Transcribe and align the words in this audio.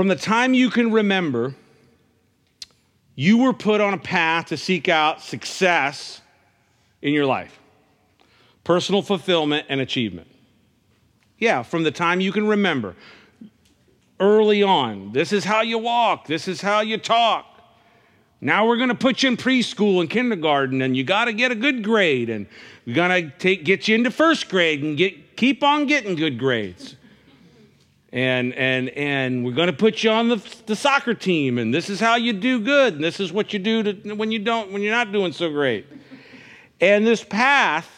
From 0.00 0.08
the 0.08 0.16
time 0.16 0.54
you 0.54 0.70
can 0.70 0.92
remember, 0.92 1.54
you 3.16 3.36
were 3.36 3.52
put 3.52 3.82
on 3.82 3.92
a 3.92 3.98
path 3.98 4.46
to 4.46 4.56
seek 4.56 4.88
out 4.88 5.20
success 5.20 6.22
in 7.02 7.12
your 7.12 7.26
life, 7.26 7.60
personal 8.64 9.02
fulfillment 9.02 9.66
and 9.68 9.78
achievement. 9.78 10.28
Yeah, 11.36 11.62
from 11.62 11.82
the 11.82 11.90
time 11.90 12.22
you 12.22 12.32
can 12.32 12.46
remember, 12.46 12.96
early 14.18 14.62
on, 14.62 15.12
this 15.12 15.34
is 15.34 15.44
how 15.44 15.60
you 15.60 15.76
walk, 15.76 16.26
this 16.26 16.48
is 16.48 16.62
how 16.62 16.80
you 16.80 16.96
talk. 16.96 17.44
Now 18.40 18.66
we're 18.66 18.78
going 18.78 18.88
to 18.88 18.94
put 18.94 19.22
you 19.22 19.28
in 19.28 19.36
preschool 19.36 20.00
and 20.00 20.08
kindergarten, 20.08 20.80
and 20.80 20.96
you 20.96 21.04
got 21.04 21.26
to 21.26 21.34
get 21.34 21.52
a 21.52 21.54
good 21.54 21.84
grade, 21.84 22.30
and 22.30 22.46
we're 22.86 22.94
going 22.94 23.32
to 23.38 23.56
get 23.56 23.86
you 23.86 23.96
into 23.96 24.10
first 24.10 24.48
grade 24.48 24.82
and 24.82 24.96
get, 24.96 25.36
keep 25.36 25.62
on 25.62 25.84
getting 25.84 26.14
good 26.14 26.38
grades 26.38 26.96
and 28.12 28.52
and 28.54 28.88
and 28.90 29.44
we're 29.44 29.52
going 29.52 29.68
to 29.68 29.72
put 29.72 30.02
you 30.02 30.10
on 30.10 30.28
the, 30.28 30.42
the 30.66 30.74
soccer 30.74 31.14
team 31.14 31.58
and 31.58 31.72
this 31.72 31.88
is 31.88 32.00
how 32.00 32.16
you 32.16 32.32
do 32.32 32.60
good 32.60 32.94
and 32.94 33.04
this 33.04 33.20
is 33.20 33.32
what 33.32 33.52
you 33.52 33.58
do 33.58 33.82
to, 33.82 34.14
when 34.14 34.32
you 34.32 34.38
don't 34.38 34.72
when 34.72 34.82
you're 34.82 34.94
not 34.94 35.12
doing 35.12 35.32
so 35.32 35.50
great. 35.50 35.86
And 36.80 37.06
this 37.06 37.22
path 37.22 37.88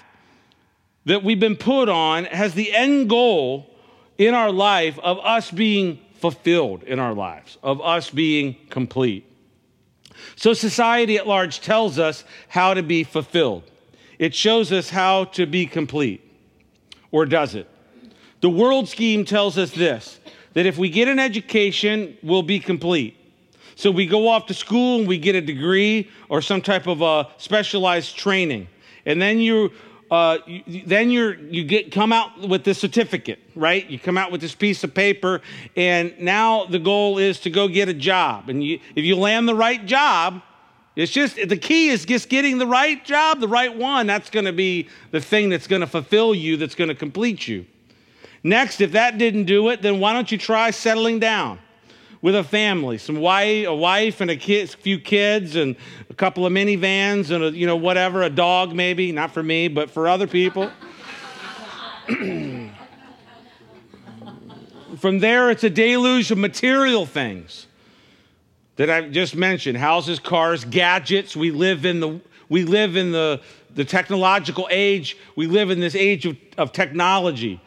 that 1.06 1.22
we've 1.22 1.41
been 1.41 1.56
put 1.56 1.88
on 1.88 2.24
has 2.27 2.55
the 2.55 2.72
end 2.74 3.09
goal 3.09 3.70
in 4.19 4.34
our 4.34 4.52
life 4.52 4.98
of 4.98 5.19
us 5.20 5.50
being 5.50 5.98
fulfilled 6.16 6.83
in 6.84 6.98
our 6.98 7.14
lives 7.14 7.58
of 7.62 7.80
us 7.80 8.10
being 8.10 8.56
complete. 8.70 9.27
So 10.36 10.52
society 10.52 11.16
at 11.16 11.27
large 11.27 11.60
tells 11.60 11.98
us 11.98 12.24
how 12.48 12.74
to 12.74 12.83
be 12.83 13.02
fulfilled. 13.02 13.64
It 14.19 14.34
shows 14.34 14.70
us 14.72 14.91
how 14.91 15.24
to 15.24 15.47
be 15.47 15.66
complete. 15.66 16.20
Or 17.10 17.27
does 17.27 17.55
it 17.55 17.69
the 18.42 18.51
world 18.51 18.88
scheme 18.88 19.24
tells 19.24 19.56
us 19.56 19.70
this 19.70 20.19
that 20.52 20.66
if 20.66 20.77
we 20.77 20.91
get 20.91 21.09
an 21.09 21.19
education, 21.19 22.14
we'll 22.23 22.42
be 22.42 22.60
complete. 22.60 23.16
So 23.74 23.91
we 23.91 24.05
go 24.05 24.28
off 24.28 24.45
to 24.46 24.55
school 24.55 24.98
and 24.98 25.09
we 25.09 25.16
get 25.16 25.34
a 25.34 25.41
degree 25.41 26.11
or 26.28 26.42
some 26.42 26.61
type 26.61 26.86
of 26.86 27.00
a 27.00 27.31
specialized 27.39 28.19
training. 28.19 28.69
And 29.06 29.22
then 29.22 29.39
you 29.39 29.72
uh, 30.11 30.39
you, 30.47 30.83
then 30.84 31.11
you're 31.11 31.39
you 31.39 31.64
get 31.64 31.91
come 31.91 32.12
out 32.12 32.39
with 32.47 32.64
this 32.64 32.78
certificate, 32.78 33.39
right? 33.55 33.89
You 33.89 33.98
come 33.98 34.19
out 34.19 34.31
with 34.31 34.42
this 34.42 34.55
piece 34.55 34.84
of 34.84 34.92
paper, 34.92 35.41
and 35.75 36.14
now 36.20 36.66
the 36.66 36.78
goal 36.78 37.16
is 37.16 37.41
to 37.41 37.50
go 37.50 37.66
get 37.66 37.88
a 37.88 37.94
job. 37.94 38.50
And 38.50 38.62
you, 38.62 38.78
if 38.94 39.06
you 39.06 39.16
land 39.16 39.48
the 39.48 39.55
right 39.55 39.86
job, 39.86 40.42
it's 40.97 41.11
just 41.11 41.36
the 41.36 41.56
key 41.56 41.88
is 41.88 42.05
just 42.05 42.28
getting 42.28 42.59
the 42.59 42.66
right 42.66 43.03
job, 43.03 43.41
the 43.41 43.48
right 43.48 43.75
one. 43.75 44.06
That's 44.06 44.28
going 44.28 44.44
to 44.44 44.53
be 44.53 44.91
the 45.12 45.20
thing 45.20 45.48
that's 45.48 45.66
going 45.66 45.81
to 45.81 45.86
fulfill 45.86 46.34
you, 46.34 46.59
that's 46.59 46.75
going 46.75 46.88
to 46.88 46.94
complete 46.94 47.48
you. 47.48 47.64
Next, 48.44 48.80
if 48.80 48.92
that 48.92 49.18
didn't 49.18 49.44
do 49.44 49.68
it, 49.68 49.82
then 49.82 50.00
why 50.00 50.12
don't 50.12 50.30
you 50.32 50.38
try 50.38 50.70
settling 50.70 51.18
down 51.20 51.60
with 52.20 52.34
a 52.36 52.44
family, 52.44 52.98
some 52.98 53.16
wife, 53.16 53.66
a 53.66 53.74
wife 53.74 54.20
and 54.20 54.30
a 54.30 54.36
kid, 54.36 54.70
few 54.70 54.98
kids, 54.98 55.56
and 55.56 55.76
a 56.08 56.14
couple 56.14 56.46
of 56.46 56.52
minivans 56.52 57.30
and 57.30 57.44
a, 57.44 57.50
you 57.50 57.66
know 57.66 57.76
whatever, 57.76 58.22
a 58.22 58.30
dog 58.30 58.72
maybe, 58.74 59.12
not 59.12 59.32
for 59.32 59.42
me, 59.42 59.68
but 59.68 59.90
for 59.90 60.08
other 60.08 60.26
people. 60.26 60.70
From 64.98 65.18
there, 65.18 65.50
it's 65.50 65.64
a 65.64 65.70
deluge 65.70 66.30
of 66.30 66.38
material 66.38 67.06
things 67.06 67.66
that 68.76 68.88
I've 68.90 69.10
just 69.10 69.34
mentioned: 69.34 69.78
houses, 69.78 70.20
cars, 70.20 70.64
gadgets. 70.64 71.36
We 71.36 71.50
live 71.50 71.84
in 71.84 71.98
the 72.00 72.20
we 72.48 72.64
live 72.64 72.96
in 72.96 73.10
the 73.10 73.40
the 73.74 73.84
technological 73.84 74.68
age. 74.70 75.16
We 75.34 75.46
live 75.46 75.70
in 75.70 75.80
this 75.80 75.94
age 75.96 76.26
of, 76.26 76.36
of 76.58 76.72
technology 76.72 77.60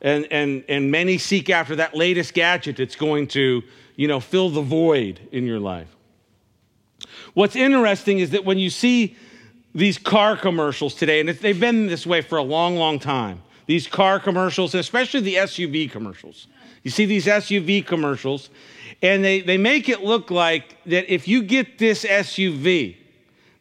and, 0.00 0.26
and, 0.30 0.64
and 0.68 0.90
many 0.90 1.18
seek 1.18 1.50
after 1.50 1.76
that 1.76 1.94
latest 1.94 2.34
gadget 2.34 2.76
that's 2.76 2.96
going 2.96 3.26
to, 3.28 3.62
you 3.96 4.08
know, 4.08 4.20
fill 4.20 4.50
the 4.50 4.62
void 4.62 5.20
in 5.32 5.44
your 5.44 5.58
life. 5.58 5.94
What's 7.34 7.56
interesting 7.56 8.18
is 8.18 8.30
that 8.30 8.44
when 8.44 8.58
you 8.58 8.70
see 8.70 9.16
these 9.74 9.98
car 9.98 10.36
commercials 10.36 10.94
today, 10.94 11.20
and 11.20 11.28
they've 11.28 11.58
been 11.58 11.86
this 11.86 12.06
way 12.06 12.20
for 12.20 12.38
a 12.38 12.42
long, 12.42 12.76
long 12.76 12.98
time, 12.98 13.42
these 13.66 13.86
car 13.86 14.18
commercials, 14.18 14.74
especially 14.74 15.20
the 15.20 15.34
SUV 15.34 15.90
commercials. 15.90 16.46
You 16.82 16.90
see 16.90 17.04
these 17.04 17.26
SUV 17.26 17.84
commercials, 17.84 18.50
and 19.02 19.22
they, 19.22 19.40
they 19.40 19.58
make 19.58 19.88
it 19.88 20.02
look 20.02 20.30
like 20.30 20.82
that 20.86 21.12
if 21.12 21.28
you 21.28 21.42
get 21.42 21.78
this 21.78 22.04
SUV, 22.04 22.96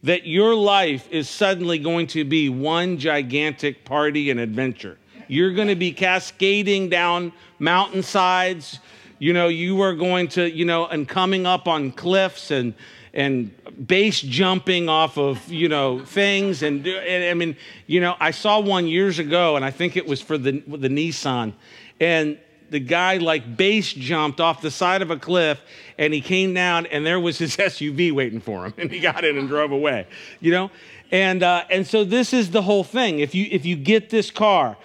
that 0.04 0.26
your 0.26 0.56
life 0.56 1.08
is 1.12 1.30
suddenly 1.30 1.78
going 1.78 2.08
to 2.08 2.24
be 2.24 2.48
one 2.48 2.98
gigantic 2.98 3.84
party 3.84 4.30
and 4.30 4.40
adventure. 4.40 4.98
You're 5.28 5.54
going 5.54 5.68
to 5.68 5.76
be 5.76 5.92
cascading 5.92 6.90
down 6.90 7.34
mountainsides. 7.60 8.80
You 9.20 9.34
know, 9.34 9.48
you 9.48 9.82
are 9.82 9.94
going 9.94 10.28
to, 10.30 10.50
you 10.50 10.66
know, 10.66 10.86
and 10.86 11.08
coming 11.08 11.46
up 11.46 11.68
on 11.68 11.92
cliffs 11.92 12.52
and 12.52 12.74
and 13.14 13.52
base 13.88 14.22
jumping 14.22 14.90
off 14.90 15.18
of 15.18 15.52
you 15.52 15.68
know 15.68 16.06
things. 16.06 16.62
And, 16.62 16.86
and, 16.86 17.24
I 17.26 17.34
mean 17.34 17.58
you 17.88 18.00
know 18.00 18.16
I 18.20 18.32
saw 18.32 18.60
one 18.60 18.88
years 18.88 19.18
ago 19.18 19.56
and 19.56 19.66
I 19.66 19.72
think 19.72 19.98
it 19.98 20.06
was 20.06 20.22
for 20.22 20.38
the 20.38 20.64
the 20.68 20.90
Nissan. 20.90 21.54
And 22.00 22.38
the 22.70 22.80
guy 22.80 23.18
like 23.18 23.58
base 23.58 23.92
jumped 23.92 24.40
off 24.40 24.62
the 24.62 24.70
side 24.70 25.02
of 25.02 25.10
a 25.10 25.18
cliff 25.18 25.60
and 25.98 26.14
he 26.14 26.22
came 26.22 26.54
down 26.54 26.86
and 26.86 27.06
there 27.06 27.20
was 27.20 27.38
his 27.38 27.58
SUV 27.58 28.12
waiting 28.12 28.42
for 28.42 28.66
him 28.66 28.74
and 28.78 28.92
he 28.92 29.00
got 29.00 29.24
in 29.24 29.38
and 29.38 29.48
drove 29.48 29.72
away 29.72 30.06
you 30.40 30.52
know? 30.52 30.70
And 31.12 31.42
uh, 31.42 31.64
and 31.70 31.88
so 31.88 32.04
this 32.04 32.34
is 32.34 32.52
the 32.52 32.62
whole 32.62 32.84
thing. 32.84 33.20
If 33.20 33.34
you 33.34 33.48
if 33.50 33.66
you 33.66 33.76
get 33.76 34.10
this 34.10 34.30
car 34.30 34.78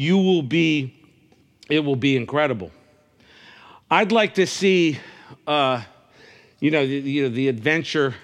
you 0.00 0.16
will 0.16 0.42
be, 0.42 0.94
it 1.68 1.80
will 1.80 1.94
be 1.94 2.16
incredible. 2.16 2.70
I'd 3.90 4.12
like 4.12 4.32
to 4.36 4.46
see, 4.46 4.98
uh, 5.46 5.82
you, 6.58 6.70
know, 6.70 6.86
the, 6.86 6.94
you 6.94 7.24
know, 7.24 7.28
the 7.28 7.48
adventure 7.48 8.14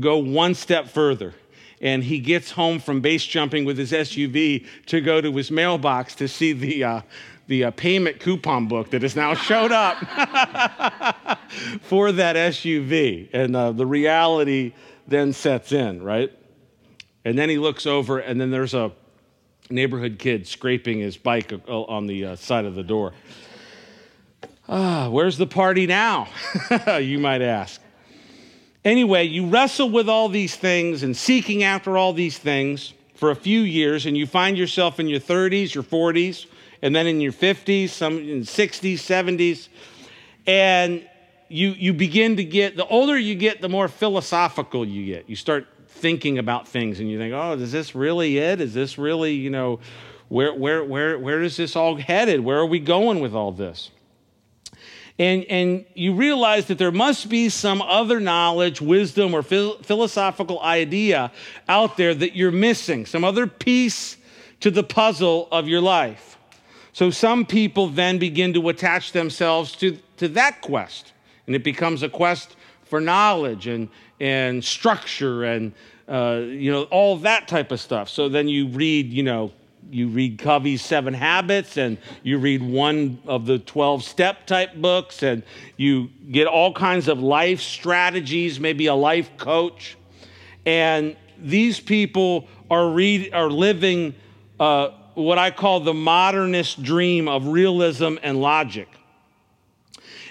go 0.00 0.18
one 0.18 0.56
step 0.56 0.88
further. 0.88 1.34
And 1.80 2.02
he 2.02 2.18
gets 2.18 2.50
home 2.50 2.80
from 2.80 3.00
base 3.00 3.24
jumping 3.24 3.64
with 3.64 3.78
his 3.78 3.92
SUV 3.92 4.66
to 4.86 5.00
go 5.00 5.20
to 5.20 5.30
his 5.36 5.52
mailbox 5.52 6.16
to 6.16 6.26
see 6.26 6.52
the, 6.52 6.82
uh, 6.82 7.00
the 7.46 7.66
uh, 7.66 7.70
payment 7.70 8.18
coupon 8.18 8.66
book 8.66 8.90
that 8.90 9.02
has 9.02 9.14
now 9.14 9.34
showed 9.34 9.70
up 9.70 9.98
for 11.82 12.10
that 12.10 12.34
SUV. 12.34 13.28
And 13.32 13.54
uh, 13.54 13.70
the 13.70 13.86
reality 13.86 14.72
then 15.06 15.32
sets 15.32 15.70
in, 15.70 16.02
right? 16.02 16.32
And 17.24 17.38
then 17.38 17.48
he 17.48 17.58
looks 17.58 17.86
over, 17.86 18.18
and 18.18 18.40
then 18.40 18.50
there's 18.50 18.74
a 18.74 18.90
neighborhood 19.70 20.18
kid 20.18 20.46
scraping 20.46 20.98
his 20.98 21.16
bike 21.16 21.52
on 21.68 22.06
the 22.06 22.24
uh, 22.24 22.36
side 22.36 22.64
of 22.64 22.74
the 22.74 22.82
door. 22.82 23.12
Ah, 24.68 25.08
where's 25.08 25.38
the 25.38 25.46
party 25.46 25.86
now? 25.86 26.28
you 27.00 27.18
might 27.18 27.42
ask. 27.42 27.80
Anyway, 28.84 29.24
you 29.24 29.46
wrestle 29.46 29.90
with 29.90 30.08
all 30.08 30.28
these 30.28 30.54
things 30.56 31.02
and 31.02 31.16
seeking 31.16 31.62
after 31.62 31.96
all 31.96 32.12
these 32.12 32.38
things 32.38 32.92
for 33.14 33.30
a 33.30 33.36
few 33.36 33.60
years, 33.60 34.06
and 34.06 34.16
you 34.16 34.26
find 34.26 34.56
yourself 34.56 35.00
in 35.00 35.08
your 35.08 35.20
30s, 35.20 35.74
your 35.74 35.84
40s, 35.84 36.46
and 36.82 36.94
then 36.94 37.06
in 37.06 37.20
your 37.20 37.32
50s, 37.32 37.88
some 37.88 38.18
in 38.18 38.42
60s, 38.42 38.94
70s, 38.94 39.68
and 40.46 41.06
you, 41.48 41.70
you 41.70 41.92
begin 41.92 42.36
to 42.36 42.44
get, 42.44 42.76
the 42.76 42.86
older 42.86 43.18
you 43.18 43.34
get, 43.34 43.60
the 43.60 43.68
more 43.68 43.88
philosophical 43.88 44.86
you 44.86 45.06
get. 45.06 45.28
You 45.28 45.36
start 45.36 45.66
thinking 45.98 46.38
about 46.38 46.68
things 46.68 47.00
and 47.00 47.10
you 47.10 47.18
think, 47.18 47.34
oh, 47.34 47.52
is 47.52 47.72
this 47.72 47.94
really 47.94 48.38
it? 48.38 48.60
Is 48.60 48.74
this 48.74 48.98
really, 48.98 49.34
you 49.34 49.50
know, 49.50 49.80
where, 50.28 50.54
where, 50.54 50.84
where, 50.84 51.18
where 51.18 51.42
is 51.42 51.56
this 51.56 51.76
all 51.76 51.96
headed? 51.96 52.40
Where 52.40 52.58
are 52.58 52.66
we 52.66 52.78
going 52.78 53.20
with 53.20 53.34
all 53.34 53.52
this? 53.52 53.90
And, 55.18 55.44
and 55.46 55.84
you 55.94 56.14
realize 56.14 56.66
that 56.66 56.78
there 56.78 56.92
must 56.92 57.28
be 57.28 57.48
some 57.48 57.82
other 57.82 58.20
knowledge, 58.20 58.80
wisdom, 58.80 59.34
or 59.34 59.42
phil- 59.42 59.78
philosophical 59.78 60.60
idea 60.60 61.32
out 61.68 61.96
there 61.96 62.14
that 62.14 62.36
you're 62.36 62.52
missing, 62.52 63.04
some 63.04 63.24
other 63.24 63.46
piece 63.46 64.16
to 64.60 64.70
the 64.70 64.84
puzzle 64.84 65.48
of 65.50 65.66
your 65.66 65.80
life. 65.80 66.38
So 66.92 67.10
some 67.10 67.46
people 67.46 67.88
then 67.88 68.18
begin 68.18 68.52
to 68.54 68.68
attach 68.68 69.12
themselves 69.12 69.72
to, 69.76 69.98
to 70.18 70.28
that 70.28 70.60
quest, 70.60 71.12
and 71.46 71.56
it 71.56 71.64
becomes 71.64 72.02
a 72.02 72.08
quest 72.08 72.54
for 72.84 73.00
knowledge 73.00 73.66
and, 73.66 73.88
and 74.20 74.64
structure 74.64 75.44
and 75.44 75.72
uh, 76.08 76.42
you 76.44 76.70
know 76.70 76.84
all 76.84 77.16
that 77.18 77.48
type 77.48 77.70
of 77.72 77.80
stuff. 77.80 78.08
So 78.08 78.28
then 78.28 78.48
you 78.48 78.68
read, 78.68 79.12
you 79.12 79.22
know, 79.22 79.52
you 79.90 80.08
read 80.08 80.38
Covey's 80.38 80.82
Seven 80.82 81.14
Habits, 81.14 81.76
and 81.76 81.98
you 82.22 82.38
read 82.38 82.62
one 82.62 83.20
of 83.26 83.46
the 83.46 83.58
twelve 83.58 84.02
step 84.02 84.46
type 84.46 84.74
books, 84.76 85.22
and 85.22 85.42
you 85.76 86.10
get 86.30 86.46
all 86.46 86.72
kinds 86.72 87.08
of 87.08 87.20
life 87.20 87.60
strategies, 87.60 88.58
maybe 88.58 88.86
a 88.86 88.94
life 88.94 89.30
coach, 89.36 89.96
and 90.66 91.16
these 91.38 91.78
people 91.80 92.48
are 92.70 92.88
read 92.90 93.32
are 93.32 93.50
living. 93.50 94.14
Uh, 94.58 94.90
what 95.14 95.36
I 95.36 95.50
call 95.50 95.80
the 95.80 95.94
modernist 95.94 96.80
dream 96.82 97.26
of 97.26 97.48
realism 97.48 98.16
and 98.22 98.40
logic. 98.40 98.88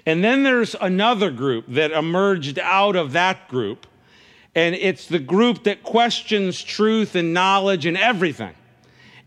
And 0.07 0.23
then 0.23 0.43
there's 0.43 0.73
another 0.79 1.29
group 1.29 1.65
that 1.67 1.91
emerged 1.91 2.57
out 2.59 2.95
of 2.95 3.11
that 3.11 3.49
group, 3.49 3.85
and 4.55 4.73
it's 4.73 5.05
the 5.05 5.19
group 5.19 5.65
that 5.65 5.83
questions 5.83 6.63
truth 6.63 7.13
and 7.13 7.33
knowledge 7.33 7.85
and 7.85 7.97
everything. 7.97 8.53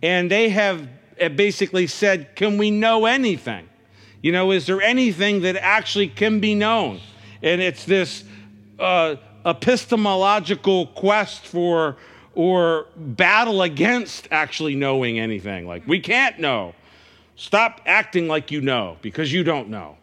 And 0.01 0.31
they 0.31 0.49
have 0.49 0.89
basically 1.37 1.87
said, 1.87 2.35
Can 2.35 2.57
we 2.57 2.71
know 2.71 3.05
anything? 3.05 3.69
You 4.23 4.33
know, 4.33 4.53
is 4.53 4.65
there 4.65 4.81
anything 4.81 5.43
that 5.43 5.57
actually 5.57 6.09
can 6.09 6.41
be 6.41 6.55
known? 6.55 7.01
And 7.43 7.61
it's 7.61 7.85
this 7.85 8.25
uh, 8.79 9.17
epistemological 9.45 10.87
quest 10.87 11.47
for 11.47 11.99
or 12.35 12.87
battle 12.97 13.61
against 13.61 14.29
actually 14.31 14.77
knowing 14.77 15.19
anything. 15.19 15.67
Like, 15.67 15.87
we 15.87 16.01
can't 16.01 16.39
know. 16.39 16.75
Stop 17.37 17.83
acting 17.85 18.29
like 18.29 18.51
you 18.51 18.63
know 18.63 18.97
because 19.03 19.31
you 19.31 19.45
don't 19.45 19.69
know. 19.69 19.99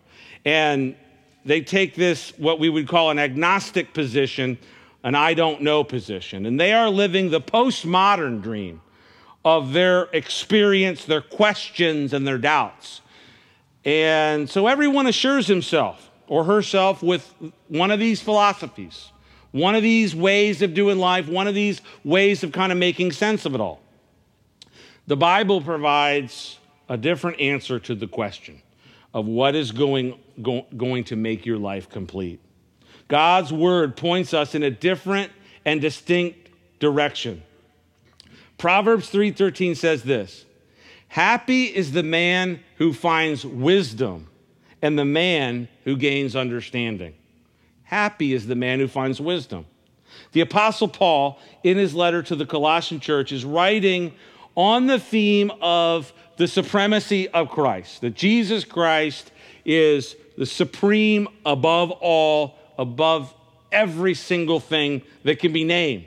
And 0.47 0.95
they 1.43 1.59
take 1.59 1.95
this, 1.95 2.31
what 2.37 2.57
we 2.57 2.69
would 2.69 2.87
call 2.87 3.09
an 3.09 3.19
agnostic 3.19 3.93
position, 3.93 4.57
an 5.03 5.13
I 5.13 5.33
don't 5.33 5.61
know 5.61 5.83
position. 5.83 6.45
And 6.45 6.57
they 6.57 6.71
are 6.71 6.89
living 6.89 7.31
the 7.31 7.41
postmodern 7.41 8.41
dream 8.41 8.79
of 9.43 9.73
their 9.73 10.03
experience, 10.13 11.03
their 11.03 11.19
questions, 11.19 12.13
and 12.13 12.25
their 12.25 12.37
doubts. 12.37 13.01
And 13.83 14.49
so 14.49 14.67
everyone 14.67 15.05
assures 15.07 15.47
himself 15.47 16.09
or 16.27 16.45
herself 16.45 17.03
with 17.03 17.29
one 17.67 17.91
of 17.91 17.99
these 17.99 18.21
philosophies, 18.21 19.11
one 19.51 19.75
of 19.75 19.83
these 19.83 20.15
ways 20.15 20.61
of 20.61 20.73
doing 20.73 20.97
life, 20.97 21.27
one 21.27 21.49
of 21.49 21.55
these 21.55 21.81
ways 22.05 22.41
of 22.45 22.53
kind 22.53 22.71
of 22.71 22.77
making 22.77 23.11
sense 23.11 23.45
of 23.45 23.53
it 23.53 23.59
all. 23.59 23.81
The 25.07 25.17
Bible 25.17 25.59
provides 25.59 26.57
a 26.87 26.95
different 26.95 27.41
answer 27.41 27.79
to 27.79 27.95
the 27.95 28.07
question 28.07 28.61
of 29.13 29.25
what 29.25 29.53
is 29.53 29.73
going, 29.73 30.17
go, 30.41 30.65
going 30.75 31.03
to 31.05 31.15
make 31.15 31.45
your 31.45 31.57
life 31.57 31.89
complete. 31.89 32.39
God's 33.07 33.53
word 33.53 33.95
points 33.95 34.33
us 34.33 34.55
in 34.55 34.63
a 34.63 34.71
different 34.71 35.31
and 35.65 35.81
distinct 35.81 36.49
direction. 36.79 37.43
Proverbs 38.57 39.09
3:13 39.09 39.75
says 39.75 40.03
this: 40.03 40.45
Happy 41.07 41.65
is 41.65 41.91
the 41.91 42.03
man 42.03 42.59
who 42.77 42.93
finds 42.93 43.45
wisdom 43.45 44.27
and 44.81 44.97
the 44.97 45.05
man 45.05 45.67
who 45.83 45.95
gains 45.95 46.35
understanding. 46.35 47.13
Happy 47.83 48.33
is 48.33 48.47
the 48.47 48.55
man 48.55 48.79
who 48.79 48.87
finds 48.87 49.21
wisdom. 49.21 49.65
The 50.33 50.41
apostle 50.41 50.87
Paul 50.87 51.39
in 51.63 51.77
his 51.77 51.93
letter 51.93 52.21
to 52.23 52.35
the 52.35 52.45
Colossian 52.45 52.99
church 52.99 53.31
is 53.31 53.45
writing 53.45 54.13
on 54.55 54.87
the 54.87 54.99
theme 54.99 55.51
of 55.61 56.11
the 56.37 56.47
supremacy 56.47 57.29
of 57.29 57.49
Christ, 57.49 58.01
that 58.01 58.15
Jesus 58.15 58.65
Christ 58.65 59.31
is 59.65 60.15
the 60.37 60.45
supreme 60.45 61.27
above 61.45 61.91
all, 61.91 62.55
above 62.77 63.33
every 63.71 64.13
single 64.13 64.59
thing 64.59 65.01
that 65.23 65.39
can 65.39 65.51
be 65.51 65.63
named. 65.63 66.05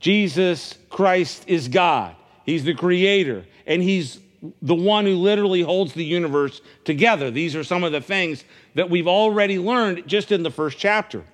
Jesus 0.00 0.74
Christ 0.90 1.44
is 1.46 1.68
God. 1.68 2.16
He's 2.44 2.64
the 2.64 2.74
creator, 2.74 3.44
and 3.66 3.82
He's 3.82 4.20
the 4.62 4.74
one 4.74 5.04
who 5.04 5.16
literally 5.16 5.62
holds 5.62 5.92
the 5.92 6.04
universe 6.04 6.60
together. 6.84 7.30
These 7.30 7.56
are 7.56 7.64
some 7.64 7.84
of 7.84 7.92
the 7.92 8.00
things 8.00 8.44
that 8.74 8.88
we've 8.88 9.08
already 9.08 9.58
learned 9.58 10.06
just 10.06 10.30
in 10.30 10.42
the 10.42 10.50
first 10.50 10.78
chapter. 10.78 11.24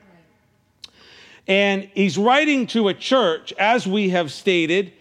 And 1.47 1.91
he's 1.95 2.17
writing 2.17 2.67
to 2.69 2.89
a 2.89 2.95
church, 2.95 3.53
as 3.59 3.87
we 3.87 4.11
have 4.11 4.31
stated, 4.33 4.93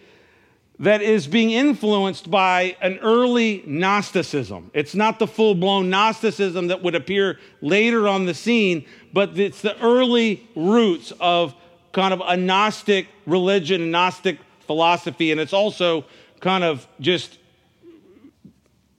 that 0.82 1.04
is 1.04 1.28
being 1.28 1.52
influenced 1.52 2.32
by 2.32 2.76
an 2.82 2.98
early 3.04 3.64
Gnosticism. 3.68 4.72
It's 4.74 4.96
not 4.96 5.20
the 5.20 5.28
full 5.28 5.54
blown 5.54 5.92
Gnosticism 5.92 6.68
that 6.68 6.82
would 6.82 6.96
appear 6.96 7.40
later 7.62 8.08
on 8.08 8.26
the 8.26 8.34
scene, 8.34 8.86
but 9.14 9.38
it's 9.38 9.62
the 9.62 9.80
early 9.80 10.50
roots 10.56 11.14
of 11.20 11.56
kind 11.92 12.16
of 12.16 12.22
a 12.26 12.36
Gnostic 12.36 13.08
religion, 13.28 13.92
Gnostic 13.92 14.40
philosophy, 14.62 15.32
and 15.32 15.40
it's 15.40 15.54
also 15.54 16.04
kind 16.40 16.64
of 16.64 16.88
just, 17.00 17.38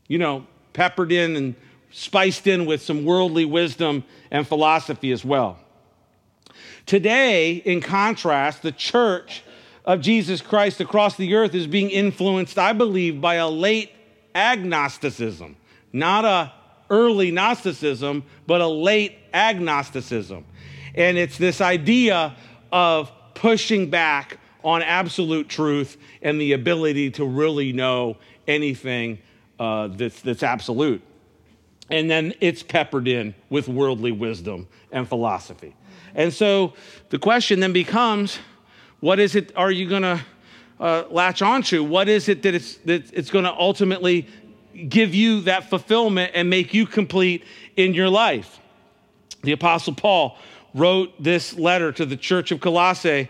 you 0.07 0.19
know, 0.19 0.47
peppered 0.75 1.11
in 1.11 1.35
and 1.35 1.57
spiced 1.91 2.47
in 2.47 2.65
with 2.65 2.81
some 2.81 3.05
worldly 3.05 3.45
wisdom 3.45 4.05
and 4.31 4.47
philosophy 4.47 5.11
as 5.11 5.25
well. 5.25 5.59
Today, 6.87 7.55
in 7.55 7.81
contrast, 7.81 8.63
the 8.63 8.71
church 8.71 9.43
of 9.85 10.01
Jesus 10.01 10.41
Christ 10.41 10.81
across 10.81 11.17
the 11.17 11.35
earth 11.35 11.55
is 11.55 11.67
being 11.67 11.91
influenced, 11.91 12.59
I 12.59 12.73
believe, 12.73 13.21
by 13.21 13.35
a 13.37 13.49
late 13.49 13.91
agnosticism, 14.35 15.57
not 15.93 16.25
a 16.25 16.53
early 16.91 17.31
Gnosticism, 17.31 18.23
but 18.47 18.61
a 18.61 18.67
late 18.67 19.17
agnosticism. 19.33 20.45
And 20.95 21.17
it's 21.17 21.39
this 21.39 21.61
idea 21.63 22.37
of 22.71 23.11
pushing 23.35 23.89
back 23.89 24.39
on 24.63 24.83
absolute 24.83 25.49
truth 25.49 25.97
and 26.21 26.41
the 26.41 26.53
ability 26.53 27.11
to 27.13 27.25
really 27.25 27.73
know 27.73 28.19
anything 28.47 29.19
uh, 29.59 29.89
that's, 29.89 30.21
that's 30.21 30.43
absolute. 30.43 31.03
And 31.91 32.11
then 32.11 32.35
it's 32.41 32.63
peppered 32.63 33.09
in 33.09 33.35
with 33.49 33.69
worldly 33.69 34.13
wisdom 34.13 34.69
and 34.93 35.09
philosophy. 35.09 35.75
And 36.15 36.33
so 36.33 36.75
the 37.09 37.19
question 37.19 37.61
then 37.61 37.73
becomes 37.73 38.39
what 39.03 39.19
is 39.19 39.35
it 39.35 39.53
are 39.57 39.73
you 39.73 39.89
going 39.89 40.03
to 40.03 40.21
uh, 40.79 41.05
latch 41.11 41.43
onto? 41.43 41.83
What 41.83 42.09
is 42.09 42.29
it 42.29 42.43
that 42.43 42.55
it's, 42.55 42.77
that 42.85 43.13
it's 43.13 43.31
going 43.31 43.45
to 43.45 43.53
ultimately 43.53 44.29
give 44.89 45.13
you 45.13 45.41
that 45.41 45.69
fulfillment 45.69 46.31
and 46.35 46.49
make 46.49 46.73
you 46.73 46.87
complete 46.87 47.45
in 47.77 47.95
your 47.95 48.09
life? 48.09 48.61
The 49.43 49.51
Apostle 49.51 49.95
Paul 49.95 50.39
wrote 50.73 51.21
this 51.21 51.53
letter 51.55 51.91
to 51.91 52.07
the 52.07 52.17
church 52.17 52.53
of 52.53 52.61
Colossae 52.61 53.29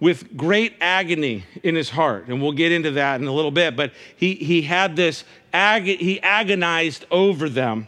with 0.00 0.36
great 0.36 0.74
agony 0.80 1.44
in 1.62 1.76
his 1.76 1.88
heart. 1.88 2.26
And 2.26 2.42
we'll 2.42 2.50
get 2.50 2.72
into 2.72 2.90
that 2.90 3.20
in 3.20 3.28
a 3.28 3.32
little 3.32 3.52
bit. 3.52 3.76
But 3.76 3.92
he, 4.16 4.34
he 4.34 4.62
had 4.62 4.96
this, 4.96 5.22
ag- 5.52 6.00
he 6.00 6.20
agonized 6.20 7.06
over 7.12 7.48
them 7.48 7.86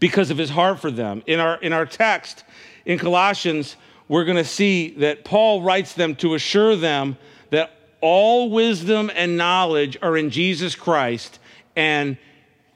because 0.00 0.30
of 0.30 0.38
his 0.38 0.48
heart 0.48 0.80
for 0.80 0.90
them. 0.90 1.22
In 1.26 1.40
our, 1.40 1.56
in 1.60 1.74
our 1.74 1.84
text 1.84 2.42
in 2.86 2.98
Colossians, 2.98 3.76
we're 4.08 4.24
going 4.24 4.36
to 4.36 4.44
see 4.44 4.90
that 4.98 5.24
Paul 5.24 5.62
writes 5.62 5.94
them 5.94 6.14
to 6.16 6.34
assure 6.34 6.76
them 6.76 7.16
that 7.50 7.70
all 8.00 8.50
wisdom 8.50 9.10
and 9.14 9.36
knowledge 9.36 9.96
are 10.02 10.16
in 10.16 10.30
Jesus 10.30 10.74
Christ, 10.74 11.38
and 11.74 12.16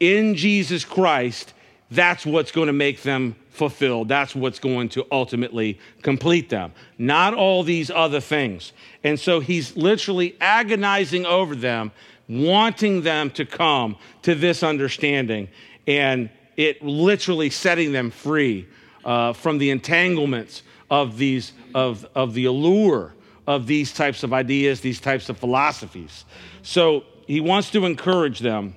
in 0.01 0.35
Jesus 0.35 0.85
Christ, 0.85 1.53
that's 1.91 2.25
what's 2.25 2.53
going 2.53 2.67
to 2.69 2.73
make 2.73 3.03
them 3.03 3.37
fulfilled. 3.51 4.09
That's 4.09 4.35
what's 4.35 4.59
going 4.59 4.89
to 4.91 5.07
ultimately 5.13 5.79
complete 6.03 6.49
them, 6.49 6.73
not 6.99 7.35
all 7.35 7.63
these 7.63 7.91
other 7.91 8.21
things. 8.21 8.73
And 9.05 9.21
so 9.21 9.41
he's 9.41 9.77
literally 9.77 10.37
agonizing 10.41 11.27
over 11.27 11.55
them, 11.55 11.93
wanting 12.29 13.03
them 13.03 13.31
to 13.33 13.45
come 13.45 13.97
to 14.23 14.35
this 14.35 14.63
understanding, 14.63 15.49
and 15.87 16.31
it 16.57 16.83
literally 16.83 17.51
setting 17.51 17.93
them 17.93 18.11
free 18.11 18.67
uh, 19.05 19.33
from 19.33 19.59
the 19.59 19.71
entanglements 19.71 20.63
of 20.91 21.17
these 21.17 21.53
of, 21.75 22.07
of 22.15 22.35
the 22.35 22.47
allure 22.47 23.15
of 23.47 23.67
these 23.67 23.93
types 23.93 24.23
of 24.23 24.33
ideas, 24.33 24.81
these 24.81 25.01
types 25.01 25.29
of 25.29 25.39
philosophies. 25.39 26.25
So 26.63 27.05
he 27.27 27.41
wants 27.41 27.71
to 27.71 27.85
encourage 27.85 28.41
them 28.41 28.77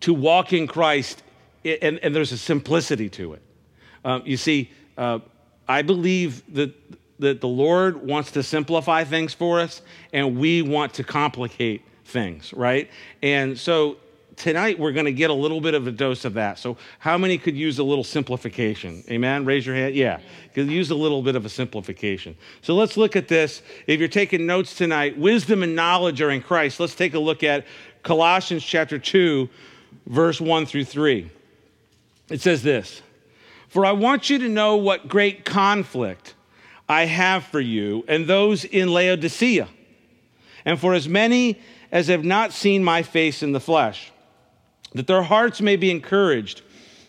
to 0.00 0.12
walk 0.12 0.52
in 0.52 0.66
Christ, 0.66 1.22
and, 1.64 1.98
and 2.02 2.14
there's 2.14 2.32
a 2.32 2.38
simplicity 2.38 3.08
to 3.10 3.34
it. 3.34 3.42
Um, 4.04 4.22
you 4.24 4.36
see, 4.36 4.70
uh, 4.98 5.20
I 5.68 5.82
believe 5.82 6.42
that, 6.54 6.74
that 7.18 7.40
the 7.40 7.48
Lord 7.48 8.06
wants 8.06 8.30
to 8.32 8.42
simplify 8.42 9.04
things 9.04 9.32
for 9.32 9.60
us, 9.60 9.82
and 10.12 10.38
we 10.38 10.62
want 10.62 10.94
to 10.94 11.04
complicate 11.04 11.82
things, 12.04 12.52
right? 12.52 12.90
And 13.22 13.58
so 13.58 13.96
tonight 14.36 14.78
we're 14.78 14.92
going 14.92 15.06
to 15.06 15.12
get 15.12 15.30
a 15.30 15.34
little 15.34 15.60
bit 15.60 15.74
of 15.74 15.86
a 15.86 15.90
dose 15.90 16.24
of 16.24 16.34
that. 16.34 16.58
So, 16.58 16.76
how 16.98 17.18
many 17.18 17.38
could 17.38 17.56
use 17.56 17.78
a 17.78 17.84
little 17.84 18.04
simplification? 18.04 19.02
Amen? 19.10 19.44
Raise 19.44 19.66
your 19.66 19.74
hand. 19.74 19.94
Yeah, 19.94 20.20
could 20.54 20.68
use 20.70 20.90
a 20.90 20.94
little 20.94 21.22
bit 21.22 21.36
of 21.36 21.44
a 21.44 21.48
simplification. 21.48 22.36
So, 22.62 22.74
let's 22.74 22.96
look 22.96 23.16
at 23.16 23.28
this. 23.28 23.62
If 23.86 23.98
you're 23.98 24.08
taking 24.08 24.46
notes 24.46 24.74
tonight, 24.74 25.18
wisdom 25.18 25.62
and 25.62 25.74
knowledge 25.74 26.20
are 26.20 26.30
in 26.30 26.42
Christ. 26.42 26.78
Let's 26.78 26.94
take 26.94 27.14
a 27.14 27.18
look 27.18 27.42
at 27.42 27.66
Colossians 28.02 28.64
chapter 28.64 28.98
2, 28.98 29.48
verse 30.06 30.40
1 30.40 30.66
through 30.66 30.84
3. 30.84 31.30
It 32.28 32.40
says 32.40 32.62
this 32.62 33.02
For 33.68 33.84
I 33.84 33.92
want 33.92 34.30
you 34.30 34.38
to 34.38 34.48
know 34.48 34.76
what 34.76 35.08
great 35.08 35.44
conflict 35.44 36.34
I 36.88 37.06
have 37.06 37.44
for 37.44 37.60
you 37.60 38.04
and 38.06 38.26
those 38.26 38.64
in 38.64 38.92
Laodicea, 38.92 39.68
and 40.64 40.78
for 40.78 40.94
as 40.94 41.08
many 41.08 41.58
as 41.90 42.08
have 42.08 42.24
not 42.24 42.52
seen 42.52 42.84
my 42.84 43.02
face 43.02 43.42
in 43.42 43.52
the 43.52 43.60
flesh 43.60 44.12
that 44.96 45.06
their 45.06 45.22
hearts 45.22 45.60
may 45.60 45.76
be 45.76 45.90
encouraged, 45.90 46.62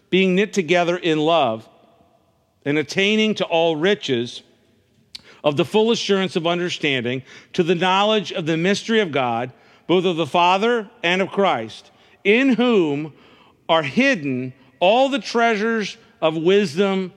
being 0.10 0.36
knit 0.36 0.54
together 0.54 0.98
in 0.98 1.20
love, 1.20 1.68
and 2.66 2.78
attaining 2.78 3.36
to 3.36 3.46
all 3.46 3.76
riches 3.76 4.44
of 5.44 5.56
the 5.58 5.66
full 5.66 5.92
assurance 5.92 6.36
of 6.36 6.46
understanding, 6.46 7.24
to 7.54 7.64
the 7.64 7.76
knowledge 7.76 8.32
of 8.32 8.46
the 8.46 8.58
mystery 8.58 9.00
of 9.00 9.12
God, 9.12 9.54
both 9.88 10.06
of 10.06 10.18
the 10.18 10.26
Father 10.26 10.90
and 11.04 11.22
of 11.22 11.30
Christ, 11.30 11.92
in 12.24 12.50
whom 12.50 13.14
are 13.70 13.84
hidden 13.84 14.54
all 14.80 15.10
the 15.10 15.20
treasures 15.20 15.98
of 16.22 16.36
wisdom 16.36 17.14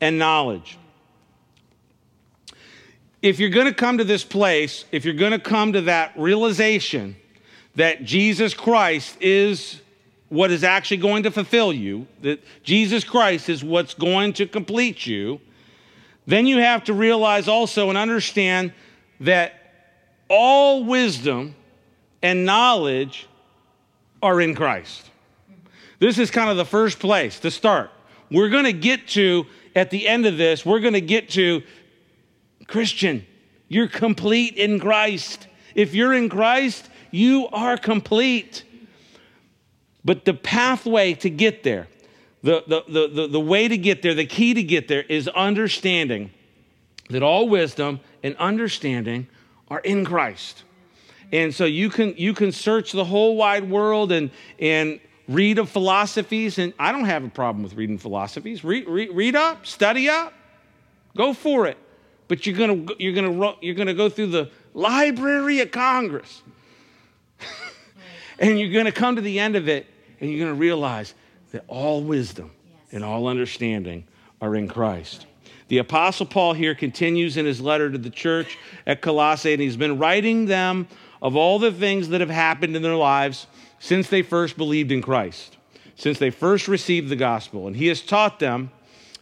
and 0.00 0.18
knowledge. 0.18 0.78
If 3.22 3.38
you're 3.38 3.50
going 3.50 3.66
to 3.66 3.74
come 3.74 3.98
to 3.98 4.04
this 4.04 4.24
place, 4.24 4.84
if 4.92 5.04
you're 5.04 5.14
going 5.14 5.32
to 5.32 5.38
come 5.38 5.74
to 5.74 5.82
that 5.82 6.12
realization 6.16 7.16
that 7.76 8.04
Jesus 8.04 8.54
Christ 8.54 9.16
is 9.20 9.80
what 10.30 10.50
is 10.50 10.64
actually 10.64 10.96
going 10.96 11.24
to 11.24 11.30
fulfill 11.30 11.72
you, 11.72 12.06
that 12.22 12.42
Jesus 12.62 13.04
Christ 13.04 13.48
is 13.48 13.62
what's 13.62 13.94
going 13.94 14.32
to 14.34 14.46
complete 14.46 15.06
you, 15.06 15.40
then 16.26 16.46
you 16.46 16.58
have 16.58 16.84
to 16.84 16.94
realize 16.94 17.48
also 17.48 17.88
and 17.88 17.98
understand 17.98 18.72
that 19.20 19.54
all 20.28 20.84
wisdom 20.84 21.54
and 22.22 22.46
knowledge 22.46 23.28
are 24.22 24.40
in 24.40 24.54
Christ. 24.54 25.10
This 25.98 26.18
is 26.18 26.30
kind 26.30 26.48
of 26.48 26.56
the 26.56 26.64
first 26.64 27.00
place 27.00 27.40
to 27.40 27.50
start. 27.50 27.90
We're 28.30 28.48
going 28.48 28.64
to 28.64 28.72
get 28.72 29.08
to, 29.08 29.46
at 29.74 29.90
the 29.90 30.06
end 30.06 30.24
of 30.26 30.36
this, 30.36 30.64
we're 30.64 30.80
going 30.80 30.94
to 30.94 31.00
get 31.00 31.30
to 31.30 31.62
Christian, 32.68 33.26
you're 33.68 33.88
complete 33.88 34.54
in 34.54 34.78
Christ. 34.78 35.48
If 35.74 35.94
you're 35.94 36.14
in 36.14 36.28
Christ, 36.28 36.88
you 37.10 37.48
are 37.48 37.76
complete. 37.76 38.64
But 40.04 40.24
the 40.24 40.34
pathway 40.34 41.14
to 41.14 41.30
get 41.30 41.62
there, 41.62 41.88
the, 42.42 42.62
the, 42.66 43.08
the, 43.08 43.28
the, 43.28 43.40
way 43.40 43.68
to 43.68 43.76
get 43.76 44.02
there, 44.02 44.14
the 44.14 44.26
key 44.26 44.54
to 44.54 44.62
get 44.62 44.88
there 44.88 45.02
is 45.02 45.28
understanding 45.28 46.30
that 47.10 47.22
all 47.22 47.48
wisdom 47.48 48.00
and 48.22 48.34
understanding 48.36 49.26
are 49.68 49.80
in 49.80 50.04
Christ. 50.04 50.64
And 51.32 51.54
so 51.54 51.64
you 51.64 51.90
can 51.90 52.14
you 52.16 52.34
can 52.34 52.50
search 52.50 52.92
the 52.92 53.04
whole 53.04 53.36
wide 53.36 53.70
world 53.70 54.10
and 54.10 54.30
and 54.58 55.00
read 55.28 55.58
of 55.58 55.68
philosophies, 55.68 56.58
and 56.58 56.72
I 56.78 56.90
don't 56.90 57.04
have 57.04 57.24
a 57.24 57.28
problem 57.28 57.62
with 57.62 57.74
reading 57.74 57.98
philosophies. 57.98 58.64
Read, 58.64 58.88
read, 58.88 59.10
read 59.12 59.36
up, 59.36 59.64
study 59.64 60.08
up, 60.08 60.32
go 61.16 61.32
for 61.32 61.66
it. 61.66 61.78
But 62.26 62.46
you're 62.46 62.56
gonna 62.56 62.86
you're 62.98 63.12
gonna 63.12 63.54
you're 63.60 63.74
gonna 63.74 63.94
go 63.94 64.08
through 64.08 64.28
the 64.28 64.50
Library 64.74 65.60
of 65.60 65.70
Congress, 65.70 66.42
and 68.38 68.58
you're 68.58 68.72
gonna 68.72 68.92
come 68.92 69.16
to 69.16 69.22
the 69.22 69.38
end 69.38 69.56
of 69.56 69.68
it, 69.68 69.86
and 70.20 70.30
you're 70.30 70.46
gonna 70.46 70.58
realize 70.58 71.14
that 71.52 71.64
all 71.68 72.02
wisdom 72.02 72.50
and 72.92 73.04
all 73.04 73.26
understanding 73.26 74.04
are 74.40 74.54
in 74.54 74.68
Christ. 74.68 75.26
The 75.68 75.78
Apostle 75.78 76.26
Paul 76.26 76.54
here 76.54 76.74
continues 76.74 77.36
in 77.36 77.46
his 77.46 77.60
letter 77.60 77.90
to 77.90 77.98
the 77.98 78.10
church 78.10 78.58
at 78.86 79.00
Colossae, 79.00 79.52
and 79.52 79.62
he's 79.62 79.76
been 79.76 79.98
writing 79.98 80.46
them 80.46 80.88
of 81.22 81.36
all 81.36 81.58
the 81.58 81.72
things 81.72 82.08
that 82.08 82.20
have 82.20 82.30
happened 82.30 82.74
in 82.74 82.82
their 82.82 82.96
lives 82.96 83.46
since 83.78 84.08
they 84.08 84.22
first 84.22 84.56
believed 84.56 84.90
in 84.90 85.00
Christ, 85.00 85.56
since 85.94 86.18
they 86.18 86.30
first 86.30 86.66
received 86.66 87.08
the 87.08 87.16
gospel. 87.16 87.66
And 87.66 87.76
he 87.76 87.86
has 87.86 88.02
taught 88.02 88.40
them 88.40 88.72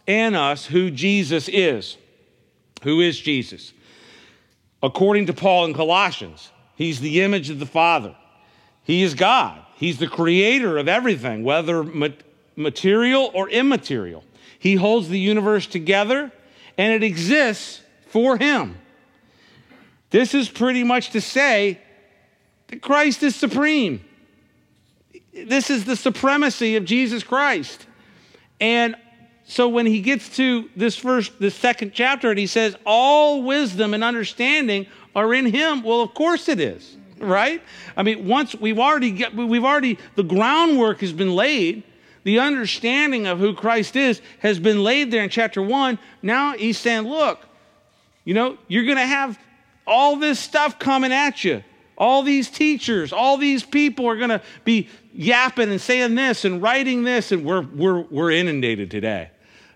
and 0.06 0.34
us 0.34 0.66
who 0.66 0.90
Jesus 0.90 1.48
is. 1.48 1.96
Who 2.82 3.00
is 3.00 3.20
Jesus? 3.20 3.72
According 4.82 5.26
to 5.26 5.32
Paul 5.32 5.66
in 5.66 5.74
Colossians, 5.74 6.50
he's 6.76 7.00
the 7.00 7.20
image 7.20 7.50
of 7.50 7.58
the 7.58 7.66
Father. 7.66 8.16
He 8.84 9.02
is 9.02 9.14
God. 9.14 9.60
He's 9.78 9.98
the 9.98 10.08
creator 10.08 10.76
of 10.76 10.88
everything, 10.88 11.44
whether 11.44 11.84
material 12.56 13.30
or 13.32 13.48
immaterial. 13.48 14.24
He 14.58 14.74
holds 14.74 15.08
the 15.08 15.20
universe 15.20 15.68
together 15.68 16.32
and 16.76 16.92
it 16.92 17.04
exists 17.04 17.80
for 18.08 18.36
him. 18.36 18.76
This 20.10 20.34
is 20.34 20.48
pretty 20.48 20.82
much 20.82 21.10
to 21.10 21.20
say 21.20 21.78
that 22.66 22.82
Christ 22.82 23.22
is 23.22 23.36
supreme. 23.36 24.04
This 25.32 25.70
is 25.70 25.84
the 25.84 25.94
supremacy 25.94 26.74
of 26.74 26.84
Jesus 26.84 27.22
Christ. 27.22 27.86
And 28.60 28.96
so 29.44 29.68
when 29.68 29.86
he 29.86 30.00
gets 30.00 30.34
to 30.38 30.68
this 30.74 30.96
first, 30.96 31.38
this 31.38 31.54
second 31.54 31.92
chapter, 31.94 32.30
and 32.30 32.38
he 32.38 32.48
says, 32.48 32.74
All 32.84 33.44
wisdom 33.44 33.94
and 33.94 34.02
understanding 34.02 34.88
are 35.14 35.32
in 35.32 35.46
him. 35.46 35.84
Well, 35.84 36.00
of 36.00 36.14
course 36.14 36.48
it 36.48 36.58
is, 36.58 36.97
right? 37.20 37.62
I 37.96 38.02
mean, 38.02 38.26
once 38.26 38.54
we've 38.54 38.78
already 38.78 39.10
get, 39.10 39.34
we've 39.34 39.64
already, 39.64 39.98
the 40.14 40.24
groundwork 40.24 41.00
has 41.00 41.12
been 41.12 41.34
laid. 41.34 41.82
The 42.24 42.40
understanding 42.40 43.26
of 43.26 43.38
who 43.38 43.54
Christ 43.54 43.96
is 43.96 44.20
has 44.40 44.58
been 44.58 44.82
laid 44.82 45.10
there 45.10 45.22
in 45.22 45.30
chapter 45.30 45.62
one. 45.62 45.98
Now 46.20 46.54
he's 46.54 46.76
saying, 46.76 47.04
look, 47.04 47.46
you 48.24 48.34
know, 48.34 48.58
you're 48.66 48.84
going 48.84 48.98
to 48.98 49.06
have 49.06 49.38
all 49.86 50.16
this 50.16 50.38
stuff 50.38 50.78
coming 50.78 51.12
at 51.12 51.44
you. 51.44 51.62
All 51.96 52.22
these 52.22 52.50
teachers, 52.50 53.12
all 53.12 53.38
these 53.38 53.64
people 53.64 54.06
are 54.06 54.16
going 54.16 54.28
to 54.28 54.42
be 54.64 54.88
yapping 55.14 55.70
and 55.70 55.80
saying 55.80 56.14
this 56.16 56.44
and 56.44 56.60
writing 56.60 57.02
this, 57.02 57.32
and 57.32 57.44
we're, 57.44 57.62
we're, 57.62 58.00
we're 58.02 58.30
inundated 58.30 58.90
today. 58.90 59.30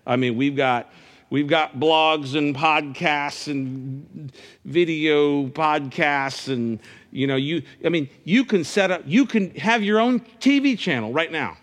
I 0.05 0.15
mean, 0.15 0.37
we've 0.37 0.55
got, 0.55 0.91
we've 1.29 1.47
got 1.47 1.79
blogs 1.79 2.37
and 2.37 2.55
podcasts 2.55 3.47
and 3.47 4.31
video 4.63 5.47
podcasts, 5.47 6.47
and, 6.47 6.79
you 7.13 7.27
know, 7.27 7.35
you, 7.35 7.61
I 7.85 7.89
mean, 7.89 8.09
you 8.23 8.43
can 8.43 8.63
set 8.63 8.91
up, 8.91 9.03
you 9.05 9.25
can 9.25 9.51
have 9.51 9.83
your 9.83 9.99
own 9.99 10.19
TV 10.39 10.77
channel 10.77 11.13
right 11.13 11.31
now. 11.31 11.57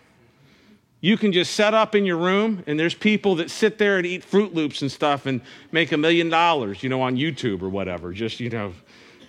You 1.01 1.17
can 1.17 1.33
just 1.33 1.55
set 1.55 1.73
up 1.73 1.95
in 1.95 2.05
your 2.05 2.17
room, 2.17 2.63
and 2.67 2.79
there's 2.79 2.93
people 2.93 3.35
that 3.35 3.49
sit 3.49 3.77
there 3.77 3.97
and 3.97 4.05
eat 4.05 4.23
Froot 4.23 4.53
Loops 4.53 4.81
and 4.81 4.91
stuff 4.91 5.25
and 5.25 5.41
make 5.71 5.91
a 5.91 5.97
million 5.97 6.29
dollars, 6.29 6.83
you 6.83 6.89
know, 6.89 7.01
on 7.01 7.17
YouTube 7.17 7.61
or 7.63 7.69
whatever. 7.69 8.13
Just, 8.13 8.39
you 8.39 8.49
know, 8.49 8.73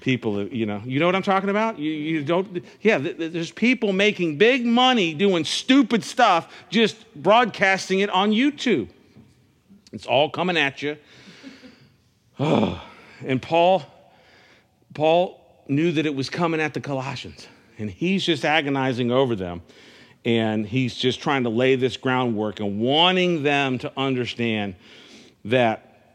people 0.00 0.34
that, 0.34 0.52
you 0.52 0.66
know, 0.66 0.82
you 0.84 1.00
know 1.00 1.06
what 1.06 1.16
I'm 1.16 1.22
talking 1.22 1.48
about? 1.48 1.78
You, 1.78 1.90
you 1.90 2.22
don't, 2.22 2.62
yeah, 2.82 2.98
there's 2.98 3.50
people 3.50 3.92
making 3.92 4.36
big 4.36 4.66
money 4.66 5.14
doing 5.14 5.44
stupid 5.44 6.04
stuff, 6.04 6.54
just 6.68 7.12
broadcasting 7.14 8.00
it 8.00 8.10
on 8.10 8.32
YouTube. 8.32 8.90
It's 9.92 10.06
all 10.06 10.30
coming 10.30 10.56
at 10.56 10.82
you. 10.82 10.96
Oh. 12.38 12.80
And 13.24 13.40
Paul, 13.40 13.84
Paul 14.94 15.41
knew 15.68 15.92
that 15.92 16.06
it 16.06 16.14
was 16.14 16.30
coming 16.30 16.60
at 16.60 16.74
the 16.74 16.80
Colossians, 16.80 17.46
and 17.78 17.90
he's 17.90 18.24
just 18.24 18.44
agonizing 18.44 19.10
over 19.10 19.34
them. 19.34 19.62
And 20.24 20.64
he's 20.64 20.94
just 20.94 21.20
trying 21.20 21.42
to 21.42 21.48
lay 21.48 21.74
this 21.74 21.96
groundwork 21.96 22.60
and 22.60 22.78
wanting 22.78 23.42
them 23.42 23.78
to 23.78 23.92
understand 23.96 24.76
that, 25.46 26.14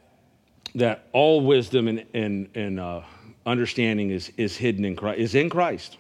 that 0.76 1.10
all 1.12 1.42
wisdom 1.42 1.90
and, 1.90 2.06
and, 2.14 2.50
and 2.56 2.80
uh, 2.80 3.02
understanding 3.46 4.12
is, 4.12 4.32
is 4.38 4.56
hidden 4.56 4.86
in 4.86 4.96
Christ, 4.96 5.20
is 5.20 5.36
in 5.36 5.50
Christ. 5.50 5.98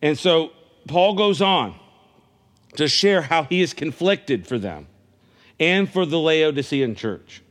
And 0.00 0.16
so 0.16 0.52
Paul 0.86 1.14
goes 1.16 1.42
on 1.42 1.74
to 2.76 2.86
share 2.86 3.22
how 3.22 3.42
he 3.42 3.60
is 3.60 3.74
conflicted 3.74 4.46
for 4.46 4.58
them 4.58 4.86
and 5.58 5.90
for 5.90 6.06
the 6.06 6.18
Laodicean 6.18 6.94
church. 6.94 7.42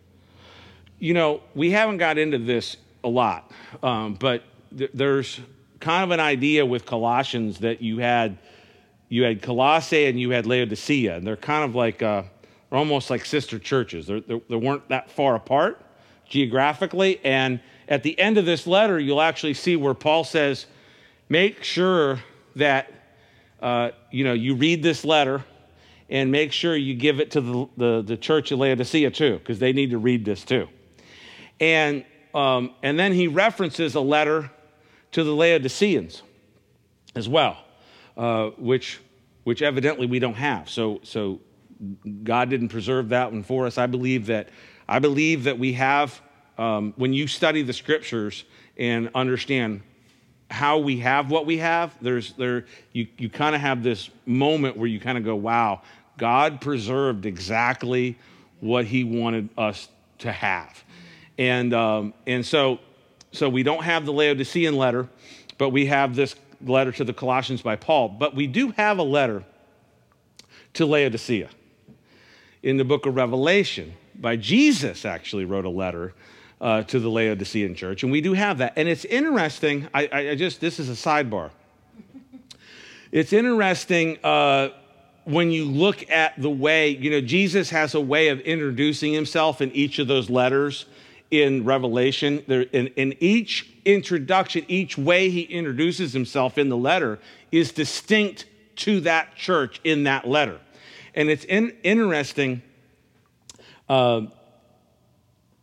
You 1.00 1.14
know, 1.14 1.42
we 1.54 1.72
haven't 1.72 1.98
got 1.98 2.18
into 2.18 2.38
this 2.38 2.78
a 3.04 3.10
lot, 3.10 3.52
um, 3.84 4.14
but 4.14 4.44
th- 4.78 4.92
there's 4.94 5.40
kind 5.80 6.04
of 6.04 6.12
an 6.12 6.20
idea 6.20 6.66
with 6.66 6.86
Colossians 6.86 7.60
that 7.60 7.82
you 7.82 8.00
had 8.00 8.38
you 9.12 9.24
had 9.24 9.42
Colossae 9.42 10.06
and 10.06 10.20
you 10.20 10.30
had 10.30 10.46
Laodicea, 10.46 11.18
and 11.18 11.26
they're 11.26 11.36
kind 11.36 11.64
of 11.64 11.76
like 11.76 12.02
uh, 12.02 12.24
they're 12.70 12.80
almost 12.80 13.10
like 13.10 13.26
sister 13.26 13.58
churches. 13.58 14.08
They're, 14.08 14.22
they're, 14.22 14.42
they 14.50 14.56
weren't 14.56 14.88
that 14.90 15.10
far 15.10 15.36
apart 15.36 15.84
geographically, 16.28 17.20
and 17.24 17.60
at 17.88 18.04
the 18.04 18.18
end 18.20 18.38
of 18.38 18.46
this 18.46 18.68
letter, 18.68 19.00
you'll 19.00 19.22
actually 19.22 19.56
see 19.56 19.76
where 19.76 19.96
Paul 19.96 20.24
says, 20.24 20.68
make 21.28 21.64
sure 21.64 22.20
that 22.56 22.92
uh, 23.62 23.92
you 24.12 24.24
know 24.24 24.34
you 24.34 24.56
read 24.56 24.84
this 24.84 25.04
letter 25.04 25.44
and 26.10 26.32
make 26.32 26.52
sure 26.52 26.76
you 26.76 26.96
give 26.96 27.20
it 27.20 27.32
to 27.32 27.42
the, 27.42 27.70
the, 27.78 28.02
the 28.02 28.18
church 28.18 28.52
of 28.52 28.60
Laodicea 28.60 29.12
too, 29.12 29.38
because 29.38 29.60
they 29.60 29.74
need 29.74 29.92
to 29.92 29.98
read 29.98 30.26
this 30.26 30.44
too. 30.44 30.68
And, 31.60 32.06
um, 32.34 32.74
and 32.82 32.98
then 32.98 33.14
he 33.14 33.28
references 33.28 33.96
a 33.96 34.02
letter 34.02 34.50
to 35.12 35.24
the 35.24 35.34
Laodiceans 35.34 36.22
as 37.16 37.28
well, 37.28 37.58
uh, 38.18 38.50
which, 38.58 39.00
which 39.44 39.62
evidently 39.62 40.06
we 40.06 40.20
don't 40.20 40.36
have. 40.36 40.70
So, 40.70 41.00
so 41.04 41.40
God 42.24 42.50
didn't 42.50 42.70
preserve 42.70 43.10
that 43.10 43.32
one 43.32 43.44
for 43.44 43.66
us. 43.66 43.78
I 43.78 43.88
believe 43.88 44.28
that, 44.28 44.50
I 44.88 45.00
believe 45.00 45.46
that 45.46 45.58
we 45.58 45.74
have 45.74 46.22
um, 46.60 46.94
when 46.98 47.14
you 47.14 47.26
study 47.26 47.62
the 47.62 47.72
scriptures 47.72 48.44
and 48.78 49.10
understand 49.16 49.82
how 50.52 50.80
we 50.80 51.00
have 51.00 51.32
what 51.32 51.46
we 51.46 51.58
have, 51.60 51.96
there's 52.02 52.34
there 52.34 52.66
you, 52.92 53.08
you 53.18 53.30
kind 53.30 53.56
of 53.56 53.62
have 53.62 53.82
this 53.82 54.10
moment 54.26 54.76
where 54.76 54.88
you 54.88 55.00
kind 55.00 55.18
of 55.18 55.24
go, 55.24 55.36
wow, 55.36 55.82
God 56.18 56.60
preserved 56.60 57.26
exactly 57.26 58.18
what 58.60 58.86
he 58.86 59.06
wanted 59.06 59.50
us 59.58 59.88
to 60.20 60.32
have. 60.32 60.84
And 61.38 61.74
um, 61.74 62.14
and 62.28 62.46
so 62.46 62.80
so 63.32 63.50
we 63.50 63.64
don't 63.64 63.84
have 63.84 64.06
the 64.06 64.14
Laodicean 64.14 64.76
letter, 64.76 65.08
but 65.58 65.70
we 65.70 65.86
have 65.88 66.16
this 66.16 66.36
letter 66.66 66.92
to 66.92 67.04
the 67.04 67.14
Colossians 67.14 67.62
by 67.62 67.76
Paul. 67.76 68.10
But 68.10 68.36
we 68.36 68.48
do 68.48 68.72
have 68.72 68.98
a 68.98 69.04
letter 69.04 69.44
to 70.74 70.86
Laodicea 70.86 71.50
in 72.64 72.78
the 72.78 72.84
book 72.84 73.06
of 73.06 73.16
Revelation 73.16 73.94
by 74.16 74.36
Jesus 74.36 75.06
actually 75.06 75.46
wrote 75.46 75.66
a 75.66 75.70
letter 75.70 76.14
uh, 76.60 76.84
to 76.84 77.00
the 77.00 77.10
Laodicean 77.10 77.76
church. 77.76 78.04
And 78.04 78.12
we 78.12 78.22
do 78.22 78.34
have 78.34 78.58
that. 78.58 78.74
And 78.76 78.90
it's 78.90 79.06
interesting. 79.06 79.88
I, 79.94 80.10
I 80.12 80.36
just, 80.36 80.60
this 80.60 80.80
is 80.80 80.90
a 80.90 80.94
sidebar. 80.94 81.52
It's 83.12 83.34
interesting 83.34 84.18
uh, 84.24 84.70
when 85.24 85.52
you 85.52 85.66
look 85.66 86.10
at 86.12 86.40
the 86.40 86.50
way, 86.50 86.90
you 86.90 87.10
know, 87.10 87.22
Jesus 87.22 87.70
has 87.70 87.96
a 87.96 88.02
way 88.02 88.28
of 88.28 88.40
introducing 88.42 89.14
himself 89.14 89.62
in 89.62 89.72
each 89.72 90.00
of 90.00 90.08
those 90.08 90.30
letters 90.30 90.86
in 91.32 91.64
Revelation. 91.66 92.44
There, 92.48 92.62
in, 92.62 92.88
in 92.88 93.16
each 93.20 93.72
introduction, 93.86 94.66
each 94.68 94.98
way 94.98 95.30
he 95.30 95.42
introduces 95.42 96.14
himself 96.14 96.58
in 96.58 96.70
the 96.70 96.78
letter 96.78 97.20
is 97.52 97.72
distinct 97.72 98.46
to 98.78 99.02
that 99.02 99.36
church 99.36 99.80
in 99.84 100.04
that 100.04 100.28
letter. 100.28 100.60
And 101.14 101.30
it's 101.30 101.44
in, 101.46 101.76
interesting 101.84 102.62
uh, 103.88 104.22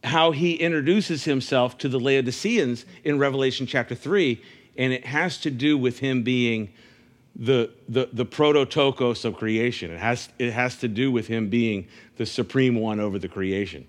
how 0.05 0.33
he 0.33 0.55
introduces 0.55 1.25
himself 1.25 1.79
to 1.79 1.89
the 1.89 1.99
Laodiceans 1.99 2.85
in 3.05 3.19
Revelation 3.19 3.67
chapter 3.67 3.95
3, 3.95 4.41
and 4.77 4.93
it 4.93 5.05
has 5.07 5.39
to 5.39 5.51
do 5.51 5.79
with 5.79 5.99
him 5.99 6.23
being 6.23 6.73
the, 7.35 7.71
the, 7.89 8.09
the 8.13 8.25
prototokos 8.25 9.25
of 9.25 9.37
creation. 9.37 9.91
It 9.91 9.99
has, 9.99 10.29
it 10.39 10.53
has 10.53 10.77
to 10.79 10.89
do 10.89 11.11
with 11.11 11.27
him 11.27 11.49
being 11.49 11.89
the 12.17 12.27
supreme 12.27 12.77
one 12.77 13.01
over 13.01 13.19
the 13.19 13.29
creation. 13.29 13.87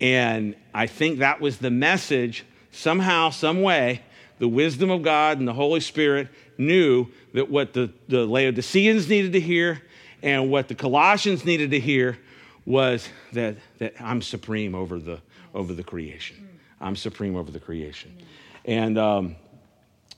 And 0.00 0.56
I 0.72 0.86
think 0.86 1.18
that 1.18 1.40
was 1.40 1.58
the 1.58 1.70
message, 1.70 2.44
somehow, 2.70 3.30
some 3.30 3.62
way, 3.62 4.02
the 4.38 4.48
wisdom 4.48 4.90
of 4.90 5.02
God 5.02 5.38
and 5.38 5.46
the 5.46 5.52
Holy 5.52 5.80
Spirit 5.80 6.28
knew 6.56 7.06
that 7.34 7.50
what 7.50 7.74
the, 7.74 7.92
the 8.08 8.24
Laodiceans 8.24 9.08
needed 9.08 9.32
to 9.34 9.40
hear 9.40 9.82
and 10.22 10.50
what 10.50 10.68
the 10.68 10.74
Colossians 10.74 11.44
needed 11.44 11.70
to 11.72 11.80
hear 11.80 12.18
was 12.64 13.08
that, 13.32 13.56
that 13.78 13.94
I'm 14.00 14.22
supreme 14.22 14.74
over 14.74 14.98
the, 14.98 15.20
over 15.54 15.72
the 15.72 15.82
creation. 15.82 16.48
I'm 16.80 16.96
supreme 16.96 17.36
over 17.36 17.50
the 17.50 17.60
creation. 17.60 18.16
And 18.64 18.98
um, 18.98 19.36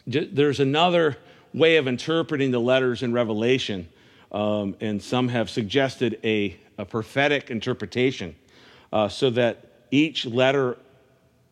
j- 0.09 0.27
there's 0.27 0.61
another 0.61 1.17
way 1.55 1.77
of 1.77 1.87
interpreting 1.87 2.51
the 2.51 2.61
letters 2.61 3.03
in 3.03 3.13
Revelation, 3.13 3.89
um, 4.31 4.77
and 4.81 5.03
some 5.03 5.29
have 5.29 5.51
suggested 5.51 6.19
a, 6.25 6.57
a 6.79 6.85
prophetic 6.85 7.51
interpretation 7.51 8.35
uh, 8.93 9.09
so 9.09 9.31
that 9.31 9.72
each 9.93 10.27
letter 10.27 10.77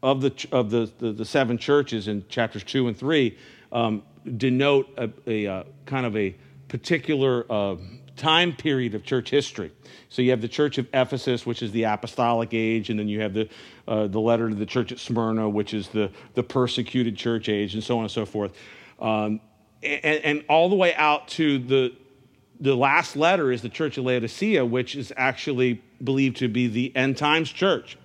of 0.03 0.21
the, 0.23 0.47
of 0.51 0.71
the, 0.71 0.91
the, 0.99 1.13
the, 1.13 1.25
seven 1.25 1.59
churches 1.59 2.09
in 2.09 2.27
chapters 2.29 2.65
two 2.65 2.89
and 2.89 2.97
three 2.97 3.37
um, 3.71 4.03
denote 4.39 4.89
a, 4.97 5.11
a, 5.27 5.47
uh, 5.47 5.65
kind 5.85 6.07
of 6.07 6.17
a 6.17 6.35
particular 6.69 7.45
uh, 7.53 7.77
time 8.17 8.55
period 8.55 8.95
of 8.95 9.05
church 9.05 9.31
history. 9.31 9.71
So 10.09 10.23
you 10.23 10.31
have 10.31 10.41
the 10.41 10.49
church 10.49 10.79
of 10.79 10.87
Ephesus, 10.93 11.45
which 11.45 11.63
is 11.63 11.71
the 11.73 11.85
apostolic 11.85 12.51
age, 12.53 12.91
and 12.91 12.99
then 12.99 13.09
you 13.09 13.21
have 13.21 13.35
the, 13.35 13.49
uh, 13.87 14.07
the 14.07 14.21
letter 14.21 14.49
to 14.49 14.55
the 14.55 14.67
church 14.67 14.91
at 14.91 14.99
Smyrna, 14.99 15.49
which 15.49 15.75
is 15.75 15.89
the, 15.89 16.11
the 16.35 16.43
persecuted 16.43 17.17
church 17.17 17.49
age, 17.49 17.75
and 17.75 17.85
so 17.85 17.99
on 17.99 18.05
and 18.05 18.11
so 18.11 18.25
forth. 18.25 18.53
Um, 19.01 19.41
and, 19.83 20.25
and, 20.25 20.45
all 20.49 20.69
the 20.69 20.77
way 20.77 20.95
out 20.95 21.29
to 21.29 21.59
the, 21.59 21.95
the 22.61 22.75
last 22.75 23.17
letter 23.17 23.51
is 23.51 23.63
the 23.63 23.71
church 23.71 23.97
of 23.97 24.05
Laodicea, 24.05 24.65
which 24.65 24.95
is 24.95 25.13
actually 25.17 25.83
believed 26.05 26.37
to 26.39 26.49
be 26.49 26.67
the 26.67 26.95
end 26.95 27.17
times 27.17 27.51
church. 27.51 27.97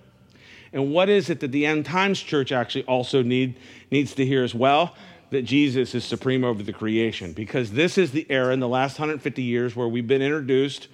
And 0.76 0.92
what 0.92 1.08
is 1.08 1.30
it 1.30 1.40
that 1.40 1.52
the 1.52 1.64
end 1.64 1.86
times 1.86 2.20
church 2.20 2.52
actually 2.52 2.84
also 2.84 3.22
need, 3.22 3.58
needs 3.90 4.14
to 4.14 4.24
hear 4.24 4.44
as 4.44 4.54
well? 4.54 4.94
that 5.30 5.42
Jesus 5.42 5.92
is 5.92 6.04
supreme 6.04 6.44
over 6.44 6.62
the 6.62 6.72
creation 6.72 7.32
because 7.32 7.72
this 7.72 7.98
is 7.98 8.12
the 8.12 8.24
era 8.30 8.52
in 8.52 8.60
the 8.60 8.68
last 8.68 8.96
150 8.96 9.42
years 9.42 9.74
where 9.74 9.88
we've 9.88 10.06
been 10.06 10.22
introduced 10.22 10.86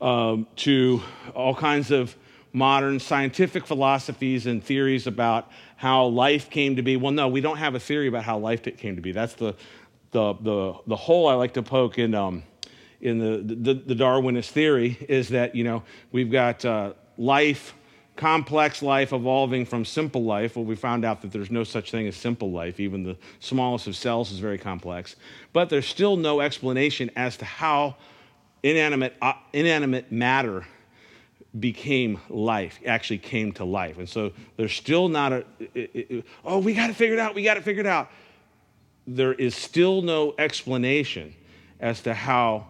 um, 0.00 0.46
to 0.54 1.02
all 1.34 1.52
kinds 1.52 1.90
of 1.90 2.16
modern 2.52 3.00
scientific 3.00 3.66
philosophies 3.66 4.46
and 4.46 4.62
theories 4.62 5.08
about 5.08 5.50
how 5.76 6.04
life 6.04 6.48
came 6.48 6.76
to 6.76 6.82
be. 6.82 6.96
Well, 6.96 7.12
no, 7.12 7.26
we 7.26 7.40
don't 7.40 7.56
have 7.56 7.74
a 7.74 7.80
theory 7.80 8.06
about 8.06 8.22
how 8.22 8.38
life 8.38 8.62
came 8.62 8.94
to 8.94 9.02
be. 9.02 9.10
That's 9.10 9.34
the, 9.34 9.56
the, 10.12 10.34
the, 10.34 10.74
the 10.86 10.96
hole 10.96 11.26
I 11.26 11.34
like 11.34 11.54
to 11.54 11.62
poke 11.62 11.98
in, 11.98 12.14
um, 12.14 12.44
in 13.00 13.18
the, 13.18 13.38
the, 13.38 13.74
the 13.74 13.94
Darwinist 13.94 14.50
theory 14.50 14.96
is 15.08 15.30
that, 15.30 15.56
you 15.56 15.64
know, 15.64 15.82
we've 16.12 16.30
got 16.30 16.64
uh, 16.64 16.92
life 17.16 17.74
complex 18.16 18.82
life 18.82 19.12
evolving 19.12 19.64
from 19.64 19.84
simple 19.84 20.24
life. 20.24 20.56
Well, 20.56 20.64
we 20.64 20.76
found 20.76 21.04
out 21.04 21.22
that 21.22 21.32
there's 21.32 21.50
no 21.50 21.64
such 21.64 21.90
thing 21.90 22.06
as 22.06 22.16
simple 22.16 22.50
life. 22.50 22.78
Even 22.78 23.02
the 23.02 23.16
smallest 23.40 23.86
of 23.86 23.96
cells 23.96 24.30
is 24.30 24.38
very 24.38 24.58
complex. 24.58 25.16
But 25.52 25.70
there's 25.70 25.86
still 25.86 26.16
no 26.16 26.40
explanation 26.40 27.10
as 27.16 27.36
to 27.38 27.44
how 27.44 27.96
inanimate, 28.62 29.14
uh, 29.22 29.32
inanimate 29.52 30.12
matter 30.12 30.66
became 31.58 32.18
life, 32.28 32.78
actually 32.86 33.18
came 33.18 33.52
to 33.52 33.64
life. 33.64 33.98
And 33.98 34.08
so 34.08 34.32
there's 34.56 34.72
still 34.72 35.08
not 35.08 35.32
a, 35.32 35.44
it, 35.74 35.90
it, 35.94 36.24
oh, 36.44 36.58
we 36.58 36.74
got 36.74 36.88
it 36.90 37.18
out, 37.18 37.34
we 37.34 37.42
got 37.42 37.56
it 37.56 37.86
out. 37.86 38.10
There 39.06 39.34
is 39.34 39.54
still 39.54 40.02
no 40.02 40.34
explanation 40.38 41.34
as 41.80 42.02
to 42.02 42.14
how 42.14 42.66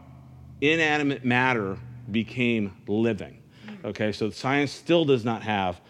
inanimate 0.61 1.25
matter 1.25 1.79
became 2.11 2.73
living. 2.87 3.42
Okay, 3.85 4.13
so 4.13 4.31
science 4.31 4.71
still 4.71 5.05
does 5.05 5.25
not 5.25 5.43
have 5.43 5.81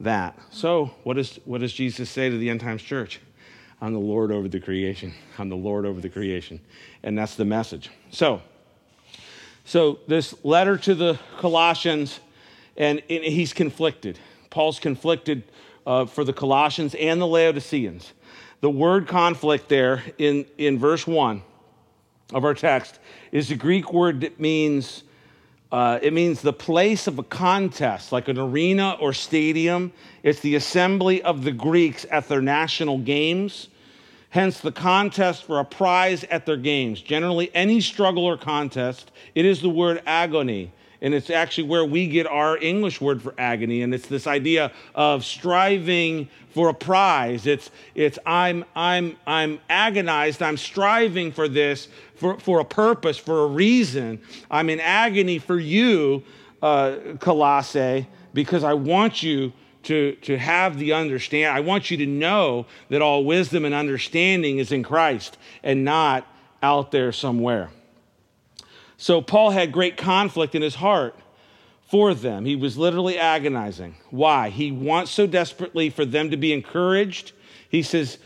that. 0.00 0.38
So, 0.50 0.86
what, 1.02 1.18
is, 1.18 1.38
what 1.44 1.60
does 1.60 1.72
Jesus 1.72 2.08
say 2.08 2.30
to 2.30 2.38
the 2.38 2.48
end 2.48 2.60
times 2.60 2.82
church? 2.82 3.20
I'm 3.80 3.92
the 3.92 3.98
Lord 3.98 4.32
over 4.32 4.48
the 4.48 4.60
creation. 4.60 5.12
I'm 5.38 5.50
the 5.50 5.56
Lord 5.56 5.84
over 5.84 6.00
the 6.00 6.08
creation. 6.08 6.60
And 7.02 7.18
that's 7.18 7.34
the 7.34 7.44
message. 7.44 7.90
So, 8.10 8.40
so 9.64 9.98
this 10.08 10.34
letter 10.42 10.78
to 10.78 10.94
the 10.94 11.18
Colossians, 11.38 12.20
and, 12.78 13.02
and 13.10 13.24
he's 13.24 13.52
conflicted. 13.52 14.18
Paul's 14.48 14.78
conflicted 14.78 15.42
uh, 15.86 16.06
for 16.06 16.24
the 16.24 16.32
Colossians 16.32 16.94
and 16.94 17.20
the 17.20 17.26
Laodiceans. 17.26 18.12
The 18.62 18.70
word 18.70 19.06
conflict 19.06 19.68
there 19.68 20.02
in, 20.16 20.46
in 20.56 20.78
verse 20.78 21.06
1 21.06 21.42
of 22.32 22.44
our 22.44 22.54
text 22.54 22.98
is 23.32 23.48
the 23.48 23.54
Greek 23.54 23.92
word 23.92 24.22
that 24.22 24.40
means 24.40 25.02
uh, 25.74 25.98
it 26.00 26.12
means 26.12 26.40
the 26.40 26.52
place 26.52 27.08
of 27.08 27.18
a 27.18 27.24
contest, 27.24 28.12
like 28.12 28.28
an 28.28 28.38
arena 28.38 28.96
or 29.00 29.12
stadium. 29.12 29.92
It's 30.22 30.38
the 30.38 30.54
assembly 30.54 31.20
of 31.20 31.42
the 31.42 31.50
Greeks 31.50 32.06
at 32.12 32.28
their 32.28 32.40
national 32.40 32.98
games. 32.98 33.66
Hence, 34.30 34.60
the 34.60 34.70
contest 34.70 35.42
for 35.42 35.58
a 35.58 35.64
prize 35.64 36.22
at 36.30 36.46
their 36.46 36.56
games. 36.56 37.02
Generally, 37.02 37.50
any 37.56 37.80
struggle 37.80 38.24
or 38.24 38.36
contest, 38.36 39.10
it 39.34 39.44
is 39.44 39.62
the 39.62 39.68
word 39.68 40.00
agony 40.06 40.70
and 41.04 41.12
it's 41.12 41.28
actually 41.28 41.64
where 41.64 41.84
we 41.84 42.06
get 42.06 42.26
our 42.26 42.56
English 42.56 42.98
word 42.98 43.20
for 43.20 43.34
agony. 43.36 43.82
And 43.82 43.94
it's 43.94 44.06
this 44.06 44.26
idea 44.26 44.72
of 44.94 45.22
striving 45.22 46.30
for 46.48 46.70
a 46.70 46.74
prize. 46.74 47.46
It's, 47.46 47.70
it's 47.94 48.18
I'm, 48.24 48.64
I'm, 48.74 49.18
I'm 49.26 49.60
agonized, 49.68 50.42
I'm 50.42 50.56
striving 50.56 51.30
for 51.30 51.46
this, 51.46 51.88
for, 52.16 52.40
for 52.40 52.60
a 52.60 52.64
purpose, 52.64 53.18
for 53.18 53.44
a 53.44 53.46
reason. 53.48 54.18
I'm 54.50 54.70
in 54.70 54.80
agony 54.80 55.38
for 55.38 55.58
you, 55.58 56.22
uh, 56.62 56.96
Colossae, 57.20 58.08
because 58.32 58.64
I 58.64 58.72
want 58.72 59.22
you 59.22 59.52
to, 59.82 60.14
to 60.22 60.38
have 60.38 60.78
the 60.78 60.94
understand. 60.94 61.54
I 61.54 61.60
want 61.60 61.90
you 61.90 61.98
to 61.98 62.06
know 62.06 62.64
that 62.88 63.02
all 63.02 63.26
wisdom 63.26 63.66
and 63.66 63.74
understanding 63.74 64.56
is 64.56 64.72
in 64.72 64.82
Christ 64.82 65.36
and 65.62 65.84
not 65.84 66.26
out 66.62 66.92
there 66.92 67.12
somewhere. 67.12 67.68
So 68.96 69.20
Paul 69.20 69.50
had 69.50 69.72
great 69.72 69.96
conflict 69.96 70.54
in 70.54 70.62
his 70.62 70.76
heart 70.76 71.18
for 71.88 72.14
them. 72.14 72.44
He 72.44 72.56
was 72.56 72.78
literally 72.78 73.18
agonizing. 73.18 73.96
Why? 74.10 74.50
He 74.50 74.72
wants 74.72 75.10
so 75.10 75.26
desperately 75.26 75.90
for 75.90 76.04
them 76.04 76.30
to 76.30 76.36
be 76.36 76.52
encouraged. 76.52 77.32
He 77.68 77.82
says, 77.82 78.18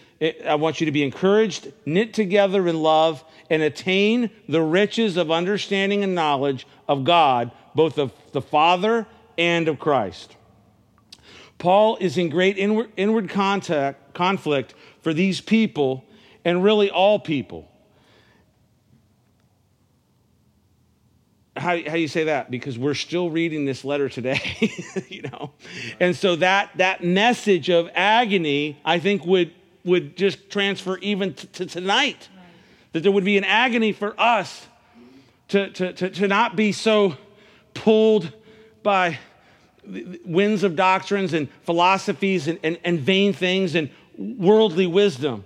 I 0.44 0.56
want 0.56 0.80
you 0.80 0.86
to 0.86 0.92
be 0.92 1.02
encouraged, 1.02 1.72
knit 1.86 2.12
together 2.12 2.66
in 2.68 2.82
love, 2.82 3.22
and 3.50 3.62
attain 3.62 4.30
the 4.48 4.62
riches 4.62 5.16
of 5.16 5.30
understanding 5.30 6.02
and 6.02 6.14
knowledge 6.14 6.66
of 6.88 7.04
God, 7.04 7.50
both 7.74 7.98
of 7.98 8.12
the 8.32 8.42
Father 8.42 9.06
and 9.36 9.68
of 9.68 9.78
Christ. 9.78 10.36
Paul 11.58 11.96
is 12.00 12.18
in 12.18 12.28
great 12.28 12.58
inward, 12.58 12.90
inward 12.96 13.28
contact, 13.28 14.14
conflict 14.14 14.74
for 15.02 15.12
these 15.12 15.40
people 15.40 16.04
and 16.44 16.62
really 16.62 16.90
all 16.90 17.18
people. 17.18 17.67
How, 21.58 21.76
how 21.76 21.92
do 21.92 21.98
you 21.98 22.08
say 22.08 22.24
that? 22.24 22.50
Because 22.50 22.78
we're 22.78 22.94
still 22.94 23.30
reading 23.30 23.64
this 23.64 23.84
letter 23.84 24.08
today, 24.08 24.40
you 25.08 25.22
know? 25.22 25.52
And 26.00 26.16
so 26.16 26.36
that, 26.36 26.70
that 26.76 27.02
message 27.02 27.68
of 27.70 27.90
agony, 27.94 28.80
I 28.84 28.98
think, 28.98 29.24
would, 29.24 29.52
would 29.84 30.16
just 30.16 30.50
transfer 30.50 30.98
even 30.98 31.34
to, 31.34 31.46
to 31.46 31.66
tonight. 31.66 32.28
That 32.92 33.02
there 33.02 33.12
would 33.12 33.24
be 33.24 33.36
an 33.36 33.44
agony 33.44 33.92
for 33.92 34.18
us 34.18 34.66
to, 35.48 35.70
to, 35.70 35.92
to, 35.92 36.10
to 36.10 36.28
not 36.28 36.56
be 36.56 36.72
so 36.72 37.16
pulled 37.74 38.32
by 38.82 39.18
winds 40.24 40.62
of 40.62 40.76
doctrines 40.76 41.32
and 41.32 41.48
philosophies 41.62 42.48
and, 42.48 42.58
and, 42.62 42.78
and 42.84 43.00
vain 43.00 43.32
things 43.32 43.74
and 43.74 43.90
worldly 44.16 44.86
wisdom, 44.86 45.44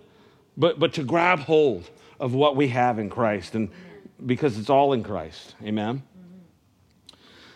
but, 0.56 0.78
but 0.78 0.94
to 0.94 1.04
grab 1.04 1.40
hold 1.40 1.88
of 2.18 2.34
what 2.34 2.56
we 2.56 2.68
have 2.68 2.98
in 2.98 3.10
Christ. 3.10 3.54
And 3.54 3.70
because 4.24 4.58
it's 4.58 4.70
all 4.70 4.92
in 4.92 5.02
Christ. 5.02 5.54
Amen? 5.62 6.02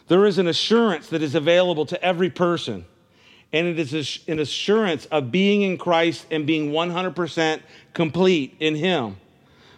There 0.08 0.26
is 0.26 0.38
an 0.38 0.46
assurance 0.46 1.08
that 1.08 1.22
is 1.22 1.34
available 1.34 1.86
to 1.86 2.02
every 2.02 2.30
person, 2.30 2.84
and 3.52 3.66
it 3.66 3.78
is 3.78 4.20
an 4.28 4.38
assurance 4.38 5.06
of 5.06 5.32
being 5.32 5.62
in 5.62 5.78
Christ 5.78 6.26
and 6.30 6.46
being 6.46 6.70
100% 6.70 7.60
complete 7.92 8.56
in 8.60 8.76
Him. 8.76 9.16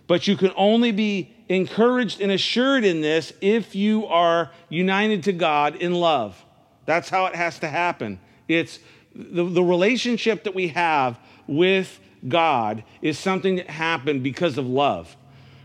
But 0.07 0.27
you 0.27 0.37
can 0.37 0.53
only 0.57 0.93
be 0.93 1.35
encouraged 1.49 2.21
and 2.21 2.31
assured 2.33 2.85
in 2.85 3.01
this 3.01 3.33
if 3.41 3.75
you 3.75 4.07
are 4.07 4.51
united 4.69 5.25
to 5.25 5.33
God 5.33 5.77
in 5.77 5.95
love. 5.95 6.43
That's 6.85 7.09
how 7.09 7.27
it 7.27 7.35
has 7.35 7.59
to 7.61 7.69
happen. 7.69 8.19
It's 8.49 8.79
the, 9.15 9.45
the 9.45 9.63
relationship 9.63 10.45
that 10.45 10.55
we 10.55 10.69
have 10.69 11.19
with 11.47 12.01
God 12.27 12.85
is 13.03 13.19
something 13.19 13.57
that 13.57 13.69
happened 13.69 14.23
because 14.23 14.59
of 14.59 14.67
love. 14.67 15.15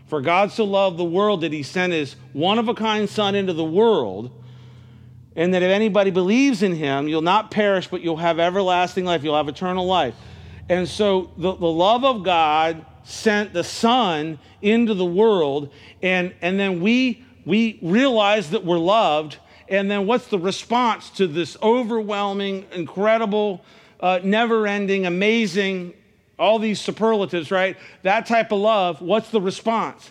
For 0.06 0.20
God 0.20 0.52
so 0.52 0.64
loved 0.64 0.98
the 0.98 1.04
world 1.04 1.40
that 1.40 1.52
he 1.52 1.62
sent 1.62 1.92
his 1.92 2.16
one 2.32 2.58
of 2.58 2.68
a 2.68 2.74
kind 2.74 3.08
Son 3.08 3.34
into 3.34 3.52
the 3.52 3.64
world, 3.64 4.30
and 5.34 5.52
that 5.54 5.62
if 5.62 5.70
anybody 5.70 6.10
believes 6.10 6.62
in 6.62 6.74
him, 6.76 7.08
you'll 7.08 7.22
not 7.22 7.50
perish, 7.50 7.88
but 7.88 8.02
you'll 8.02 8.18
have 8.18 8.38
everlasting 8.38 9.04
life. 9.04 9.24
You'll 9.24 9.36
have 9.36 9.48
eternal 9.48 9.86
life. 9.86 10.14
And 10.68 10.88
so 10.88 11.32
the, 11.36 11.54
the 11.54 11.66
love 11.66 12.04
of 12.04 12.22
God 12.22 12.84
sent 13.02 13.52
the 13.52 13.64
Son 13.64 14.38
into 14.62 14.94
the 14.94 15.04
world, 15.04 15.72
and, 16.02 16.34
and 16.40 16.58
then 16.58 16.80
we, 16.80 17.24
we 17.44 17.78
realize 17.82 18.50
that 18.50 18.64
we're 18.64 18.78
loved. 18.78 19.38
And 19.68 19.90
then 19.90 20.06
what's 20.06 20.28
the 20.28 20.38
response 20.38 21.10
to 21.10 21.26
this 21.26 21.56
overwhelming, 21.62 22.66
incredible, 22.72 23.64
uh, 24.00 24.20
never 24.22 24.66
ending, 24.66 25.06
amazing, 25.06 25.94
all 26.44 26.58
these 26.58 26.80
superlatives, 26.80 27.50
right? 27.50 27.76
That 28.02 28.26
type 28.26 28.52
of 28.52 28.60
love, 28.60 29.00
what's 29.00 29.30
the 29.30 29.40
response? 29.40 30.10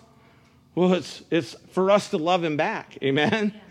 Well, 0.75 0.93
it's, 0.93 1.23
it's 1.29 1.55
for 1.71 1.91
us 1.91 2.09
to 2.09 2.17
love 2.17 2.43
him 2.43 2.57
back. 2.57 2.97
Amen? 3.03 3.53
Yeah. 3.53 3.61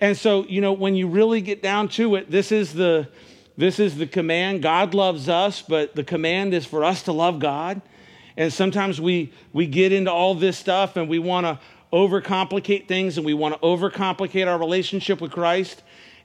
And 0.00 0.16
so, 0.16 0.44
you 0.44 0.60
know, 0.60 0.72
when 0.72 0.94
you 0.94 1.08
really 1.08 1.40
get 1.40 1.62
down 1.62 1.88
to 1.90 2.14
it, 2.16 2.30
this 2.30 2.52
is 2.52 2.72
the 2.72 3.08
this 3.56 3.78
is 3.78 3.96
the 3.96 4.06
command. 4.06 4.62
God 4.62 4.94
loves 4.94 5.28
us, 5.28 5.62
but 5.62 5.94
the 5.94 6.02
command 6.02 6.54
is 6.54 6.66
for 6.66 6.82
us 6.82 7.04
to 7.04 7.12
love 7.12 7.38
God. 7.38 7.80
And 8.36 8.52
sometimes 8.52 9.00
we 9.00 9.32
we 9.52 9.66
get 9.66 9.92
into 9.92 10.10
all 10.10 10.34
this 10.34 10.58
stuff 10.58 10.96
and 10.96 11.08
we 11.08 11.20
want 11.20 11.46
to 11.46 11.60
overcomplicate 11.92 12.88
things 12.88 13.16
and 13.16 13.24
we 13.24 13.34
want 13.34 13.54
to 13.54 13.60
overcomplicate 13.60 14.48
our 14.48 14.58
relationship 14.58 15.20
with 15.20 15.30
Christ. 15.30 15.82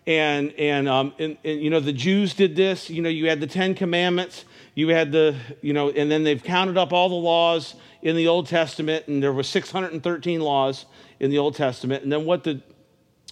And 0.07 0.53
and, 0.53 0.87
um, 0.89 1.13
and 1.19 1.37
and 1.43 1.61
you 1.61 1.69
know 1.69 1.79
the 1.79 1.93
Jews 1.93 2.33
did 2.33 2.55
this. 2.55 2.89
You 2.89 3.03
know, 3.03 3.09
you 3.09 3.29
had 3.29 3.39
the 3.39 3.47
Ten 3.47 3.75
Commandments. 3.75 4.45
You 4.75 4.89
had 4.89 5.11
the 5.11 5.35
you 5.61 5.73
know, 5.73 5.89
and 5.89 6.09
then 6.09 6.23
they've 6.23 6.43
counted 6.43 6.77
up 6.77 6.93
all 6.93 7.09
the 7.09 7.15
laws 7.15 7.75
in 8.01 8.15
the 8.15 8.27
Old 8.27 8.47
Testament, 8.47 9.07
and 9.07 9.21
there 9.21 9.33
were 9.33 9.43
613 9.43 10.39
laws 10.39 10.85
in 11.19 11.29
the 11.29 11.37
Old 11.37 11.55
Testament. 11.55 12.03
And 12.03 12.11
then 12.11 12.25
what 12.25 12.43
the 12.43 12.61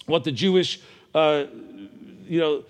what 0.06 0.24
the 0.24 0.32
Jewish, 0.32 0.80
uh, 1.14 1.44
you 2.26 2.40
know, 2.40 2.64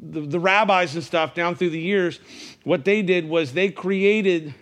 the, 0.00 0.20
the 0.20 0.40
rabbis 0.40 0.94
and 0.94 1.04
stuff 1.04 1.34
down 1.34 1.54
through 1.54 1.70
the 1.70 1.80
years, 1.80 2.20
what 2.64 2.84
they 2.84 3.02
did 3.02 3.28
was 3.28 3.52
they 3.52 3.70
created 3.70 4.54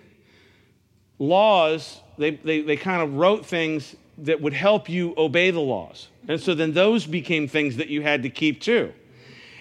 laws, 1.18 2.00
they, 2.16 2.32
they, 2.32 2.62
they 2.62 2.76
kind 2.76 3.02
of 3.02 3.14
wrote 3.14 3.46
things 3.46 3.94
that 4.18 4.40
would 4.40 4.52
help 4.52 4.88
you 4.88 5.14
obey 5.16 5.50
the 5.50 5.61
laws. 5.61 6.08
And 6.26 6.40
so 6.40 6.54
then 6.54 6.72
those 6.72 7.06
became 7.06 7.48
things 7.48 7.76
that 7.76 7.88
you 7.88 8.02
had 8.02 8.22
to 8.24 8.30
keep 8.30 8.61
too. 8.61 8.92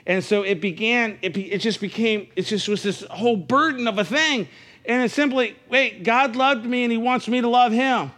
And 0.08 0.24
so 0.24 0.42
it 0.44 0.62
began, 0.62 1.20
it, 1.22 1.34
be, 1.34 1.52
it 1.52 1.60
just 1.60 1.82
became, 1.82 2.30
it 2.38 2.44
just 2.44 2.70
was 2.70 2.82
this 2.82 3.02
whole 3.12 3.36
burden 3.36 3.90
of 3.90 4.00
a 4.00 4.06
thing. 4.06 4.48
And 4.86 5.04
it's 5.04 5.14
simply, 5.14 5.58
wait, 5.70 6.04
God 6.04 6.38
loved 6.38 6.66
me 6.66 6.84
and 6.84 6.92
he 6.92 6.98
wants 6.98 7.28
me 7.28 7.42
to 7.42 7.50
love 7.50 7.74
him. 7.74 8.12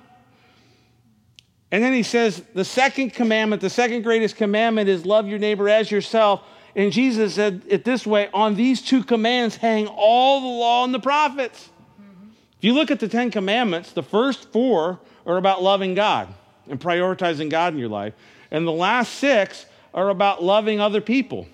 And 1.71 1.83
then 1.83 1.93
he 1.93 2.03
says, 2.03 2.43
the 2.53 2.63
second 2.63 3.13
commandment, 3.13 3.63
the 3.63 3.71
second 3.71 4.03
greatest 4.03 4.35
commandment 4.35 4.87
is 4.87 5.03
love 5.03 5.27
your 5.27 5.39
neighbor 5.39 5.67
as 5.67 5.89
yourself. 5.89 6.43
And 6.75 6.91
Jesus 6.91 7.33
said 7.33 7.63
it 7.67 7.83
this 7.85 8.05
way 8.05 8.29
on 8.35 8.53
these 8.53 8.83
two 8.83 9.03
commands 9.03 9.55
hang 9.55 9.87
all 9.87 10.41
the 10.41 10.47
law 10.47 10.83
and 10.83 10.93
the 10.93 10.99
prophets. 10.99 11.69
If 11.97 12.63
you 12.63 12.73
look 12.73 12.91
at 12.91 12.99
the 12.99 13.07
Ten 13.07 13.31
Commandments, 13.31 13.93
the 13.93 14.03
first 14.03 14.51
four 14.51 14.99
are 15.25 15.37
about 15.37 15.63
loving 15.63 15.95
God 15.95 16.27
and 16.67 16.79
prioritizing 16.79 17.49
God 17.49 17.73
in 17.73 17.79
your 17.79 17.89
life. 17.89 18.13
And 18.51 18.67
the 18.67 18.71
last 18.71 19.15
six 19.15 19.65
are 19.91 20.09
about 20.09 20.43
loving 20.43 20.79
other 20.79 21.01
people. 21.01 21.47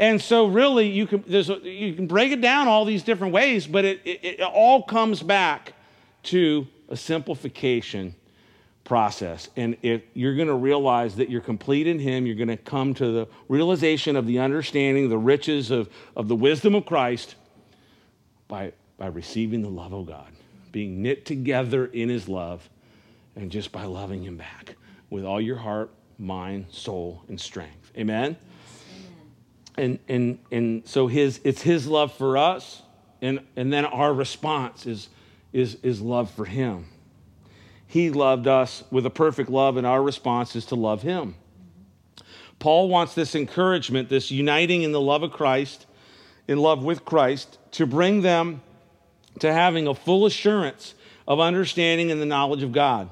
And 0.00 0.18
so, 0.18 0.46
really, 0.46 0.88
you 0.88 1.06
can, 1.06 1.22
a, 1.28 1.58
you 1.58 1.92
can 1.92 2.06
break 2.06 2.32
it 2.32 2.40
down 2.40 2.68
all 2.68 2.86
these 2.86 3.02
different 3.02 3.34
ways, 3.34 3.66
but 3.66 3.84
it, 3.84 4.00
it, 4.06 4.24
it 4.24 4.40
all 4.40 4.82
comes 4.82 5.22
back 5.22 5.74
to 6.22 6.66
a 6.88 6.96
simplification 6.96 8.14
process. 8.82 9.50
And 9.56 9.76
if 9.82 10.00
you're 10.14 10.36
going 10.36 10.48
to 10.48 10.54
realize 10.54 11.16
that 11.16 11.28
you're 11.28 11.42
complete 11.42 11.86
in 11.86 11.98
Him, 11.98 12.24
you're 12.24 12.34
going 12.34 12.48
to 12.48 12.56
come 12.56 12.94
to 12.94 13.12
the 13.12 13.28
realization 13.48 14.16
of 14.16 14.26
the 14.26 14.38
understanding, 14.38 15.10
the 15.10 15.18
riches 15.18 15.70
of, 15.70 15.90
of 16.16 16.28
the 16.28 16.36
wisdom 16.36 16.74
of 16.74 16.86
Christ 16.86 17.34
by, 18.48 18.72
by 18.96 19.08
receiving 19.08 19.60
the 19.60 19.68
love 19.68 19.92
of 19.92 20.06
God, 20.06 20.32
being 20.72 21.02
knit 21.02 21.26
together 21.26 21.84
in 21.84 22.08
His 22.08 22.26
love, 22.26 22.66
and 23.36 23.50
just 23.50 23.70
by 23.70 23.84
loving 23.84 24.22
Him 24.22 24.38
back 24.38 24.76
with 25.10 25.26
all 25.26 25.42
your 25.42 25.58
heart, 25.58 25.90
mind, 26.18 26.64
soul, 26.70 27.22
and 27.28 27.38
strength. 27.38 27.92
Amen? 27.98 28.38
And, 29.80 29.98
and, 30.08 30.38
and 30.52 30.86
so 30.86 31.06
his, 31.06 31.40
it's 31.42 31.62
His 31.62 31.86
love 31.86 32.12
for 32.12 32.36
us, 32.36 32.82
and, 33.22 33.40
and 33.56 33.72
then 33.72 33.86
our 33.86 34.12
response 34.12 34.84
is, 34.84 35.08
is, 35.54 35.78
is 35.82 36.02
love 36.02 36.30
for 36.30 36.44
Him. 36.44 36.84
He 37.86 38.10
loved 38.10 38.46
us 38.46 38.84
with 38.90 39.06
a 39.06 39.10
perfect 39.10 39.48
love, 39.48 39.78
and 39.78 39.86
our 39.86 40.02
response 40.02 40.54
is 40.54 40.66
to 40.66 40.74
love 40.74 41.00
Him. 41.00 41.34
Paul 42.58 42.90
wants 42.90 43.14
this 43.14 43.34
encouragement, 43.34 44.10
this 44.10 44.30
uniting 44.30 44.82
in 44.82 44.92
the 44.92 45.00
love 45.00 45.22
of 45.22 45.32
Christ, 45.32 45.86
in 46.46 46.58
love 46.58 46.84
with 46.84 47.06
Christ, 47.06 47.56
to 47.72 47.86
bring 47.86 48.20
them 48.20 48.60
to 49.38 49.50
having 49.50 49.86
a 49.86 49.94
full 49.94 50.26
assurance 50.26 50.94
of 51.26 51.40
understanding 51.40 52.10
and 52.10 52.20
the 52.20 52.26
knowledge 52.26 52.62
of 52.62 52.72
God. 52.72 53.08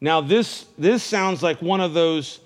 Now, 0.00 0.22
this, 0.22 0.64
this 0.78 1.02
sounds 1.02 1.42
like 1.42 1.60
one 1.60 1.82
of 1.82 1.92
those 1.92 2.40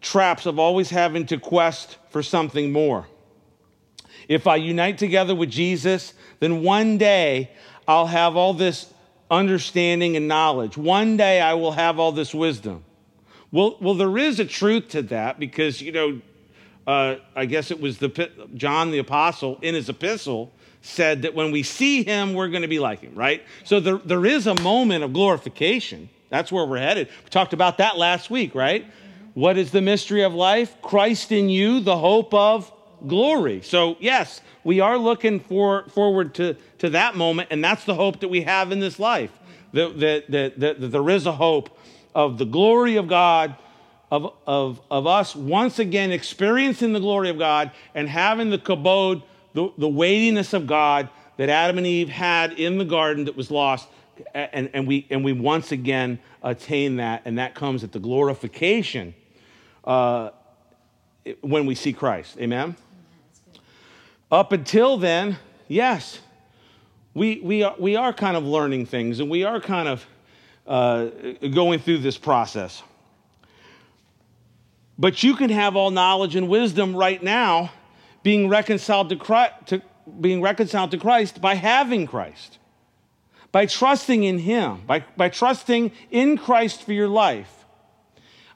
traps 0.00 0.46
of 0.46 0.58
always 0.58 0.90
having 0.90 1.26
to 1.26 1.38
quest 1.38 1.98
for 2.10 2.22
something 2.22 2.72
more. 2.72 3.06
If 4.28 4.46
I 4.46 4.56
unite 4.56 4.98
together 4.98 5.34
with 5.34 5.50
Jesus, 5.50 6.14
then 6.38 6.62
one 6.62 6.98
day 6.98 7.50
I'll 7.86 8.06
have 8.06 8.36
all 8.36 8.54
this 8.54 8.92
understanding 9.30 10.16
and 10.16 10.28
knowledge. 10.28 10.76
One 10.76 11.16
day 11.16 11.40
I 11.40 11.54
will 11.54 11.72
have 11.72 11.98
all 11.98 12.12
this 12.12 12.34
wisdom. 12.34 12.84
Well, 13.52 13.76
well, 13.80 13.94
there 13.94 14.16
is 14.16 14.38
a 14.38 14.44
truth 14.44 14.88
to 14.90 15.02
that 15.02 15.40
because 15.40 15.80
you 15.80 15.92
know, 15.92 16.20
uh, 16.86 17.16
I 17.34 17.46
guess 17.46 17.70
it 17.70 17.80
was 17.80 17.98
the 17.98 18.30
John 18.54 18.90
the 18.90 18.98
apostle 18.98 19.58
in 19.62 19.74
his 19.74 19.88
epistle 19.88 20.52
said 20.82 21.22
that 21.22 21.34
when 21.34 21.50
we 21.50 21.62
see 21.62 22.04
him, 22.04 22.32
we're 22.34 22.48
going 22.48 22.62
to 22.62 22.68
be 22.68 22.78
like 22.78 23.00
him, 23.00 23.14
right? 23.14 23.42
So 23.64 23.80
there, 23.80 23.98
there 23.98 24.24
is 24.24 24.46
a 24.46 24.54
moment 24.62 25.04
of 25.04 25.12
glorification. 25.12 26.08
That's 26.30 26.50
where 26.50 26.64
we're 26.64 26.78
headed. 26.78 27.08
We 27.24 27.30
talked 27.30 27.52
about 27.52 27.78
that 27.78 27.98
last 27.98 28.30
week, 28.30 28.54
right? 28.54 28.86
What 29.34 29.56
is 29.56 29.70
the 29.70 29.80
mystery 29.80 30.22
of 30.22 30.34
life? 30.34 30.80
Christ 30.82 31.30
in 31.30 31.48
you, 31.48 31.80
the 31.80 31.96
hope 31.96 32.34
of 32.34 32.72
glory. 33.06 33.62
So, 33.62 33.96
yes, 34.00 34.40
we 34.64 34.80
are 34.80 34.98
looking 34.98 35.40
for, 35.40 35.88
forward 35.90 36.34
to, 36.34 36.56
to 36.78 36.90
that 36.90 37.16
moment, 37.16 37.48
and 37.50 37.62
that's 37.62 37.84
the 37.84 37.94
hope 37.94 38.20
that 38.20 38.28
we 38.28 38.42
have 38.42 38.72
in 38.72 38.80
this 38.80 38.98
life. 38.98 39.30
That, 39.72 40.00
that, 40.00 40.30
that, 40.30 40.60
that, 40.60 40.80
that 40.80 40.88
there 40.88 41.08
is 41.10 41.26
a 41.26 41.32
hope 41.32 41.78
of 42.12 42.38
the 42.38 42.44
glory 42.44 42.96
of 42.96 43.06
God, 43.06 43.54
of, 44.10 44.34
of, 44.46 44.80
of 44.90 45.06
us 45.06 45.36
once 45.36 45.78
again 45.78 46.10
experiencing 46.10 46.92
the 46.92 46.98
glory 46.98 47.30
of 47.30 47.38
God 47.38 47.70
and 47.94 48.08
having 48.08 48.50
the 48.50 48.58
kabod, 48.58 49.22
the, 49.54 49.72
the 49.78 49.88
weightiness 49.88 50.52
of 50.52 50.66
God 50.66 51.08
that 51.36 51.48
Adam 51.48 51.78
and 51.78 51.86
Eve 51.86 52.08
had 52.08 52.54
in 52.54 52.78
the 52.78 52.84
garden 52.84 53.26
that 53.26 53.36
was 53.36 53.50
lost. 53.50 53.88
And, 54.34 54.68
and, 54.74 54.88
we, 54.88 55.06
and 55.08 55.24
we 55.24 55.32
once 55.32 55.70
again 55.70 56.18
attain 56.42 56.96
that, 56.96 57.22
and 57.24 57.38
that 57.38 57.54
comes 57.54 57.84
at 57.84 57.92
the 57.92 58.00
glorification 58.00 59.14
uh, 59.84 60.30
when 61.40 61.66
we 61.66 61.74
see 61.74 61.92
Christ. 61.92 62.38
Amen? 62.38 62.76
Up 64.30 64.52
until 64.52 64.96
then, 64.96 65.36
yes, 65.68 66.20
we, 67.14 67.40
we, 67.40 67.62
are, 67.62 67.74
we 67.78 67.96
are 67.96 68.12
kind 68.12 68.36
of 68.36 68.44
learning 68.44 68.86
things 68.86 69.20
and 69.20 69.28
we 69.28 69.44
are 69.44 69.60
kind 69.60 69.88
of 69.88 70.06
uh, 70.66 71.08
going 71.52 71.80
through 71.80 71.98
this 71.98 72.16
process. 72.16 72.82
But 74.98 75.22
you 75.22 75.34
can 75.34 75.50
have 75.50 75.76
all 75.76 75.90
knowledge 75.90 76.36
and 76.36 76.48
wisdom 76.48 76.94
right 76.94 77.22
now 77.22 77.72
being 78.22 78.48
reconciled 78.48 79.08
to 79.08 79.16
Christ, 79.16 79.54
to, 79.66 79.82
being 80.20 80.42
reconciled 80.42 80.90
to 80.90 80.98
Christ 80.98 81.40
by 81.40 81.54
having 81.54 82.06
Christ, 82.06 82.58
by 83.50 83.66
trusting 83.66 84.24
in 84.24 84.38
Him, 84.38 84.82
by, 84.86 85.04
by 85.16 85.28
trusting 85.28 85.92
in 86.10 86.36
Christ 86.36 86.82
for 86.84 86.92
your 86.92 87.08
life. 87.08 87.59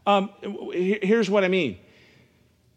Um, 0.06 0.30
here's 0.72 1.30
what 1.30 1.44
I 1.44 1.48
mean 1.48 1.78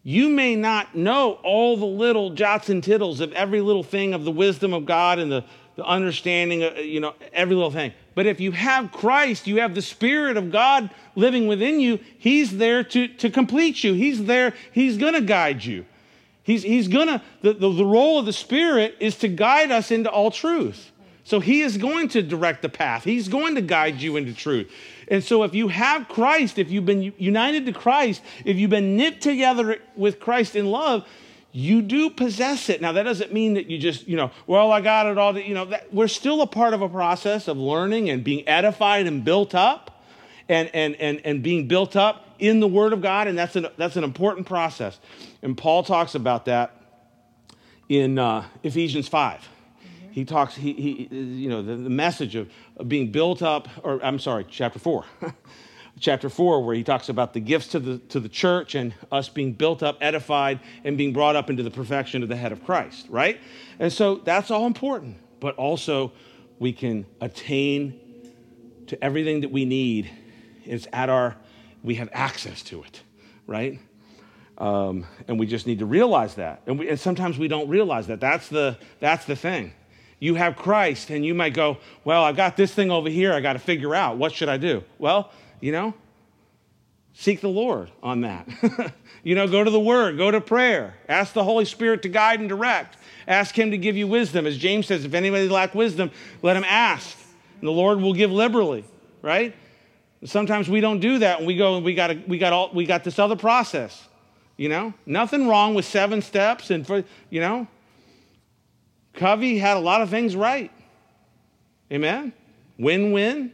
you 0.07 0.29
may 0.29 0.55
not 0.55 0.95
know 0.95 1.33
all 1.43 1.75
the 1.75 1.85
little 1.85 2.29
jots 2.29 2.69
and 2.69 2.81
tittles 2.81 3.19
of 3.19 3.33
every 3.33 3.59
little 3.59 3.83
thing 3.83 4.13
of 4.13 4.23
the 4.23 4.31
wisdom 4.31 4.73
of 4.73 4.85
God 4.85 5.19
and 5.19 5.29
the, 5.29 5.43
the 5.75 5.83
understanding 5.83 6.63
of, 6.63 6.77
you 6.77 7.01
know, 7.01 7.13
every 7.33 7.55
little 7.55 7.71
thing. 7.71 7.91
But 8.15 8.25
if 8.25 8.39
you 8.39 8.53
have 8.53 8.93
Christ, 8.93 9.47
you 9.47 9.59
have 9.59 9.75
the 9.75 9.81
Spirit 9.81 10.37
of 10.37 10.49
God 10.49 10.89
living 11.15 11.45
within 11.45 11.81
you, 11.81 11.99
He's 12.17 12.55
there 12.55 12.85
to, 12.85 13.09
to 13.09 13.29
complete 13.29 13.83
you. 13.83 13.95
He's 13.95 14.23
there, 14.23 14.53
He's 14.71 14.97
going 14.97 15.13
to 15.13 15.19
guide 15.19 15.65
you. 15.65 15.85
He's, 16.41 16.63
he's 16.63 16.87
going 16.87 17.07
to, 17.07 17.21
the, 17.41 17.51
the, 17.51 17.69
the 17.69 17.85
role 17.85 18.17
of 18.17 18.25
the 18.25 18.31
Spirit 18.31 18.95
is 19.01 19.17
to 19.17 19.27
guide 19.27 19.71
us 19.71 19.91
into 19.91 20.09
all 20.09 20.31
truth. 20.31 20.89
So 21.25 21.41
He 21.41 21.59
is 21.59 21.75
going 21.75 22.07
to 22.09 22.23
direct 22.23 22.61
the 22.61 22.69
path, 22.69 23.03
He's 23.03 23.27
going 23.27 23.55
to 23.55 23.61
guide 23.61 24.01
you 24.01 24.15
into 24.15 24.33
truth. 24.33 24.71
And 25.07 25.23
so, 25.23 25.43
if 25.43 25.55
you 25.55 25.69
have 25.69 26.07
Christ, 26.09 26.57
if 26.57 26.69
you've 26.69 26.85
been 26.85 27.13
united 27.17 27.65
to 27.67 27.73
Christ, 27.73 28.21
if 28.43 28.57
you've 28.57 28.69
been 28.69 28.97
knit 28.97 29.21
together 29.21 29.79
with 29.95 30.19
Christ 30.19 30.55
in 30.55 30.65
love, 30.65 31.07
you 31.53 31.81
do 31.81 32.09
possess 32.09 32.69
it. 32.69 32.81
Now, 32.81 32.91
that 32.91 33.03
doesn't 33.03 33.33
mean 33.33 33.53
that 33.53 33.67
you 33.67 33.77
just, 33.77 34.07
you 34.07 34.17
know, 34.17 34.31
well, 34.45 34.71
I 34.71 34.81
got 34.81 35.07
it 35.07 35.17
all. 35.17 35.37
You 35.37 35.53
know, 35.53 35.65
that, 35.65 35.93
we're 35.93 36.09
still 36.09 36.41
a 36.41 36.47
part 36.47 36.73
of 36.73 36.81
a 36.81 36.89
process 36.89 37.47
of 37.47 37.57
learning 37.57 38.09
and 38.09 38.23
being 38.23 38.47
edified 38.47 39.07
and 39.07 39.23
built 39.23 39.55
up 39.55 40.03
and, 40.49 40.69
and, 40.73 40.95
and, 40.97 41.21
and 41.23 41.41
being 41.41 41.67
built 41.67 41.95
up 41.95 42.35
in 42.37 42.59
the 42.59 42.67
Word 42.67 42.91
of 42.91 43.01
God. 43.01 43.27
And 43.27 43.37
that's 43.37 43.55
an, 43.55 43.67
that's 43.77 43.95
an 43.95 44.03
important 44.03 44.45
process. 44.45 44.99
And 45.41 45.57
Paul 45.57 45.83
talks 45.83 46.15
about 46.15 46.45
that 46.45 46.73
in 47.87 48.19
uh, 48.19 48.45
Ephesians 48.63 49.07
5 49.07 49.47
he 50.17 50.25
talks 50.25 50.55
he, 50.55 50.73
he 50.73 51.15
you 51.15 51.47
know 51.47 51.61
the, 51.61 51.75
the 51.75 51.91
message 51.91 52.33
of, 52.33 52.49
of, 52.77 52.89
being 52.89 53.11
built 53.11 53.43
up 53.43 53.67
or 53.83 54.03
i'm 54.03 54.17
sorry 54.17 54.47
chapter 54.49 54.79
4 54.79 55.05
chapter 55.99 56.27
4 56.27 56.65
where 56.65 56.73
he 56.73 56.83
talks 56.83 57.09
about 57.09 57.33
the 57.33 57.39
gifts 57.39 57.67
to 57.67 57.79
the 57.79 57.99
to 57.99 58.19
the 58.19 58.27
church 58.27 58.73
and 58.73 58.95
us 59.11 59.29
being 59.29 59.53
built 59.53 59.83
up 59.83 59.95
edified 60.01 60.59
and 60.83 60.97
being 60.97 61.13
brought 61.13 61.35
up 61.35 61.51
into 61.51 61.61
the 61.61 61.69
perfection 61.69 62.23
of 62.23 62.29
the 62.29 62.35
head 62.35 62.51
of 62.51 62.65
christ 62.65 63.05
right? 63.09 63.39
And 63.77 63.93
so 63.93 64.15
that's 64.15 64.49
all 64.49 64.65
important 64.65 65.17
but 65.39 65.55
also 65.55 66.11
we 66.57 66.73
can 66.73 67.05
attain 67.21 67.99
to 68.87 69.03
everything 69.03 69.41
that 69.41 69.51
we 69.51 69.65
need. 69.65 70.09
It's 70.65 70.87
at 70.91 71.09
our 71.09 71.35
we 71.83 71.93
have 71.95 72.09
access 72.11 72.63
to 72.63 72.81
it 72.81 73.03
right? 73.45 73.79
Um, 74.57 75.05
and 75.27 75.37
we 75.37 75.45
just 75.45 75.67
need 75.67 75.77
to 75.77 75.85
realize 75.85 76.33
that. 76.35 76.63
And, 76.65 76.79
we, 76.79 76.89
and 76.89 76.99
sometimes 76.99 77.37
we 77.37 77.47
don't 77.47 77.69
realize 77.69 78.07
that. 78.07 78.19
That's 78.19 78.47
the 78.47 78.79
that's 78.99 79.25
the 79.25 79.35
thing 79.35 79.73
you 80.19 80.35
have 80.35 80.55
Christ, 80.55 81.09
and 81.09 81.25
you 81.25 81.33
might 81.33 81.53
go, 81.53 81.77
Well, 82.03 82.23
I've 82.23 82.35
got 82.35 82.57
this 82.57 82.73
thing 82.73 82.91
over 82.91 83.09
here, 83.09 83.33
I 83.33 83.39
got 83.39 83.53
to 83.53 83.59
figure 83.59 83.93
out. 83.93 84.17
What 84.17 84.33
should 84.33 84.49
I 84.49 84.57
do? 84.57 84.83
Well, 84.97 85.31
you 85.59 85.71
know, 85.71 85.93
seek 87.13 87.41
the 87.41 87.49
Lord 87.49 87.91
on 88.01 88.21
that. 88.21 88.47
you 89.23 89.35
know, 89.35 89.47
go 89.47 89.63
to 89.63 89.69
the 89.69 89.79
Word, 89.79 90.17
go 90.17 90.31
to 90.31 90.41
prayer, 90.41 90.95
ask 91.07 91.33
the 91.33 91.43
Holy 91.43 91.65
Spirit 91.65 92.01
to 92.03 92.09
guide 92.09 92.39
and 92.39 92.49
direct, 92.49 92.97
ask 93.27 93.57
Him 93.57 93.71
to 93.71 93.77
give 93.77 93.95
you 93.95 94.07
wisdom. 94.07 94.47
As 94.47 94.57
James 94.57 94.87
says, 94.87 95.05
if 95.05 95.13
anybody 95.13 95.47
lack 95.49 95.75
wisdom, 95.75 96.11
let 96.41 96.55
him 96.55 96.65
ask, 96.65 97.17
and 97.59 97.67
the 97.67 97.71
Lord 97.71 98.01
will 98.01 98.13
give 98.13 98.31
liberally, 98.31 98.85
right? 99.21 99.55
Sometimes 100.25 100.67
we 100.67 100.81
don't 100.81 100.99
do 100.99 101.19
that, 101.19 101.37
and 101.37 101.47
we 101.47 101.55
go, 101.55 101.75
and 101.75 101.85
we 101.85 101.93
got, 101.93 102.27
we 102.27 102.39
got, 102.39 102.53
all, 102.53 102.71
we 102.73 102.85
got 102.85 103.03
this 103.03 103.19
other 103.19 103.35
process. 103.35 104.07
You 104.55 104.69
know, 104.69 104.95
nothing 105.05 105.47
wrong 105.47 105.75
with 105.75 105.85
seven 105.85 106.23
steps, 106.23 106.71
and 106.71 106.85
for, 106.85 107.03
you 107.29 107.39
know, 107.39 107.67
Covey 109.17 109.57
had 109.57 109.77
a 109.77 109.79
lot 109.79 110.01
of 110.01 110.09
things 110.09 110.35
right. 110.35 110.71
Amen? 111.91 112.31
Win 112.77 113.11
win, 113.11 113.51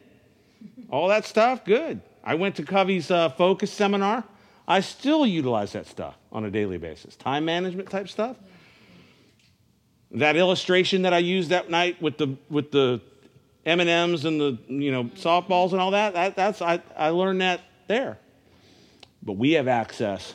all 0.90 1.08
that 1.08 1.26
stuff, 1.26 1.64
good. 1.64 2.02
I 2.24 2.36
went 2.36 2.58
to 2.58 2.64
Covey's 2.64 3.10
uh, 3.10 3.30
focus 3.30 3.72
seminar. 3.72 4.24
I 4.68 4.82
still 4.82 5.26
utilize 5.26 5.72
that 5.74 5.88
stuff 5.88 6.16
on 6.32 6.46
a 6.46 6.52
daily 6.52 6.78
basis. 6.78 7.16
Time 7.16 7.46
management 7.46 7.90
type 7.90 8.10
stuff. 8.10 8.38
That 10.12 10.36
illustration 10.36 11.04
that 11.04 11.14
I 11.14 11.18
used 11.20 11.50
that 11.50 11.70
night 11.70 12.02
with 12.02 12.18
the 12.18 12.38
with 12.50 12.72
the 12.72 13.02
M 13.66 13.80
and 13.80 13.90
M's 13.90 14.26
and 14.26 14.40
the 14.40 14.58
you 14.68 14.92
know 14.92 15.06
softballs 15.16 15.72
and 15.72 15.82
all 15.82 15.92
that, 15.92 16.14
that 16.14 16.36
that's 16.36 16.62
I, 16.62 16.82
I 16.96 17.10
learned 17.10 17.42
that 17.42 17.62
there. 17.88 18.20
But 19.24 19.34
we 19.34 19.54
have 19.54 19.68
access 19.68 20.34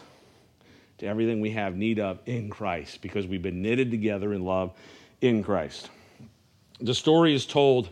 to 0.99 1.07
everything 1.07 1.41
we 1.41 1.51
have 1.53 1.77
need 1.77 2.01
of 2.01 2.19
in 2.27 2.51
Christ 2.51 3.03
because 3.03 3.27
we've 3.27 3.43
been 3.43 3.63
knitted 3.63 3.91
together 3.91 4.33
in 4.33 4.45
love 4.45 4.73
in 5.21 5.43
Christ. 5.43 5.91
The 6.81 6.95
story 6.95 7.35
is 7.35 7.45
told 7.45 7.89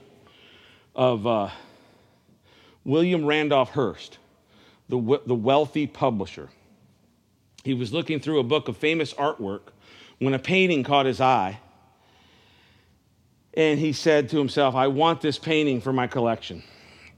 of 0.95 1.27
uh, 1.27 1.51
William 2.85 3.27
Randolph 3.27 3.71
Hearst, 3.71 4.19
the, 4.89 5.21
the 5.27 5.35
wealthy 5.35 5.87
publisher. 5.87 6.49
He 7.65 7.75
was 7.75 7.93
looking 7.93 8.21
through 8.21 8.39
a 8.39 8.45
book 8.45 8.69
of 8.69 8.77
famous 8.77 9.13
artwork 9.15 9.63
when 10.21 10.35
a 10.35 10.39
painting 10.39 10.85
caught 10.85 11.07
his 11.07 11.21
eye. 11.21 11.59
And 13.55 13.81
he 13.81 13.93
said 13.93 14.29
to 14.31 14.39
himself, 14.39 14.75
I 14.75 14.87
want 14.87 15.21
this 15.21 15.39
painting 15.39 15.81
for 15.81 15.93
my 15.93 16.07
collection. 16.07 16.63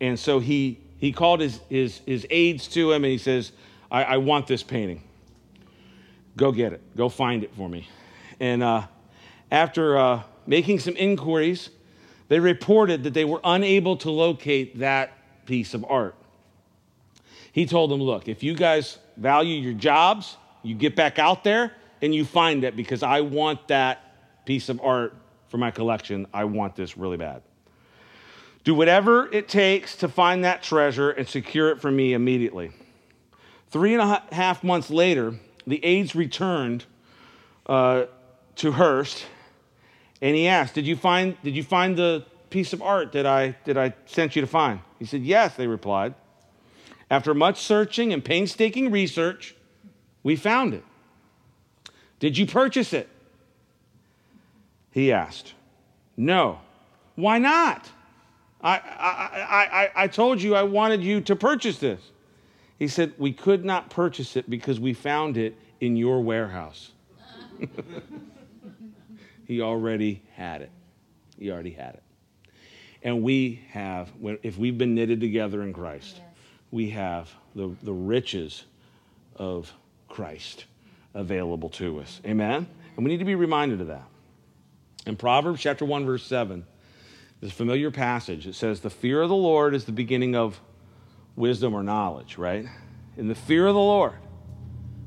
And 0.01 0.19
so 0.19 0.39
he, 0.39 0.79
he 0.99 1.13
called 1.13 1.41
his, 1.41 1.61
his, 1.69 1.99
his 2.07 2.27
aides 2.31 2.69
to 2.69 2.93
him 2.93 3.05
and 3.05 3.13
he 3.13 3.19
says, 3.19 3.53
I, 3.91 4.05
I 4.05 4.17
want 4.19 4.47
this 4.47 4.63
painting. 4.63 5.03
Go 6.37 6.53
get 6.53 6.73
it. 6.73 6.97
Go 6.97 7.09
find 7.09 7.43
it 7.43 7.53
for 7.55 7.69
me. 7.69 7.89
And 8.39 8.63
uh, 8.63 8.87
after 9.51 9.97
uh, 9.99 10.23
making 10.47 10.79
some 10.81 10.97
inquiries, 10.97 11.71
they 12.29 12.41
reported 12.41 13.05
that 13.05 13.15
they 13.15 13.25
were 13.25 13.41
unable 13.45 13.97
to 13.99 14.11
locate 14.11 14.79
that 14.79 15.13
piece 15.47 15.75
of 15.75 15.85
art. 15.89 16.15
He 17.53 17.67
told 17.67 17.91
them, 17.91 18.01
Look, 18.01 18.29
if 18.29 18.43
you 18.43 18.55
guys 18.55 18.99
value 19.17 19.61
your 19.61 19.73
jobs, 19.73 20.37
you 20.63 20.75
get 20.75 20.95
back 20.95 21.19
out 21.19 21.45
there 21.45 21.73
and 22.03 22.15
you 22.15 22.25
find 22.25 22.65
it 22.65 22.77
because 22.77 23.03
I 23.03 23.23
want 23.23 23.69
that 23.69 24.45
piece 24.45 24.69
of 24.69 24.81
art 24.81 25.15
for 25.49 25.59
my 25.59 25.71
collection. 25.71 26.27
I 26.33 26.45
want 26.45 26.77
this 26.77 26.97
really 26.97 27.17
bad. 27.17 27.43
Do 28.65 28.75
whatever 28.75 29.33
it 29.33 29.49
takes 29.49 29.97
to 29.97 30.09
find 30.09 30.45
that 30.45 30.63
treasure 30.63 31.11
and 31.11 31.27
secure 31.27 31.71
it 31.71 31.81
for 31.81 31.91
me 31.91 32.13
immediately. 32.13 32.71
Three 33.71 33.95
and 33.95 34.03
a 34.03 34.23
half 34.33 34.63
months 34.63 34.91
later, 34.91 35.35
the 35.67 35.83
aides 35.85 36.15
returned 36.15 36.85
uh, 37.67 38.05
to 38.57 38.73
Hearst 38.73 39.25
and 40.21 40.35
he 40.35 40.49
asked, 40.49 40.75
Did 40.75 40.87
you 40.87 40.97
find, 40.97 41.37
did 41.43 41.55
you 41.55 41.63
find 41.63 41.97
the 41.97 42.25
piece 42.51 42.73
of 42.73 42.83
art 42.83 43.13
that 43.13 43.27
I, 43.27 43.57
that 43.65 43.77
I 43.77 43.95
sent 44.07 44.37
you 44.37 44.43
to 44.43 44.49
find? 44.49 44.81
He 44.99 45.05
said, 45.05 45.23
Yes, 45.23 45.55
they 45.57 45.67
replied. 45.67 46.15
After 47.11 47.33
much 47.33 47.63
searching 47.63 48.13
and 48.13 48.25
painstaking 48.25 48.91
research, 48.91 49.55
we 50.23 50.37
found 50.37 50.75
it. 50.75 50.85
Did 52.21 52.37
you 52.37 52.47
purchase 52.47 52.93
it? 52.93 53.09
He 54.91 55.13
asked. 55.13 55.55
No. 56.17 56.61
Why 57.15 57.39
not? 57.39 57.89
I, 58.61 58.79
I, 58.79 59.81
I, 59.83 60.05
I 60.05 60.09
told 60.09 60.43
you 60.43 60.55
I 60.55 60.65
wanted 60.65 61.03
you 61.03 61.21
to 61.23 61.37
purchase 61.37 61.79
this. 61.79 62.01
He 62.79 62.89
said, 62.89 63.13
We 63.17 63.33
could 63.33 63.65
not 63.65 63.91
purchase 63.91 64.37
it 64.37 64.51
because 64.51 64.81
we 64.81 64.93
found 64.93 65.37
it 65.37 65.57
in 65.81 65.97
your 65.97 66.21
warehouse. 66.21 66.93
He 69.49 69.63
already 69.63 70.23
had 70.35 70.61
it. 70.61 70.71
He 71.39 71.51
already 71.51 71.71
had 71.71 71.95
it. 71.95 72.03
And 73.03 73.23
we 73.23 73.63
have, 73.71 74.11
if 74.43 74.59
we've 74.59 74.77
been 74.77 74.95
knitted 74.95 75.21
together 75.21 75.63
in 75.63 75.73
Christ, 75.73 76.17
yes. 76.17 76.27
we 76.71 76.91
have 76.91 77.31
the, 77.55 77.75
the 77.83 77.93
riches 77.93 78.65
of 79.37 79.73
Christ 80.09 80.67
available 81.15 81.71
to 81.71 82.01
us. 82.01 82.21
Amen? 82.27 82.67
And 82.95 83.05
we 83.05 83.11
need 83.11 83.19
to 83.19 83.25
be 83.25 83.37
reminded 83.37 83.81
of 83.81 83.87
that. 83.87 84.07
In 85.07 85.17
Proverbs 85.17 85.63
chapter 85.63 85.87
1, 85.87 86.05
verse 86.05 86.27
7, 86.27 86.67
this 87.41 87.53
familiar 87.53 87.91
passage, 87.91 88.47
it 88.47 88.55
says, 88.55 88.81
The 88.81 88.91
fear 88.91 89.23
of 89.23 89.31
the 89.31 89.35
Lord 89.35 89.75
is 89.75 89.87
the 89.87 89.93
beginning 89.93 90.37
of 90.37 90.61
wisdom 91.37 91.73
or 91.73 91.83
knowledge, 91.83 92.37
right? 92.37 92.67
In 93.17 93.29
the 93.29 93.35
fear 93.35 93.67
of 93.67 93.75
the 93.75 93.81
Lord, 93.81 94.15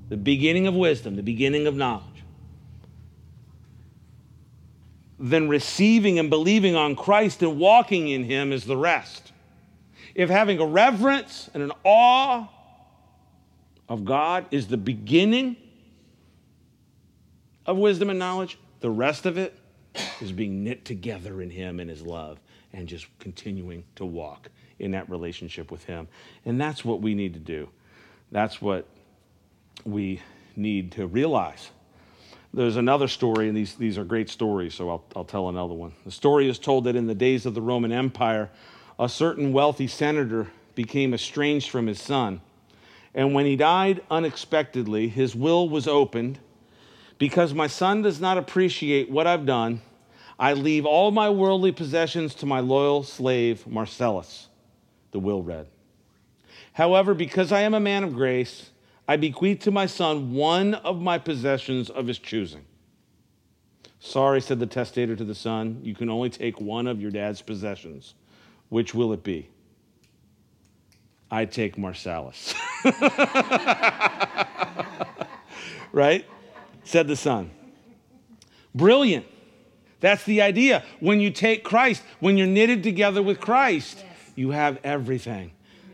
the 0.09 0.17
beginning 0.17 0.65
of 0.65 0.73
wisdom, 0.73 1.15
the 1.15 1.21
beginning 1.21 1.67
of 1.67 1.75
knowledge. 1.75 2.10
Then 5.21 5.47
receiving 5.47 6.17
and 6.17 6.31
believing 6.31 6.75
on 6.75 6.95
Christ 6.95 7.43
and 7.43 7.59
walking 7.59 8.09
in 8.09 8.23
Him 8.23 8.51
is 8.51 8.65
the 8.65 8.75
rest. 8.75 9.31
If 10.15 10.29
having 10.29 10.59
a 10.59 10.65
reverence 10.65 11.49
and 11.53 11.61
an 11.61 11.71
awe 11.83 12.49
of 13.87 14.03
God 14.03 14.47
is 14.49 14.67
the 14.67 14.77
beginning 14.77 15.55
of 17.67 17.77
wisdom 17.77 18.09
and 18.09 18.17
knowledge, 18.17 18.57
the 18.79 18.89
rest 18.89 19.27
of 19.27 19.37
it 19.37 19.57
is 20.21 20.31
being 20.31 20.63
knit 20.63 20.85
together 20.85 21.41
in 21.41 21.51
Him 21.51 21.79
and 21.79 21.89
His 21.89 22.01
love 22.01 22.39
and 22.73 22.87
just 22.87 23.05
continuing 23.19 23.83
to 23.95 24.05
walk 24.05 24.49
in 24.79 24.91
that 24.91 25.07
relationship 25.07 25.69
with 25.69 25.83
Him. 25.83 26.07
And 26.45 26.59
that's 26.59 26.83
what 26.83 26.99
we 26.99 27.13
need 27.13 27.35
to 27.35 27.39
do. 27.39 27.69
That's 28.31 28.59
what 28.59 28.87
we 29.85 30.19
need 30.55 30.93
to 30.93 31.05
realize 31.05 31.69
there's 32.53 32.75
another 32.75 33.07
story, 33.07 33.47
and 33.47 33.55
these, 33.55 33.75
these 33.75 33.97
are 33.97 34.03
great 34.03 34.29
stories, 34.29 34.73
so 34.73 34.89
I'll, 34.89 35.03
I'll 35.15 35.25
tell 35.25 35.49
another 35.49 35.73
one. 35.73 35.93
The 36.05 36.11
story 36.11 36.49
is 36.49 36.59
told 36.59 36.83
that 36.83 36.95
in 36.95 37.07
the 37.07 37.15
days 37.15 37.45
of 37.45 37.53
the 37.53 37.61
Roman 37.61 37.91
Empire, 37.91 38.49
a 38.99 39.07
certain 39.07 39.53
wealthy 39.53 39.87
senator 39.87 40.47
became 40.75 41.13
estranged 41.13 41.69
from 41.69 41.87
his 41.87 42.01
son. 42.01 42.41
And 43.13 43.33
when 43.33 43.45
he 43.45 43.55
died 43.55 44.01
unexpectedly, 44.09 45.07
his 45.07 45.35
will 45.35 45.69
was 45.69 45.87
opened. 45.87 46.39
Because 47.17 47.53
my 47.53 47.67
son 47.67 48.01
does 48.01 48.19
not 48.19 48.37
appreciate 48.37 49.09
what 49.09 49.27
I've 49.27 49.45
done, 49.45 49.81
I 50.39 50.53
leave 50.53 50.85
all 50.87 51.11
my 51.11 51.29
worldly 51.29 51.71
possessions 51.71 52.33
to 52.35 52.47
my 52.47 52.61
loyal 52.61 53.03
slave, 53.03 53.67
Marcellus, 53.67 54.47
the 55.11 55.19
will 55.19 55.43
read. 55.43 55.67
However, 56.73 57.13
because 57.13 57.51
I 57.51 57.61
am 57.61 57.75
a 57.75 57.79
man 57.79 58.03
of 58.03 58.15
grace, 58.15 58.71
I 59.07 59.17
bequeath 59.17 59.59
to 59.61 59.71
my 59.71 59.85
son 59.85 60.33
one 60.33 60.73
of 60.75 61.01
my 61.01 61.17
possessions 61.17 61.89
of 61.89 62.07
his 62.07 62.19
choosing. 62.19 62.65
Sorry, 63.99 64.41
said 64.41 64.59
the 64.59 64.65
testator 64.65 65.15
to 65.15 65.23
the 65.23 65.35
son, 65.35 65.79
you 65.83 65.93
can 65.93 66.09
only 66.09 66.29
take 66.29 66.59
one 66.59 66.87
of 66.87 67.01
your 67.01 67.11
dad's 67.11 67.41
possessions. 67.41 68.15
Which 68.69 68.95
will 68.95 69.13
it 69.13 69.23
be? 69.23 69.49
I 71.29 71.45
take 71.45 71.77
Marcellus. 71.77 72.53
right? 75.91 76.25
said 76.83 77.07
the 77.07 77.15
Son. 77.15 77.51
Brilliant. 78.73 79.25
That's 79.99 80.23
the 80.23 80.41
idea. 80.41 80.83
When 80.99 81.19
you 81.19 81.29
take 81.31 81.63
Christ, 81.63 82.03
when 82.19 82.37
you're 82.37 82.47
knitted 82.47 82.83
together 82.83 83.21
with 83.21 83.39
Christ, 83.39 83.97
yes. 83.99 84.31
you 84.35 84.51
have 84.51 84.79
everything 84.83 85.51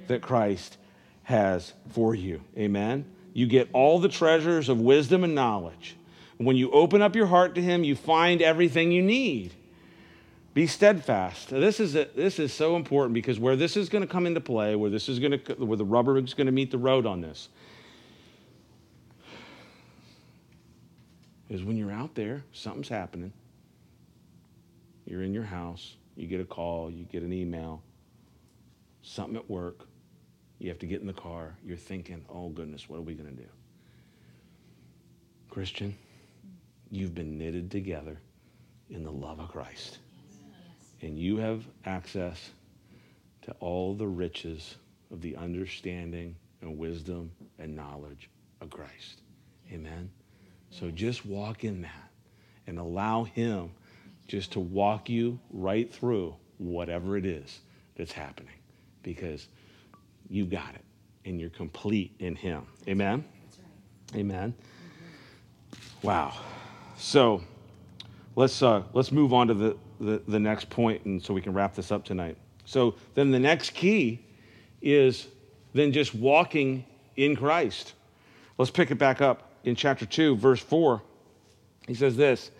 that 0.07 0.21
Christ 0.21 0.77
has 1.27 1.73
for 1.89 2.15
you. 2.15 2.41
Amen. 2.57 3.03
You 3.33 3.47
get 3.47 3.67
all 3.73 3.99
the 3.99 4.07
treasures 4.07 4.69
of 4.69 4.79
wisdom 4.79 5.25
and 5.25 5.35
knowledge. 5.35 5.97
When 6.37 6.55
you 6.55 6.71
open 6.71 7.01
up 7.01 7.17
your 7.17 7.25
heart 7.25 7.53
to 7.55 7.61
Him, 7.61 7.83
you 7.83 7.97
find 7.97 8.41
everything 8.41 8.93
you 8.93 9.01
need. 9.01 9.53
Be 10.53 10.67
steadfast. 10.67 11.49
This 11.49 11.81
is, 11.81 11.95
a, 11.95 12.07
this 12.15 12.39
is 12.39 12.53
so 12.53 12.77
important 12.77 13.13
because 13.13 13.39
where 13.39 13.57
this 13.57 13.75
is 13.75 13.89
going 13.89 14.03
to 14.03 14.07
come 14.07 14.25
into 14.25 14.39
play, 14.39 14.77
where 14.77 14.89
this 14.89 15.09
is 15.09 15.19
going 15.19 15.37
to, 15.37 15.53
where 15.55 15.75
the 15.75 15.83
rubber 15.83 16.17
is 16.17 16.33
going 16.33 16.45
to 16.45 16.53
meet 16.53 16.71
the 16.71 16.77
road 16.77 17.05
on 17.05 17.19
this, 17.19 17.49
is 21.49 21.61
when 21.61 21.75
you're 21.75 21.91
out 21.91 22.15
there, 22.15 22.45
something's 22.53 22.87
happening. 22.87 23.33
You're 25.05 25.23
in 25.23 25.33
your 25.33 25.43
house, 25.43 25.97
you 26.15 26.25
get 26.25 26.39
a 26.39 26.45
call, 26.45 26.89
you 26.89 27.03
get 27.03 27.21
an 27.21 27.33
email, 27.33 27.81
something 29.01 29.35
at 29.35 29.49
work, 29.49 29.87
you 30.59 30.69
have 30.69 30.79
to 30.79 30.87
get 30.87 31.01
in 31.01 31.07
the 31.07 31.13
car, 31.13 31.55
you're 31.65 31.77
thinking, 31.77 32.23
oh 32.29 32.49
goodness, 32.49 32.89
what 32.89 32.97
are 32.97 33.01
we 33.01 33.13
going 33.13 33.29
to 33.29 33.41
do? 33.41 33.49
Christian, 35.49 35.95
you've 36.91 37.15
been 37.15 37.37
knitted 37.37 37.71
together 37.71 38.17
in 38.89 39.03
the 39.03 39.11
love 39.11 39.39
of 39.39 39.49
Christ 39.49 39.99
and 41.01 41.17
you 41.17 41.37
have 41.37 41.63
access 41.85 42.51
to 43.43 43.51
all 43.59 43.93
the 43.93 44.07
riches 44.07 44.75
of 45.11 45.21
the 45.21 45.35
understanding 45.35 46.35
and 46.61 46.77
wisdom 46.77 47.31
and 47.59 47.75
knowledge 47.75 48.29
of 48.61 48.69
Christ. 48.69 49.21
Amen. 49.71 50.09
So 50.69 50.89
just 50.91 51.25
walk 51.25 51.63
in 51.63 51.81
that 51.83 52.11
and 52.65 52.79
allow 52.79 53.23
Him 53.23 53.71
just 54.27 54.53
to 54.53 54.59
walk 54.59 55.09
you 55.09 55.39
right 55.51 55.91
through 55.93 56.35
whatever 56.57 57.15
it 57.15 57.25
is 57.25 57.59
that's 57.95 58.11
happening 58.11 58.53
because 59.03 59.47
you 60.29 60.45
got 60.45 60.75
it 60.75 60.83
and 61.25 61.39
you're 61.39 61.49
complete 61.49 62.15
in 62.19 62.35
Him. 62.35 62.65
Amen. 62.87 63.23
Amen. 64.15 64.53
Wow. 66.01 66.33
So 66.97 67.43
let's 68.35 68.61
uh, 68.61 68.83
let's 68.93 69.11
move 69.11 69.33
on 69.33 69.47
to 69.47 69.53
the 69.53 69.77
the, 69.99 70.21
the 70.27 70.39
next 70.39 70.69
point, 70.69 71.03
and 71.05 71.21
so 71.21 71.33
we 71.33 71.41
can 71.41 71.53
wrap 71.53 71.75
this 71.75 71.91
up 71.91 72.05
tonight. 72.05 72.37
So 72.65 72.95
then 73.13 73.31
the 73.31 73.39
next 73.39 73.73
key 73.73 74.25
is 74.81 75.27
then 75.73 75.91
just 75.91 76.13
walking 76.13 76.85
in 77.15 77.35
Christ. 77.35 77.93
Let's 78.57 78.71
pick 78.71 78.91
it 78.91 78.95
back 78.95 79.21
up 79.21 79.51
in 79.63 79.75
chapter 79.75 80.05
2, 80.05 80.35
verse 80.35 80.59
4. 80.59 81.01
He 81.87 81.93
says 81.93 82.17
this 82.17 82.51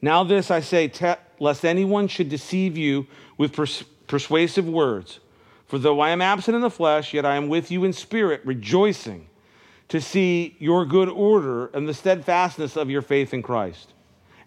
Now, 0.00 0.24
this 0.24 0.50
I 0.50 0.60
say, 0.60 0.88
te- 0.88 1.14
lest 1.38 1.64
anyone 1.64 2.08
should 2.08 2.28
deceive 2.28 2.76
you 2.76 3.06
with 3.36 3.52
pers- 3.52 3.84
persuasive 4.06 4.68
words. 4.68 5.20
For 5.66 5.78
though 5.78 6.00
I 6.00 6.10
am 6.10 6.22
absent 6.22 6.54
in 6.54 6.62
the 6.62 6.70
flesh, 6.70 7.12
yet 7.12 7.26
I 7.26 7.36
am 7.36 7.48
with 7.48 7.70
you 7.70 7.84
in 7.84 7.92
spirit, 7.92 8.40
rejoicing 8.44 9.28
to 9.88 10.00
see 10.00 10.56
your 10.58 10.84
good 10.84 11.08
order 11.08 11.66
and 11.68 11.88
the 11.88 11.94
steadfastness 11.94 12.76
of 12.76 12.90
your 12.90 13.02
faith 13.02 13.34
in 13.34 13.42
Christ. 13.42 13.92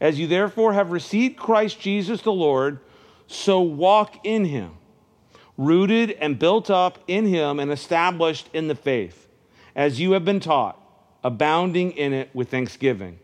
As 0.01 0.19
you 0.19 0.27
therefore 0.27 0.73
have 0.73 0.91
received 0.91 1.37
Christ 1.37 1.79
Jesus 1.79 2.21
the 2.21 2.31
Lord, 2.31 2.79
so 3.27 3.61
walk 3.61 4.25
in 4.25 4.45
him, 4.45 4.71
rooted 5.57 6.11
and 6.11 6.39
built 6.39 6.69
up 6.69 6.99
in 7.07 7.25
him 7.25 7.59
and 7.59 7.71
established 7.71 8.49
in 8.53 8.67
the 8.67 8.75
faith, 8.75 9.27
as 9.75 9.99
you 9.99 10.13
have 10.13 10.23
been 10.23 10.39
taught, 10.39 10.81
abounding 11.23 11.91
in 11.91 12.13
it 12.13 12.29
with 12.33 12.49
thanksgiving. 12.49 13.19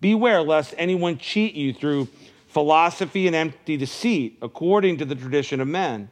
Beware 0.00 0.42
lest 0.42 0.74
anyone 0.78 1.18
cheat 1.18 1.54
you 1.54 1.72
through 1.74 2.08
philosophy 2.48 3.26
and 3.26 3.36
empty 3.36 3.76
deceit, 3.76 4.38
according 4.40 4.96
to 4.96 5.04
the 5.04 5.14
tradition 5.14 5.60
of 5.60 5.68
men, 5.68 6.10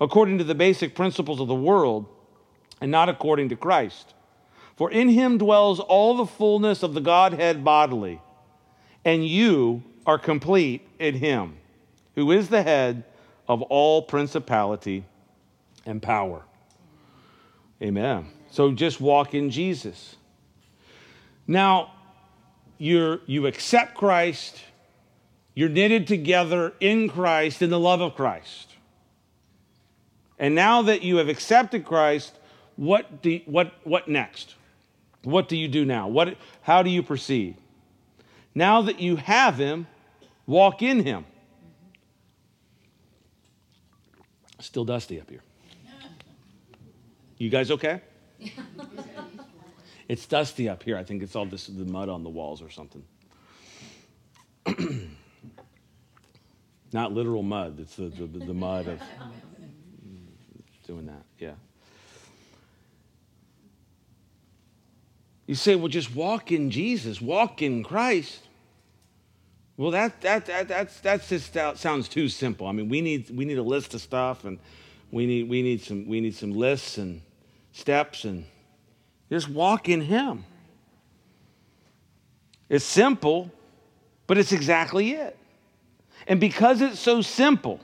according 0.00 0.38
to 0.38 0.44
the 0.44 0.54
basic 0.54 0.94
principles 0.94 1.40
of 1.40 1.48
the 1.48 1.54
world, 1.54 2.06
and 2.80 2.90
not 2.90 3.08
according 3.08 3.48
to 3.48 3.56
Christ. 3.56 4.14
For 4.76 4.90
in 4.90 5.08
him 5.08 5.38
dwells 5.38 5.80
all 5.80 6.16
the 6.16 6.26
fullness 6.26 6.82
of 6.82 6.94
the 6.94 7.00
Godhead 7.00 7.64
bodily 7.64 8.20
and 9.08 9.26
you 9.26 9.82
are 10.04 10.18
complete 10.18 10.86
in 10.98 11.14
him, 11.14 11.56
who 12.14 12.30
is 12.30 12.48
the 12.48 12.62
head 12.62 13.04
of 13.48 13.62
all 13.62 14.02
principality 14.02 15.04
and 15.86 16.02
power. 16.02 16.42
Amen. 17.82 18.26
So 18.50 18.72
just 18.72 19.00
walk 19.00 19.32
in 19.32 19.50
Jesus. 19.50 20.16
Now, 21.46 21.92
you're, 22.76 23.20
you 23.26 23.46
accept 23.46 23.94
Christ, 23.94 24.60
you're 25.54 25.70
knitted 25.70 26.06
together 26.06 26.74
in 26.80 27.08
Christ, 27.08 27.62
in 27.62 27.70
the 27.70 27.80
love 27.80 28.02
of 28.02 28.14
Christ. 28.14 28.74
And 30.38 30.54
now 30.54 30.82
that 30.82 31.02
you 31.02 31.16
have 31.16 31.28
accepted 31.28 31.84
Christ, 31.84 32.38
what, 32.76 33.22
do, 33.22 33.40
what, 33.46 33.72
what 33.84 34.06
next? 34.08 34.54
What 35.22 35.48
do 35.48 35.56
you 35.56 35.66
do 35.66 35.84
now? 35.84 36.06
What, 36.08 36.36
how 36.62 36.82
do 36.82 36.90
you 36.90 37.02
proceed? 37.02 37.56
Now 38.54 38.82
that 38.82 39.00
you 39.00 39.16
have 39.16 39.56
him, 39.56 39.86
walk 40.46 40.82
in 40.82 41.04
him. 41.04 41.24
Still 44.60 44.84
dusty 44.84 45.20
up 45.20 45.28
here. 45.28 45.42
You 47.36 47.50
guys 47.50 47.70
okay? 47.70 48.00
it's 50.08 50.26
dusty 50.26 50.68
up 50.68 50.82
here. 50.82 50.96
I 50.96 51.04
think 51.04 51.22
it's 51.22 51.36
all 51.36 51.46
this 51.46 51.66
the 51.66 51.84
mud 51.84 52.08
on 52.08 52.24
the 52.24 52.30
walls 52.30 52.60
or 52.60 52.70
something. 52.70 53.04
Not 56.92 57.12
literal 57.12 57.44
mud. 57.44 57.78
It's 57.78 57.94
the, 57.96 58.08
the, 58.08 58.26
the 58.26 58.54
mud 58.54 58.88
of 58.88 59.00
doing 60.88 61.06
that. 61.06 61.22
Yeah. 61.38 61.52
You 65.46 65.54
say, 65.54 65.76
well, 65.76 65.88
just 65.88 66.14
walk 66.14 66.50
in 66.50 66.70
Jesus, 66.70 67.20
walk 67.20 67.60
in 67.60 67.84
Christ. 67.84 68.40
Well, 69.76 69.90
that, 69.90 70.20
that, 70.22 70.46
that, 70.46 70.66
that's, 70.66 70.98
that's 71.00 71.28
just 71.28 71.52
that 71.52 71.76
sounds 71.76 72.08
too 72.08 72.28
simple. 72.28 72.66
I 72.66 72.72
mean, 72.72 72.88
we 72.88 73.02
need, 73.02 73.30
we 73.30 73.44
need 73.44 73.58
a 73.58 73.62
list 73.62 73.92
of 73.92 74.00
stuff 74.00 74.44
and 74.44 74.58
we 75.12 75.26
need, 75.26 75.48
we, 75.48 75.62
need 75.62 75.82
some, 75.82 76.06
we 76.08 76.20
need 76.20 76.34
some 76.34 76.52
lists 76.52 76.96
and 76.96 77.20
steps 77.72 78.24
and 78.24 78.46
just 79.30 79.48
walk 79.48 79.90
in 79.90 80.00
Him. 80.00 80.44
It's 82.70 82.84
simple, 82.84 83.50
but 84.26 84.38
it's 84.38 84.52
exactly 84.52 85.12
it. 85.12 85.36
And 86.26 86.40
because 86.40 86.80
it's 86.80 86.98
so 86.98 87.20
simple, 87.20 87.80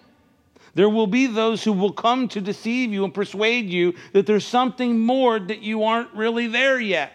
there 0.74 0.88
will 0.88 1.06
be 1.06 1.26
those 1.26 1.62
who 1.62 1.72
will 1.72 1.92
come 1.92 2.28
to 2.28 2.40
deceive 2.40 2.92
you 2.92 3.04
and 3.04 3.14
persuade 3.14 3.70
you 3.70 3.94
that 4.12 4.26
there's 4.26 4.46
something 4.46 4.98
more 4.98 5.38
that 5.38 5.62
you 5.62 5.84
aren't 5.84 6.12
really 6.12 6.46
there 6.48 6.80
yet. 6.80 7.12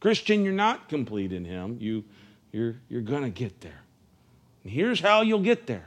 Christian, 0.00 0.44
you're 0.44 0.54
not 0.54 0.88
complete 0.88 1.32
in 1.32 1.44
Him. 1.44 1.76
You, 1.80 2.04
you're, 2.52 2.76
you're 2.88 3.02
going 3.02 3.22
to 3.22 3.30
get 3.30 3.60
there. 3.60 3.82
And 4.64 4.72
here's 4.72 5.00
how 5.00 5.22
you'll 5.22 5.42
get 5.42 5.66
there. 5.66 5.86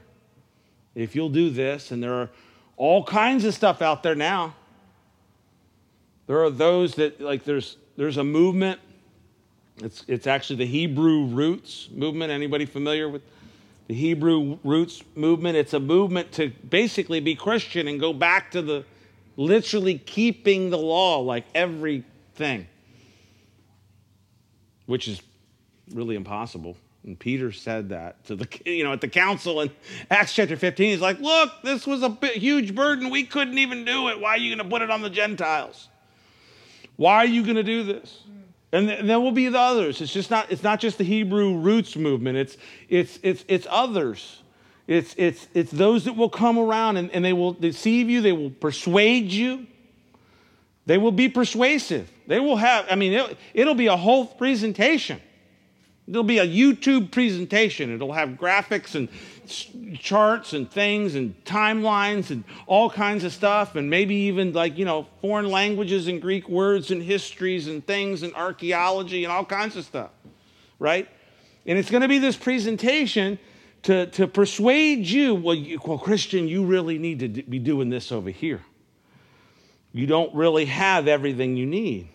If 0.96 1.16
you'll 1.16 1.30
do 1.30 1.50
this, 1.50 1.92
and 1.92 2.04
there 2.04 2.14
are 2.14 2.30
all 2.78 3.04
kinds 3.04 3.46
of 3.46 3.54
stuff 3.54 3.82
out 3.82 4.04
there 4.04 4.16
now. 4.16 4.56
There 6.28 6.44
are 6.44 6.52
those 6.52 6.96
that, 6.96 7.20
like, 7.20 7.44
there's, 7.44 7.78
there's 7.98 8.18
a 8.18 8.24
movement. 8.24 8.80
It's, 9.82 10.06
it's 10.08 10.28
actually 10.28 10.58
the 10.58 10.68
Hebrew 10.68 11.26
roots 11.26 11.90
movement. 11.92 12.32
Anybody 12.32 12.66
familiar 12.66 13.10
with 13.10 13.24
the 13.88 13.94
Hebrew 13.94 14.58
roots 14.64 15.04
movement? 15.16 15.58
It's 15.58 15.74
a 15.74 15.80
movement 15.80 16.32
to 16.34 16.50
basically 16.70 17.20
be 17.20 17.36
Christian 17.36 17.88
and 17.88 18.00
go 18.00 18.14
back 18.14 18.52
to 18.52 18.62
the 18.62 18.86
literally 19.36 19.98
keeping 19.98 20.70
the 20.70 20.78
law 20.78 21.20
like 21.20 21.46
everything 21.56 22.68
which 24.86 25.08
is 25.08 25.22
really 25.94 26.16
impossible. 26.16 26.78
And 27.04 27.20
Peter 27.20 27.52
said 27.52 27.90
that 27.90 28.24
to 28.26 28.36
the, 28.36 28.48
you 28.66 28.84
know, 28.84 28.94
at 28.94 29.02
the 29.02 29.08
council 29.08 29.62
in 29.62 29.72
Acts 30.10 30.34
chapter 30.34 30.56
15. 30.56 30.92
He's 30.92 31.02
like, 31.02 31.20
look, 31.20 31.52
this 31.64 31.86
was 31.86 32.04
a 32.04 32.18
huge 32.34 32.74
burden. 32.74 33.10
We 33.10 33.24
couldn't 33.24 33.58
even 33.58 33.86
do 33.86 34.10
it. 34.10 34.20
Why 34.20 34.32
are 34.32 34.38
you 34.38 34.56
going 34.56 34.64
to 34.64 34.70
put 34.70 34.82
it 34.82 34.90
on 34.90 35.02
the 35.02 35.10
Gentiles? 35.10 35.90
Why 36.96 37.18
are 37.18 37.26
you 37.26 37.44
going 37.44 37.56
to 37.56 37.64
do 37.64 37.84
this? 37.84 38.24
And, 38.74 38.88
th- 38.90 39.06
there 39.06 39.20
will 39.20 39.32
be 39.32 39.48
the 39.48 39.60
others. 39.60 40.02
It's 40.02 40.12
just 40.12 40.32
not, 40.32 40.52
it's 40.52 40.64
not 40.64 40.80
just 40.80 40.98
the 40.98 41.04
Hebrew 41.04 41.58
roots 41.58 41.96
movement. 41.96 42.38
It's, 42.38 42.58
it's, 42.90 43.20
it's, 43.22 43.46
it's 43.48 43.68
others. 43.70 44.42
It's, 44.88 45.14
it's, 45.18 45.48
it's 45.54 45.72
those 45.72 46.06
that 46.06 46.18
will 46.18 46.30
come 46.30 46.58
around 46.58 46.98
and, 46.98 47.12
and 47.12 47.24
they 47.24 47.34
will 47.34 47.54
deceive 47.54 48.10
you. 48.10 48.20
They 48.20 48.34
will 48.34 48.50
persuade 48.50 49.32
you. 49.32 49.68
They 50.88 50.98
will 50.98 51.12
be 51.12 51.30
persuasive. 51.30 52.12
They 52.28 52.40
will 52.40 52.58
have, 52.58 52.88
I 52.90 52.96
mean, 52.96 53.14
it, 53.14 53.38
it'll 53.54 53.76
be 53.76 53.88
a 53.88 53.96
whole 53.96 54.26
presentation. 54.26 55.22
There'll 56.08 56.24
be 56.24 56.40
a 56.40 56.48
YouTube 56.48 57.12
presentation. 57.12 57.94
It'll 57.94 58.12
have 58.12 58.30
graphics 58.30 58.96
and 58.96 59.08
charts 60.00 60.54
and 60.54 60.70
things 60.70 61.16
and 61.16 61.36
timelines 61.46 62.30
and 62.30 62.44
all 62.68 62.90
kinds 62.90 63.24
of 63.24 63.32
stuff, 63.32 63.76
and 63.76 63.90
maybe 63.90 64.16
even 64.16 64.54
like, 64.54 64.78
you 64.78 64.86
know, 64.86 65.08
foreign 65.22 65.50
languages 65.50 66.08
and 66.08 66.22
Greek 66.22 66.48
words 66.50 66.92
and 66.92 67.02
histories 67.02 67.68
and 67.68 67.86
things 67.86 68.24
and 68.24 68.34
archaeology 68.36 69.24
and 69.24 69.32
all 69.32 69.46
kinds 69.46 69.76
of 69.76 69.86
stuff, 69.86 70.12
right? 70.80 71.10
And 71.66 71.78
it's 71.78 71.90
going 71.90 72.02
to 72.02 72.08
be 72.08 72.20
this 72.20 72.36
presentation 72.36 73.40
to, 73.84 74.08
to 74.08 74.28
persuade 74.28 75.06
you 75.06 75.36
well, 75.36 75.56
you, 75.56 75.80
well, 75.86 75.98
Christian, 75.98 76.48
you 76.48 76.66
really 76.66 76.98
need 76.98 77.20
to 77.20 77.28
be 77.44 77.60
doing 77.60 77.90
this 77.90 78.12
over 78.12 78.30
here. 78.30 78.62
You 79.92 80.08
don't 80.08 80.34
really 80.34 80.66
have 80.66 81.08
everything 81.08 81.56
you 81.56 81.66
need. 81.66 82.10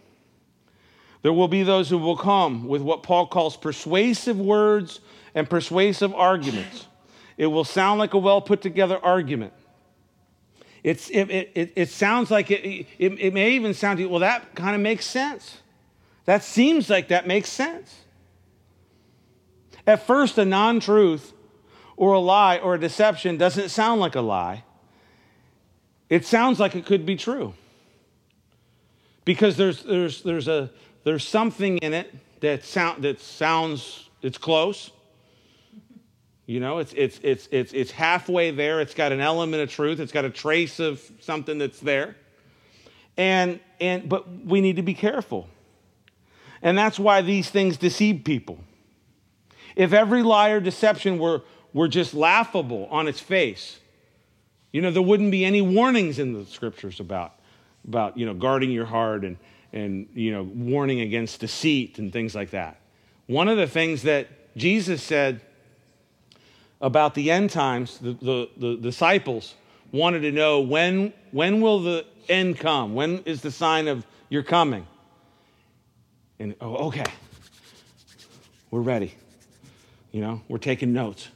There 1.23 1.33
will 1.33 1.49
be 1.49 1.63
those 1.63 1.89
who 1.89 1.99
will 1.99 2.17
come 2.17 2.67
with 2.69 2.83
what 2.83 3.03
Paul 3.03 3.27
calls 3.27 3.57
persuasive 3.57 4.39
words 4.39 5.01
and 5.35 5.49
persuasive 5.49 6.15
arguments. 6.15 6.87
It 7.39 7.47
will 7.47 7.65
sound 7.65 8.01
like 8.01 8.13
a 8.13 8.19
well 8.19 8.43
put 8.43 8.61
together 8.61 8.99
argument. 9.03 9.55
It's, 10.83 11.09
it, 11.09 11.31
it, 11.31 11.73
it 11.77 11.89
sounds 11.89 12.31
like 12.31 12.51
it, 12.51 12.87
it, 12.99 13.13
it 13.19 13.33
may 13.33 13.53
even 13.53 13.75
sound 13.75 13.99
to 13.99 14.03
you, 14.03 14.09
well, 14.09 14.21
that 14.21 14.55
kind 14.55 14.75
of 14.75 14.83
makes 14.83 15.07
sense. 15.07 15.59
That 16.25 16.43
seems 16.43 16.91
like 16.91 17.09
that 17.09 17.27
makes 17.27 17.49
sense. 17.49 17.95
At 19.87 20.07
first, 20.07 20.37
a 20.37 20.45
non 20.45 20.81
truth 20.81 21.33
or 21.97 22.13
a 22.13 22.19
lie 22.19 22.59
or 22.59 22.75
a 22.75 22.81
deception 22.81 23.39
doesn't 23.39 23.71
sound 23.71 24.01
like 24.01 24.15
a 24.15 24.21
lie. 24.21 24.65
It 26.09 26.27
sounds 26.27 26.59
like 26.59 26.75
it 26.75 26.87
could 26.87 27.07
be 27.07 27.17
true. 27.17 27.55
Because 29.25 29.57
there's, 29.57 29.83
there's, 29.83 30.23
there's, 30.23 30.49
a, 30.49 30.71
there's 31.05 31.27
something 31.27 31.79
in 31.79 31.95
it 31.95 32.13
that, 32.41 32.65
sound, 32.65 33.05
that 33.05 33.21
sounds, 33.21 34.09
it's 34.23 34.39
close. 34.39 34.91
You 36.49 36.61
know, 36.61 36.79
it's, 36.79 36.95
it's, 36.97 37.21
it's, 37.23 37.47
it's, 37.53 37.75
it's 37.75 37.91
halfway 37.91 38.53
there. 38.53 38.81
It's 38.81 38.95
got 38.95 39.13
an 39.13 39.21
element 39.21 39.63
of 39.63 39.71
truth. 39.71 40.01
It's 40.01 40.13
got 40.13 40.25
a 40.25 40.31
trace 40.31 40.81
of 40.81 40.99
something 41.21 41.59
that's 41.59 41.79
there. 41.79 42.17
And, 43.19 43.61
and, 43.83 44.09
but 44.09 44.27
we 44.47 44.63
need 44.63 44.77
to 44.77 44.83
be 44.83 44.95
careful. 44.95 45.47
And 46.63 46.77
that's 46.79 46.99
why 46.99 47.21
these 47.21 47.51
things 47.51 47.77
deceive 47.77 48.25
people. 48.25 48.59
If 49.77 49.93
every 49.93 50.23
lie 50.23 50.49
or 50.49 50.59
deception 50.59 51.19
were, 51.19 51.43
were 51.75 51.87
just 51.87 52.15
laughable 52.15 52.89
on 52.91 53.09
its 53.09 53.21
face, 53.21 53.79
you 54.73 54.81
know, 54.81 54.91
there 54.91 55.03
wouldn't 55.03 55.31
be 55.31 55.45
any 55.45 55.61
warnings 55.61 56.19
in 56.19 56.33
the 56.33 56.47
scriptures 56.47 56.99
about, 56.99 57.35
about 57.87 58.17
you 58.17 58.25
know, 58.25 58.33
guarding 58.33 58.71
your 58.71 58.87
heart 58.87 59.23
and, 59.23 59.37
and, 59.75 60.09
you 60.15 60.33
know, 60.33 60.45
warning 60.45 61.03
against 61.03 61.41
deceit 61.41 61.99
and 61.99 62.11
things 62.11 62.35
like 62.35 62.53
that. 62.53 62.81
One 63.27 63.49
of 63.49 63.59
the 63.59 63.67
things 63.67 64.05
that 64.05 64.29
Jesus 64.57 65.03
said 65.03 65.43
about 66.81 67.15
the 67.15 67.31
end 67.31 67.51
times, 67.51 67.99
the, 67.99 68.13
the, 68.13 68.49
the 68.57 68.77
disciples 68.77 69.55
wanted 69.93 70.21
to 70.21 70.33
know 70.33 70.61
when, 70.61 71.13
when 71.33 71.61
will 71.61 71.81
the 71.81 72.05
end 72.29 72.59
come? 72.59 72.95
When 72.95 73.19
is 73.25 73.43
the 73.43 73.51
sign 73.51 73.89
of 73.89 74.07
your 74.29 74.43
coming? 74.43 74.87
And, 76.39 76.55
oh, 76.61 76.89
okay, 76.89 77.07
we're 78.71 78.81
ready. 78.81 79.15
You 80.13 80.21
know, 80.21 80.43
we're 80.49 80.59
taking 80.59 80.93
notes. 80.93 81.29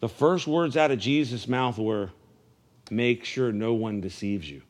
The 0.00 0.08
first 0.08 0.46
words 0.46 0.76
out 0.76 0.90
of 0.90 0.98
Jesus' 0.98 1.48
mouth 1.48 1.78
were, 1.78 2.10
Make 2.90 3.24
sure 3.24 3.52
no 3.52 3.74
one 3.74 4.00
deceives 4.00 4.50
you. 4.50 4.62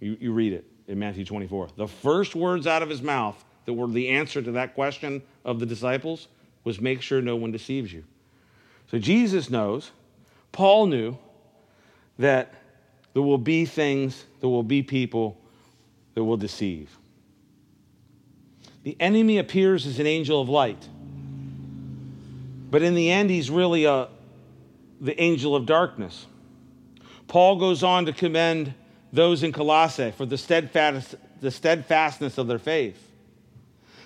You, 0.00 0.16
you 0.20 0.32
read 0.32 0.52
it 0.52 0.66
in 0.86 0.98
Matthew 0.98 1.24
24. 1.24 1.70
The 1.76 1.88
first 1.88 2.34
words 2.34 2.66
out 2.66 2.82
of 2.82 2.90
his 2.90 3.00
mouth 3.00 3.42
that 3.66 3.74
were 3.74 3.86
the 3.86 4.08
answer 4.08 4.40
to 4.40 4.52
that 4.52 4.74
question 4.74 5.22
of 5.44 5.60
the 5.60 5.66
disciples 5.66 6.28
was, 6.64 6.80
Make 6.80 7.02
sure 7.02 7.20
no 7.20 7.36
one 7.36 7.52
deceives 7.52 7.92
you. 7.92 8.04
So 8.90 8.98
Jesus 8.98 9.50
knows, 9.50 9.90
Paul 10.52 10.86
knew 10.86 11.18
that 12.18 12.54
there 13.12 13.22
will 13.22 13.38
be 13.38 13.66
things, 13.66 14.24
there 14.40 14.48
will 14.48 14.62
be 14.62 14.82
people 14.82 15.38
that 16.14 16.24
will 16.24 16.36
deceive. 16.36 16.96
The 18.84 18.96
enemy 19.00 19.38
appears 19.38 19.86
as 19.86 19.98
an 19.98 20.06
angel 20.06 20.40
of 20.40 20.48
light. 20.48 20.88
But 22.70 22.82
in 22.82 22.94
the 22.94 23.10
end, 23.10 23.30
he's 23.30 23.50
really 23.50 23.84
a, 23.84 24.08
the 25.00 25.20
angel 25.20 25.56
of 25.56 25.66
darkness. 25.66 26.26
Paul 27.26 27.56
goes 27.56 27.82
on 27.82 28.06
to 28.06 28.12
commend 28.12 28.74
those 29.12 29.42
in 29.42 29.52
Colossae 29.52 30.12
for 30.12 30.26
the, 30.26 30.38
steadfast, 30.38 31.16
the 31.40 31.50
steadfastness 31.50 32.38
of 32.38 32.46
their 32.46 32.58
faith. 32.58 33.05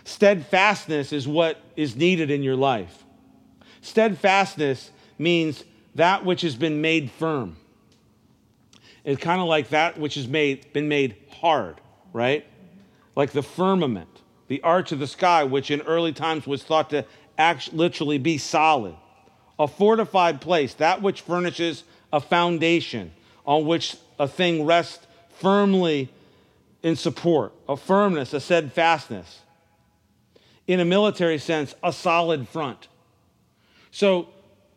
Steadfastness 0.05 1.13
is 1.13 1.29
what 1.29 1.61
is 1.77 1.97
needed 1.97 2.31
in 2.31 2.43
your 2.43 2.57
life. 2.57 3.05
Steadfastness 3.83 4.91
means 5.19 5.65
that 5.95 6.25
which 6.25 6.43
has 6.43 6.57
been 6.57 6.81
made 6.81 7.11
firm. 7.11 7.57
It's 9.05 9.21
kind 9.21 9.41
of 9.41 9.47
like 9.47 9.71
that 9.71 9.99
which 9.99 10.15
has 10.15 10.29
made, 10.29 10.73
been 10.73 10.89
made 10.89 11.17
hard, 11.31 11.81
right? 12.13 12.47
Like 13.17 13.33
the 13.33 13.43
firmament, 13.43 14.09
the 14.49 14.63
arch 14.63 14.93
of 14.93 14.99
the 14.99 15.07
sky, 15.07 15.45
which 15.45 15.71
in 15.71 15.81
early 15.83 16.13
times 16.13 16.47
was 16.47 16.63
thought 16.63 16.91
to 16.91 17.05
actually 17.39 17.79
literally 17.79 18.19
be 18.19 18.39
solid. 18.39 18.95
A 19.59 19.69
fortified 19.69 20.41
place, 20.41 20.75
that 20.75 21.03
which 21.03 21.23
furnishes 21.23 21.85
a 22.13 22.21
foundation 22.21 23.13
on 23.47 23.67
which 23.67 23.97
a 24.19 24.29
thing 24.29 24.65
rests 24.65 25.07
firmly 25.39 26.09
in 26.83 26.97
support, 26.97 27.53
a 27.69 27.77
firmness, 27.77 28.33
a 28.33 28.41
steadfastness. 28.41 29.41
In 30.71 30.81
a 30.81 30.85
military 30.85 31.39
sense, 31.39 31.75
a 31.83 31.93
solid 31.93 32.49
front. 32.49 32.89
So 33.91 34.29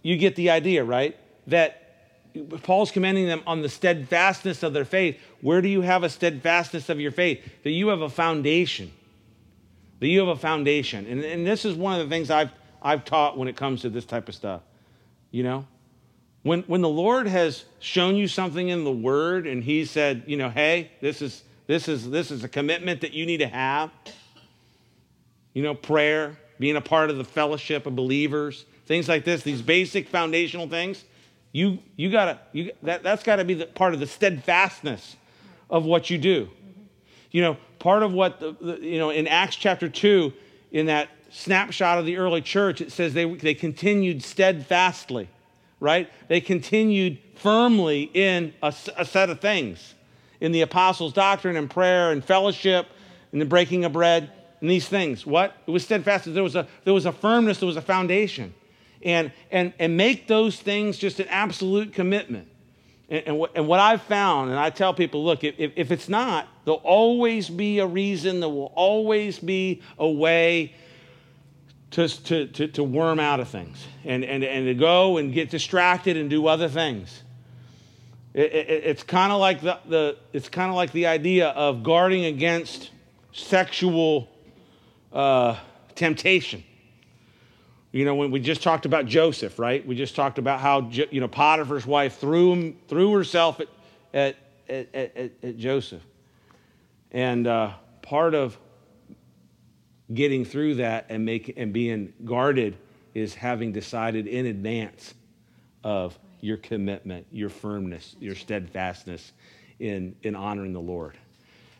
you 0.02 0.18
get 0.18 0.36
the 0.36 0.50
idea, 0.50 0.84
right? 0.84 1.18
That 1.48 1.80
Paul's 2.64 2.92
commending 2.92 3.28
them 3.28 3.44
on 3.46 3.62
the 3.62 3.70
steadfastness 3.70 4.64
of 4.64 4.74
their 4.74 4.86
faith. 4.86 5.20
Where 5.42 5.62
do 5.62 5.68
you 5.68 5.82
have 5.82 6.04
a 6.04 6.10
steadfastness 6.10 6.90
of 6.90 7.00
your 7.00 7.12
faith? 7.12 7.44
That 7.64 7.72
you 7.72 7.90
have 7.90 8.02
a 8.02 8.10
foundation 8.10 8.92
that 10.04 10.10
you 10.10 10.20
have 10.20 10.28
a 10.28 10.36
foundation. 10.36 11.06
And, 11.08 11.24
and 11.24 11.48
this 11.48 11.64
is 11.64 11.76
one 11.76 11.98
of 11.98 12.06
the 12.06 12.14
things 12.14 12.30
I've, 12.30 12.52
I've 12.82 13.06
taught 13.06 13.38
when 13.38 13.48
it 13.48 13.56
comes 13.56 13.84
to 13.84 13.90
this 13.90 14.04
type 14.04 14.28
of 14.28 14.36
stuff. 14.36 14.62
You 15.32 15.44
know, 15.44 15.66
when, 16.42 16.64
when 16.64 16.82
the 16.82 16.90
Lord 16.90 17.26
has 17.26 17.64
shown 17.80 18.18
you 18.18 18.28
something 18.28 18.68
in 18.68 18.84
the 18.84 18.92
Word 18.92 19.48
and 19.48 19.64
He 19.64 19.86
said, 19.86 20.24
you 20.28 20.36
know, 20.36 20.50
hey, 20.50 20.92
this 21.00 21.22
is, 21.22 21.46
this 21.68 21.88
is, 21.88 22.10
this 22.10 22.32
is 22.32 22.44
a 22.44 22.50
commitment 22.50 23.00
that 23.00 23.14
you 23.14 23.26
need 23.26 23.38
to 23.38 23.48
have, 23.48 23.92
you 25.54 25.64
know, 25.64 25.74
prayer, 25.74 26.38
being 26.60 26.76
a 26.76 26.82
part 26.82 27.10
of 27.10 27.18
the 27.18 27.24
fellowship 27.24 27.86
of 27.86 27.96
believers, 27.96 28.66
things 28.86 29.08
like 29.08 29.26
this, 29.26 29.44
these 29.44 29.62
basic 29.62 30.08
foundational 30.08 30.68
things, 30.68 31.04
you, 31.52 31.80
you 31.96 32.10
gotta, 32.10 32.40
you, 32.52 32.72
that, 32.82 33.04
that's 33.04 33.24
got 33.24 33.38
to 33.38 33.46
be 33.46 33.54
the, 33.54 33.66
part 33.68 33.94
of 33.94 34.00
the 34.00 34.08
steadfastness 34.08 35.16
of 35.70 35.86
what 35.86 36.10
you 36.10 36.18
do. 36.18 36.50
You 37.32 37.42
know, 37.42 37.58
part 37.80 38.04
of 38.04 38.14
what, 38.14 38.40
the, 38.40 38.56
the, 38.60 38.80
you 38.80 38.98
know, 38.98 39.12
in 39.12 39.28
Acts 39.28 39.56
chapter 39.56 39.88
2, 39.88 40.34
in 40.72 40.88
that 40.88 41.10
snapshot 41.30 42.00
of 42.00 42.06
the 42.06 42.18
early 42.18 42.42
church, 42.42 42.82
it 42.82 42.92
says 42.92 43.14
they, 43.14 43.26
they 43.36 43.54
continued 43.54 44.24
steadfastly, 44.24 45.30
right? 45.80 46.10
They 46.28 46.42
continued 46.42 47.20
firmly 47.36 48.10
in 48.14 48.54
a, 48.62 48.74
a 48.98 49.06
set 49.06 49.30
of 49.30 49.40
things 49.40 49.94
in 50.42 50.52
the 50.52 50.62
apostles' 50.62 51.14
doctrine 51.14 51.56
and 51.56 51.70
prayer 51.70 52.12
and 52.12 52.24
fellowship 52.24 52.88
and 53.32 53.40
the 53.40 53.46
breaking 53.46 53.86
of 53.86 53.94
bread 53.94 54.32
and 54.64 54.72
these 54.72 54.88
things. 54.88 55.26
What? 55.26 55.58
It 55.68 55.72
was 55.72 55.84
steadfast. 55.84 56.34
There 56.34 56.42
was 56.42 56.56
a, 56.56 56.66
there 56.86 56.94
was 56.94 57.06
a 57.06 57.12
firmness, 57.12 57.60
there 57.60 57.68
was 57.68 57.76
a 57.76 57.82
foundation. 57.82 58.54
And, 59.04 59.34
and, 59.52 59.74
and 59.78 59.98
make 59.98 60.30
those 60.30 60.58
things 60.58 60.98
just 60.98 61.20
an 61.20 61.28
absolute 61.28 61.92
commitment. 61.92 62.48
And, 63.10 63.24
and, 63.28 63.38
what, 63.38 63.52
and 63.56 63.68
what 63.68 63.82
I've 63.82 64.04
found, 64.04 64.52
and 64.52 64.58
I 64.58 64.70
tell 64.70 64.94
people, 64.94 65.26
look, 65.26 65.44
if, 65.44 65.74
if 65.76 65.92
it's 65.92 66.08
not, 66.08 66.48
there'll 66.64 66.80
always 66.80 67.50
be 67.50 67.80
a 67.80 67.86
reason, 67.86 68.40
there 68.40 68.48
will 68.48 68.72
always 68.74 69.38
be 69.38 69.82
a 70.00 70.10
way 70.10 70.74
to, 71.92 72.08
to, 72.08 72.48
to, 72.48 72.68
to 72.70 72.84
worm 72.86 73.20
out 73.20 73.42
of 73.42 73.50
things 73.50 73.86
and, 74.06 74.24
and, 74.24 74.46
and 74.46 74.66
to 74.66 74.76
go 74.76 75.18
and 75.18 75.34
get 75.34 75.50
distracted 75.50 76.16
and 76.16 76.30
do 76.30 76.48
other 76.48 76.70
things. 76.70 77.22
It, 78.34 78.54
it, 78.54 78.70
it's 78.86 79.04
kind 79.04 79.34
of 79.34 79.42
like 79.42 79.60
the, 79.60 79.78
the 79.90 80.18
it's 80.32 80.48
kind 80.48 80.70
of 80.70 80.78
like 80.78 80.94
the 80.94 81.08
idea 81.08 81.50
of 81.50 81.84
guarding 81.84 82.24
against 82.24 82.92
sexual 83.34 84.30
uh, 85.14 85.58
temptation. 85.96 86.64
You 87.92 88.06
know, 88.06 88.16
when 88.16 88.32
we 88.32 88.40
just 88.40 88.64
talked 88.64 88.86
about 88.88 89.06
Joseph, 89.06 89.60
right? 89.60 89.86
We 89.86 89.96
just 89.96 90.16
talked 90.16 90.40
about 90.40 90.60
how, 90.60 90.90
you 90.90 91.22
know, 91.22 91.28
Potiphar's 91.28 91.86
wife 91.86 92.18
threw, 92.18 92.52
him, 92.52 92.78
threw 92.88 93.14
herself 93.14 93.60
at, 93.60 93.68
at, 94.14 94.36
at, 94.68 95.16
at, 95.16 95.32
at 95.44 95.58
Joseph. 95.58 96.02
And 97.12 97.46
uh, 97.46 97.74
part 98.02 98.34
of 98.34 98.58
getting 100.12 100.44
through 100.44 100.76
that 100.76 101.06
and, 101.10 101.24
make, 101.24 101.54
and 101.56 101.72
being 101.72 102.14
guarded 102.26 102.78
is 103.14 103.36
having 103.36 103.72
decided 103.72 104.26
in 104.26 104.48
advance 104.48 105.14
of 105.84 106.18
your 106.42 106.58
commitment, 106.58 107.28
your 107.32 107.50
firmness, 107.50 108.16
your 108.20 108.36
steadfastness 108.36 109.34
in, 109.80 110.16
in 110.24 110.36
honoring 110.36 110.74
the 110.74 110.82
Lord. 110.82 111.16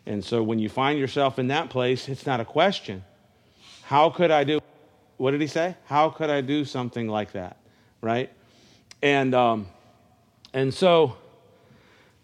And 0.06 0.24
so 0.24 0.42
when 0.42 0.60
you 0.60 0.68
find 0.68 0.98
yourself 0.98 1.40
in 1.40 1.48
that 1.48 1.70
place, 1.70 2.08
it's 2.08 2.24
not 2.24 2.38
a 2.38 2.44
question. 2.44 3.04
How 3.86 4.10
could 4.10 4.30
I 4.30 4.44
do, 4.44 4.60
what 5.18 5.32
did 5.32 5.40
he 5.40 5.46
say? 5.46 5.76
How 5.84 6.08
could 6.10 6.30
I 6.30 6.40
do 6.40 6.64
something 6.64 7.08
like 7.08 7.32
that? 7.32 7.58
Right? 8.00 8.32
And, 9.02 9.34
um, 9.34 9.66
and 10.52 10.72
so 10.72 11.16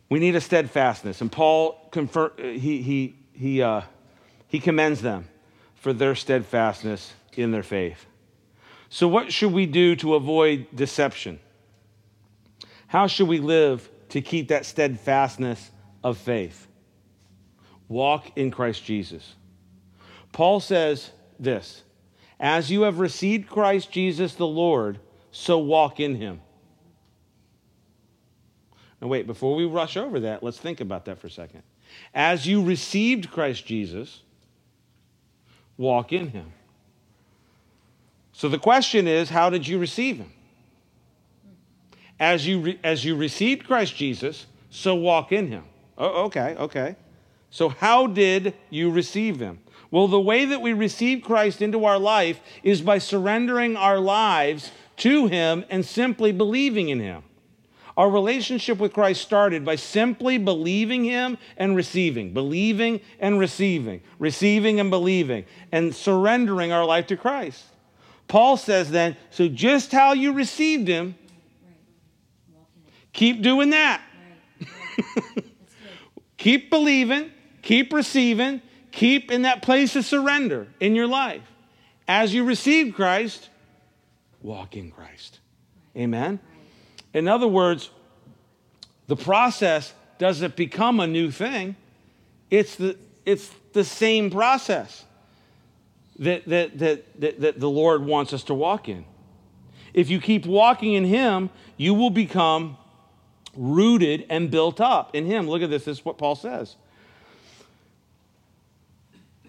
we 0.08 0.18
need 0.18 0.36
a 0.36 0.40
steadfastness. 0.40 1.20
And 1.20 1.30
Paul, 1.30 1.88
confer, 1.90 2.32
he, 2.38 2.82
he, 2.82 3.14
he, 3.32 3.62
uh, 3.62 3.82
he 4.48 4.58
commends 4.58 5.02
them 5.02 5.28
for 5.74 5.92
their 5.92 6.14
steadfastness 6.14 7.12
in 7.36 7.50
their 7.50 7.62
faith. 7.62 8.06
So, 8.88 9.06
what 9.06 9.32
should 9.32 9.52
we 9.52 9.66
do 9.66 9.94
to 9.96 10.14
avoid 10.14 10.66
deception? 10.74 11.38
How 12.88 13.06
should 13.06 13.28
we 13.28 13.38
live 13.38 13.88
to 14.08 14.20
keep 14.20 14.48
that 14.48 14.66
steadfastness 14.66 15.70
of 16.02 16.18
faith? 16.18 16.66
Walk 17.88 18.36
in 18.36 18.50
Christ 18.50 18.84
Jesus. 18.84 19.34
Paul 20.32 20.58
says 20.58 21.10
this 21.42 21.82
As 22.38 22.70
you 22.70 22.82
have 22.82 22.98
received 22.98 23.48
Christ 23.48 23.90
Jesus 23.90 24.34
the 24.34 24.46
Lord, 24.46 24.98
so 25.32 25.58
walk 25.58 26.00
in 26.00 26.16
him. 26.16 26.40
Now, 29.00 29.08
wait, 29.08 29.26
before 29.26 29.56
we 29.56 29.64
rush 29.64 29.96
over 29.96 30.20
that, 30.20 30.42
let's 30.42 30.58
think 30.58 30.80
about 30.80 31.06
that 31.06 31.18
for 31.18 31.26
a 31.26 31.30
second. 31.30 31.62
As 32.14 32.46
you 32.46 32.62
received 32.62 33.30
Christ 33.30 33.66
Jesus, 33.66 34.22
walk 35.76 36.12
in 36.12 36.28
him. 36.28 36.52
So 38.32 38.48
the 38.48 38.58
question 38.58 39.08
is, 39.08 39.28
how 39.28 39.50
did 39.50 39.66
you 39.66 39.78
receive 39.78 40.18
him? 40.18 40.32
As 42.18 42.46
you, 42.46 42.60
re- 42.60 42.78
as 42.84 43.04
you 43.04 43.16
received 43.16 43.66
Christ 43.66 43.96
Jesus, 43.96 44.46
so 44.68 44.94
walk 44.94 45.32
in 45.32 45.48
him. 45.48 45.64
Oh, 45.96 46.24
okay, 46.24 46.54
okay. 46.58 46.96
So, 47.50 47.68
how 47.68 48.06
did 48.06 48.54
you 48.70 48.90
receive 48.90 49.40
him? 49.40 49.58
Well, 49.90 50.08
the 50.08 50.20
way 50.20 50.44
that 50.44 50.62
we 50.62 50.72
receive 50.72 51.22
Christ 51.22 51.60
into 51.60 51.84
our 51.84 51.98
life 51.98 52.40
is 52.62 52.80
by 52.80 52.98
surrendering 52.98 53.76
our 53.76 53.98
lives 53.98 54.70
to 54.98 55.26
him 55.26 55.64
and 55.68 55.84
simply 55.84 56.30
believing 56.30 56.90
in 56.90 57.00
him. 57.00 57.24
Our 58.00 58.08
relationship 58.08 58.78
with 58.78 58.94
Christ 58.94 59.20
started 59.20 59.62
by 59.62 59.76
simply 59.76 60.38
believing 60.38 61.04
Him 61.04 61.36
and 61.58 61.76
receiving, 61.76 62.32
believing 62.32 63.02
and 63.18 63.38
receiving, 63.38 64.00
receiving 64.18 64.80
and 64.80 64.88
believing, 64.88 65.44
and 65.70 65.94
surrendering 65.94 66.72
our 66.72 66.86
life 66.86 67.08
to 67.08 67.16
Christ. 67.18 67.62
Paul 68.26 68.56
says 68.56 68.90
then, 68.90 69.18
so 69.28 69.48
just 69.48 69.92
how 69.92 70.14
you 70.14 70.32
received 70.32 70.88
him, 70.88 71.14
keep 73.12 73.42
doing 73.42 73.68
that. 73.68 74.00
keep 76.38 76.70
believing, 76.70 77.30
keep 77.60 77.92
receiving, 77.92 78.62
keep 78.90 79.30
in 79.30 79.42
that 79.42 79.62
place 79.62 79.96
of 79.96 80.04
surrender 80.04 80.68
in 80.80 80.94
your 80.94 81.06
life. 81.06 81.42
As 82.08 82.34
you 82.34 82.44
receive 82.44 82.94
Christ, 82.94 83.48
walk 84.42 84.76
in 84.76 84.90
Christ. 84.90 85.38
Amen? 85.96 86.40
In 87.12 87.28
other 87.28 87.48
words, 87.48 87.90
the 89.06 89.16
process 89.16 89.92
doesn't 90.18 90.56
become 90.56 91.00
a 91.00 91.06
new 91.06 91.30
thing, 91.30 91.76
it's 92.50 92.76
the, 92.76 92.96
it's 93.24 93.50
the 93.72 93.84
same 93.84 94.30
process 94.30 95.04
that, 96.18 96.46
that, 96.46 96.78
that, 96.78 97.20
that, 97.20 97.40
that 97.40 97.60
the 97.60 97.70
Lord 97.70 98.04
wants 98.04 98.32
us 98.32 98.44
to 98.44 98.54
walk 98.54 98.88
in. 98.88 99.04
If 99.94 100.10
you 100.10 100.20
keep 100.20 100.46
walking 100.46 100.94
in 100.94 101.04
Him, 101.04 101.50
you 101.76 101.94
will 101.94 102.10
become 102.10 102.76
rooted 103.56 104.26
and 104.28 104.50
built 104.50 104.80
up 104.80 105.14
in 105.14 105.26
Him. 105.26 105.48
Look 105.48 105.62
at 105.62 105.70
this. 105.70 105.84
This 105.84 105.98
is 105.98 106.04
what 106.04 106.18
Paul 106.18 106.36
says. 106.36 106.76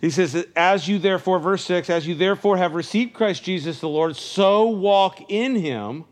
He 0.01 0.09
says, 0.09 0.47
As 0.55 0.87
you 0.87 0.97
therefore, 0.97 1.39
verse 1.39 1.63
6, 1.63 1.89
as 1.89 2.07
you 2.07 2.15
therefore 2.15 2.57
have 2.57 2.73
received 2.73 3.13
Christ 3.13 3.43
Jesus 3.43 3.79
the 3.79 3.87
Lord, 3.87 4.15
so 4.15 4.67
walk 4.67 5.29
in 5.29 5.55
Him, 5.55 6.05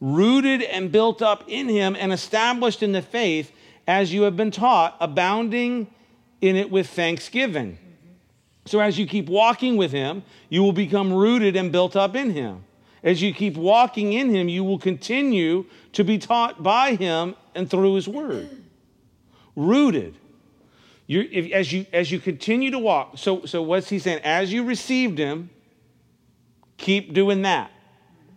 rooted 0.00 0.62
and 0.62 0.90
built 0.90 1.20
up 1.20 1.44
in 1.46 1.68
Him, 1.68 1.94
and 1.98 2.12
established 2.12 2.82
in 2.82 2.92
the 2.92 3.02
faith 3.02 3.52
as 3.86 4.12
you 4.12 4.22
have 4.22 4.36
been 4.36 4.50
taught, 4.50 4.96
abounding 4.98 5.86
in 6.40 6.56
it 6.56 6.70
with 6.70 6.88
thanksgiving. 6.88 7.78
So 8.66 8.80
as 8.80 8.98
you 8.98 9.06
keep 9.06 9.28
walking 9.28 9.76
with 9.76 9.92
him, 9.92 10.22
you 10.48 10.62
will 10.62 10.72
become 10.72 11.12
rooted 11.12 11.56
and 11.56 11.70
built 11.70 11.96
up 11.96 12.16
in 12.16 12.30
him. 12.30 12.64
As 13.02 13.20
you 13.20 13.34
keep 13.34 13.56
walking 13.56 14.14
in 14.14 14.34
him, 14.34 14.48
you 14.48 14.64
will 14.64 14.78
continue 14.78 15.66
to 15.92 16.04
be 16.04 16.16
taught 16.16 16.62
by 16.62 16.94
him 16.94 17.34
and 17.54 17.68
through 17.68 17.94
his 17.94 18.08
word. 18.08 18.48
Rooted. 19.54 20.16
If, 21.06 21.52
as, 21.52 21.72
you, 21.72 21.86
as 21.92 22.10
you 22.10 22.18
continue 22.18 22.70
to 22.70 22.78
walk, 22.78 23.18
so, 23.18 23.44
so 23.44 23.62
what's 23.62 23.88
he 23.88 23.98
saying? 23.98 24.20
As 24.24 24.52
you 24.52 24.64
received 24.64 25.18
him, 25.18 25.50
keep 26.76 27.12
doing 27.12 27.42
that. 27.42 27.70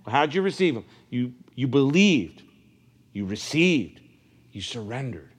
How'd 0.05 0.33
you 0.33 0.41
receive 0.41 0.75
him? 0.75 0.85
You, 1.09 1.33
you 1.55 1.67
believed, 1.67 2.43
you 3.13 3.25
received, 3.25 4.01
you 4.51 4.61
surrendered. 4.61 5.31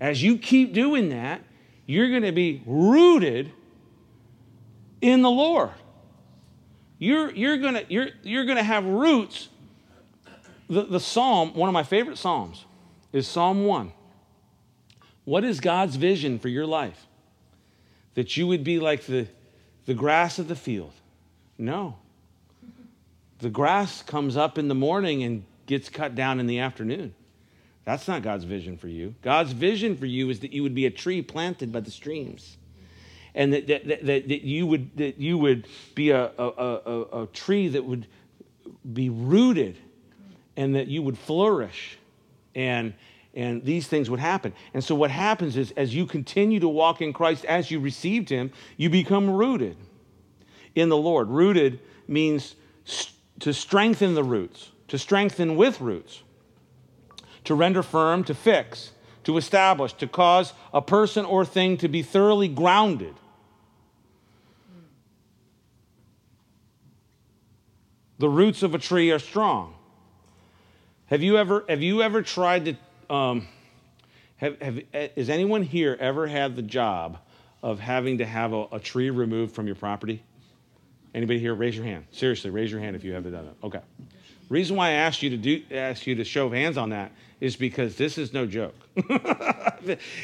As 0.00 0.22
you 0.22 0.38
keep 0.38 0.72
doing 0.72 1.08
that, 1.10 1.42
you're 1.86 2.10
going 2.10 2.22
to 2.22 2.32
be 2.32 2.62
rooted 2.66 3.52
in 5.00 5.22
the 5.22 5.30
Lord. 5.30 5.70
You're, 6.98 7.30
you're 7.30 7.58
going 7.58 7.74
to 7.74 7.84
you're, 7.88 8.08
you're 8.22 8.44
gonna 8.44 8.62
have 8.62 8.84
roots. 8.84 9.48
The, 10.68 10.82
the 10.82 11.00
psalm, 11.00 11.54
one 11.54 11.68
of 11.68 11.72
my 11.72 11.84
favorite 11.84 12.18
psalms, 12.18 12.64
is 13.12 13.26
Psalm 13.26 13.64
1. 13.64 13.92
What 15.28 15.44
is 15.44 15.60
God's 15.60 15.96
vision 15.96 16.38
for 16.38 16.48
your 16.48 16.64
life? 16.64 17.06
That 18.14 18.38
you 18.38 18.46
would 18.46 18.64
be 18.64 18.78
like 18.78 19.04
the, 19.04 19.26
the 19.84 19.92
grass 19.92 20.38
of 20.38 20.48
the 20.48 20.56
field? 20.56 20.94
No. 21.58 21.96
The 23.40 23.50
grass 23.50 24.00
comes 24.00 24.38
up 24.38 24.56
in 24.56 24.68
the 24.68 24.74
morning 24.74 25.22
and 25.22 25.44
gets 25.66 25.90
cut 25.90 26.14
down 26.14 26.40
in 26.40 26.46
the 26.46 26.60
afternoon. 26.60 27.14
That's 27.84 28.08
not 28.08 28.22
God's 28.22 28.44
vision 28.44 28.78
for 28.78 28.88
you. 28.88 29.16
God's 29.20 29.52
vision 29.52 29.98
for 29.98 30.06
you 30.06 30.30
is 30.30 30.40
that 30.40 30.54
you 30.54 30.62
would 30.62 30.74
be 30.74 30.86
a 30.86 30.90
tree 30.90 31.20
planted 31.20 31.72
by 31.72 31.80
the 31.80 31.90
streams 31.90 32.56
and 33.34 33.52
that, 33.52 33.66
that, 33.66 33.86
that, 33.86 34.06
that, 34.06 34.30
you, 34.30 34.66
would, 34.66 34.96
that 34.96 35.18
you 35.18 35.36
would 35.36 35.66
be 35.94 36.08
a, 36.08 36.30
a, 36.38 36.42
a, 36.48 37.22
a 37.24 37.26
tree 37.34 37.68
that 37.68 37.84
would 37.84 38.06
be 38.90 39.10
rooted 39.10 39.76
and 40.56 40.74
that 40.74 40.86
you 40.86 41.02
would 41.02 41.18
flourish 41.18 41.98
and 42.54 42.94
and 43.38 43.64
these 43.64 43.86
things 43.86 44.10
would 44.10 44.18
happen. 44.18 44.52
And 44.74 44.82
so 44.82 44.96
what 44.96 45.12
happens 45.12 45.56
is 45.56 45.70
as 45.76 45.94
you 45.94 46.06
continue 46.06 46.58
to 46.58 46.68
walk 46.68 47.00
in 47.00 47.12
Christ 47.12 47.44
as 47.44 47.70
you 47.70 47.78
received 47.78 48.28
him, 48.28 48.50
you 48.76 48.90
become 48.90 49.30
rooted 49.30 49.76
in 50.74 50.88
the 50.88 50.96
Lord. 50.96 51.28
Rooted 51.28 51.78
means 52.08 52.56
to 53.38 53.54
strengthen 53.54 54.14
the 54.14 54.24
roots, 54.24 54.72
to 54.88 54.98
strengthen 54.98 55.54
with 55.54 55.80
roots, 55.80 56.24
to 57.44 57.54
render 57.54 57.84
firm, 57.84 58.24
to 58.24 58.34
fix, 58.34 58.90
to 59.22 59.36
establish, 59.36 59.92
to 59.92 60.08
cause 60.08 60.52
a 60.74 60.82
person 60.82 61.24
or 61.24 61.44
thing 61.44 61.76
to 61.76 61.86
be 61.86 62.02
thoroughly 62.02 62.48
grounded. 62.48 63.14
The 68.18 68.28
roots 68.28 68.64
of 68.64 68.74
a 68.74 68.78
tree 68.78 69.12
are 69.12 69.20
strong. 69.20 69.74
Have 71.06 71.22
you 71.22 71.38
ever, 71.38 71.64
have 71.68 71.82
you 71.82 72.02
ever 72.02 72.20
tried 72.20 72.64
to, 72.64 72.76
um, 73.10 73.46
have, 74.36 74.60
have, 74.60 74.80
has 74.92 75.30
anyone 75.30 75.62
here 75.62 75.96
ever 75.98 76.26
had 76.26 76.56
the 76.56 76.62
job 76.62 77.18
of 77.62 77.80
having 77.80 78.18
to 78.18 78.26
have 78.26 78.52
a, 78.52 78.66
a, 78.72 78.80
tree 78.80 79.10
removed 79.10 79.54
from 79.54 79.66
your 79.66 79.76
property? 79.76 80.22
Anybody 81.14 81.40
here? 81.40 81.54
Raise 81.54 81.74
your 81.74 81.84
hand. 81.84 82.04
Seriously, 82.12 82.50
raise 82.50 82.70
your 82.70 82.80
hand 82.80 82.94
if 82.94 83.02
you 83.02 83.12
haven't 83.12 83.32
done 83.32 83.46
it. 83.46 83.54
Okay. 83.64 83.80
Reason 84.48 84.76
why 84.76 84.88
I 84.88 84.92
asked 84.92 85.22
you 85.22 85.30
to 85.30 85.36
do 85.36 85.62
ask 85.70 86.06
you 86.06 86.14
to 86.14 86.24
show 86.24 86.50
hands 86.50 86.78
on 86.78 86.90
that 86.90 87.12
is 87.40 87.56
because 87.56 87.96
this 87.96 88.16
is 88.16 88.32
no 88.32 88.46
joke. 88.46 88.74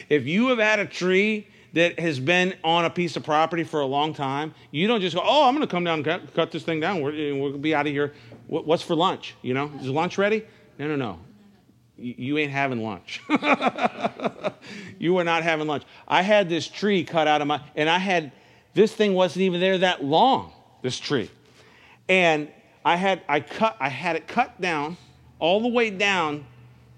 if 0.09 0.27
you 0.27 0.49
have 0.49 0.59
had 0.59 0.79
a 0.79 0.87
tree 0.87 1.47
that 1.75 1.99
has 1.99 2.21
been 2.21 2.55
on 2.63 2.85
a 2.85 2.91
piece 2.91 3.17
of 3.17 3.25
property 3.25 3.65
for 3.65 3.81
a 3.81 3.87
long 3.87 4.15
time, 4.15 4.55
you 4.71 4.87
don't 4.87 5.01
just 5.01 5.15
go, 5.15 5.23
oh, 5.25 5.47
I'm 5.47 5.55
going 5.55 5.67
to 5.67 5.71
come 5.71 5.85
down 5.85 5.99
and 5.99 6.05
cut, 6.05 6.35
cut, 6.35 6.53
this 6.53 6.63
thing 6.63 6.81
down. 6.81 7.01
We're, 7.01 7.13
we're 7.35 7.41
going 7.41 7.53
to 7.55 7.59
be 7.59 7.75
out 7.75 7.87
of 7.87 7.93
here. 7.93 8.15
What, 8.47 8.65
what's 8.67 8.83
for 8.83 8.95
lunch? 8.95 9.35
You 9.43 9.55
know, 9.55 9.71
is 9.81 9.89
lunch 9.89 10.17
ready? 10.17 10.45
No, 10.79 10.87
no, 10.89 10.97
no. 10.97 11.19
You, 11.97 12.39
ain't 12.39 12.51
having 12.51 12.83
lunch. 12.83 13.23
you 14.99 15.17
are 15.19 15.25
not 15.25 15.45
having 15.45 15.67
lunch. 15.67 15.85
I 16.09 16.23
had 16.23 16.49
this 16.49 16.67
tree 16.67 17.05
cut 17.05 17.29
out 17.29 17.41
of 17.41 17.47
my, 17.47 17.61
and 17.77 17.89
I 17.89 17.99
had, 17.99 18.33
this 18.75 18.93
thing 18.93 19.15
wasn't 19.15 19.43
even 19.43 19.61
there 19.61 19.79
that 19.79 20.05
long, 20.05 20.53
this 20.83 20.99
tree. 20.99 21.31
And 22.09 22.49
I 22.85 22.97
had, 22.97 23.23
I 23.29 23.41
cut, 23.41 23.77
I 23.79 23.89
had 23.89 24.17
it 24.17 24.27
cut 24.27 24.61
down 24.61 24.97
all 25.39 25.61
the 25.61 25.69
way 25.69 25.91
down 25.91 26.45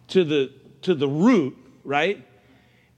to 0.09 0.25
the 0.25 0.53
to 0.83 0.95
the 0.95 1.09
root, 1.09 1.57
right? 1.85 2.25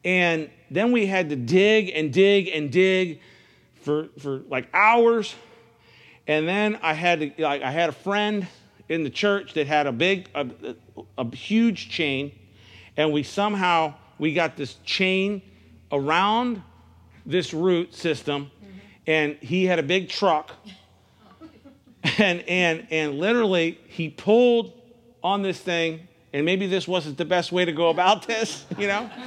And 0.05 0.51
then 0.71 0.93
we 0.93 1.07
had 1.07 1.31
to 1.31 1.37
dig 1.37 1.91
and 1.95 2.13
dig 2.13 2.49
and 2.49 2.71
dig 2.71 3.21
for 3.81 4.09
for 4.19 4.43
like 4.49 4.69
hours. 4.73 5.35
And 6.27 6.47
then 6.47 6.79
I 6.83 6.93
had 6.93 7.21
to 7.21 7.43
like 7.43 7.63
I 7.63 7.71
had 7.71 7.89
a 7.89 7.93
friend 7.93 8.47
in 8.89 9.05
the 9.05 9.11
church 9.11 9.55
that 9.55 9.67
had 9.67 9.87
a 9.87 9.93
big 9.93 10.29
a, 10.35 10.49
a, 11.17 11.37
huge 11.37 11.91
chain 11.91 12.33
and 12.99 13.13
we 13.13 13.23
somehow 13.23 13.95
we 14.19 14.35
got 14.35 14.57
this 14.57 14.75
chain 14.85 15.41
around 15.91 16.61
this 17.25 17.55
root 17.55 17.95
system, 17.95 18.45
mm-hmm. 18.45 18.79
and 19.07 19.37
he 19.37 19.65
had 19.65 19.79
a 19.79 19.83
big 19.83 20.09
truck, 20.09 20.53
and 22.19 22.41
and 22.49 22.87
and 22.91 23.19
literally 23.19 23.79
he 23.87 24.11
pulled 24.11 24.73
on 25.23 25.43
this 25.43 25.59
thing, 25.61 26.09
and 26.33 26.45
maybe 26.45 26.67
this 26.67 26.87
wasn't 26.89 27.17
the 27.17 27.25
best 27.25 27.53
way 27.53 27.65
to 27.65 27.73
go 27.73 27.89
about 27.89 28.27
this, 28.27 28.67
you 28.77 28.87
know. 28.87 29.09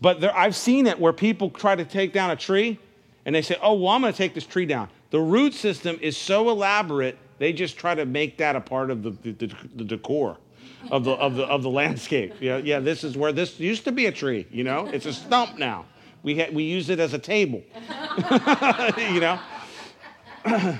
But 0.00 0.20
there, 0.20 0.32
I've 0.32 0.54
seen 0.54 0.86
it 0.86 1.00
where 1.00 1.12
people 1.12 1.50
try 1.50 1.74
to 1.74 1.84
take 1.84 2.12
down 2.12 2.30
a 2.30 2.36
tree, 2.36 2.78
and 3.24 3.34
they 3.34 3.42
say, 3.42 3.56
"Oh, 3.60 3.74
well, 3.74 3.88
I'm 3.88 4.00
going 4.00 4.12
to 4.12 4.16
take 4.16 4.32
this 4.32 4.46
tree 4.46 4.64
down." 4.64 4.88
The 5.10 5.18
root 5.18 5.54
system 5.54 5.98
is 6.00 6.16
so 6.16 6.50
elaborate, 6.50 7.18
they 7.38 7.52
just 7.52 7.76
try 7.76 7.94
to 7.94 8.04
make 8.04 8.38
that 8.38 8.56
a 8.56 8.60
part 8.60 8.90
of 8.90 9.02
the, 9.02 9.10
the, 9.10 9.32
the 9.76 9.84
decor 9.84 10.36
of 10.90 11.04
the, 11.04 11.12
of, 11.12 11.36
the, 11.36 11.44
of 11.44 11.62
the 11.62 11.70
landscape. 11.70 12.34
Yeah, 12.40 12.58
yeah, 12.58 12.80
this 12.80 13.04
is 13.04 13.16
where 13.16 13.32
this 13.32 13.58
used 13.60 13.84
to 13.84 13.92
be 13.92 14.06
a 14.06 14.12
tree, 14.12 14.46
you 14.50 14.64
know? 14.64 14.86
It's 14.86 15.06
a 15.06 15.12
stump 15.12 15.58
now. 15.58 15.86
We, 16.22 16.38
ha- 16.38 16.50
we 16.52 16.64
use 16.64 16.90
it 16.90 16.98
as 16.98 17.14
a 17.14 17.18
table, 17.18 17.62
you 18.98 19.20
know? 19.20 19.38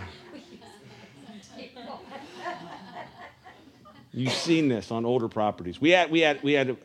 You've 4.12 4.32
seen 4.32 4.68
this 4.68 4.90
on 4.90 5.04
older 5.04 5.28
properties. 5.28 5.80
We 5.80 5.90
had, 5.90 6.10
we 6.10 6.20
had, 6.20 6.42
we 6.42 6.54
had, 6.54 6.76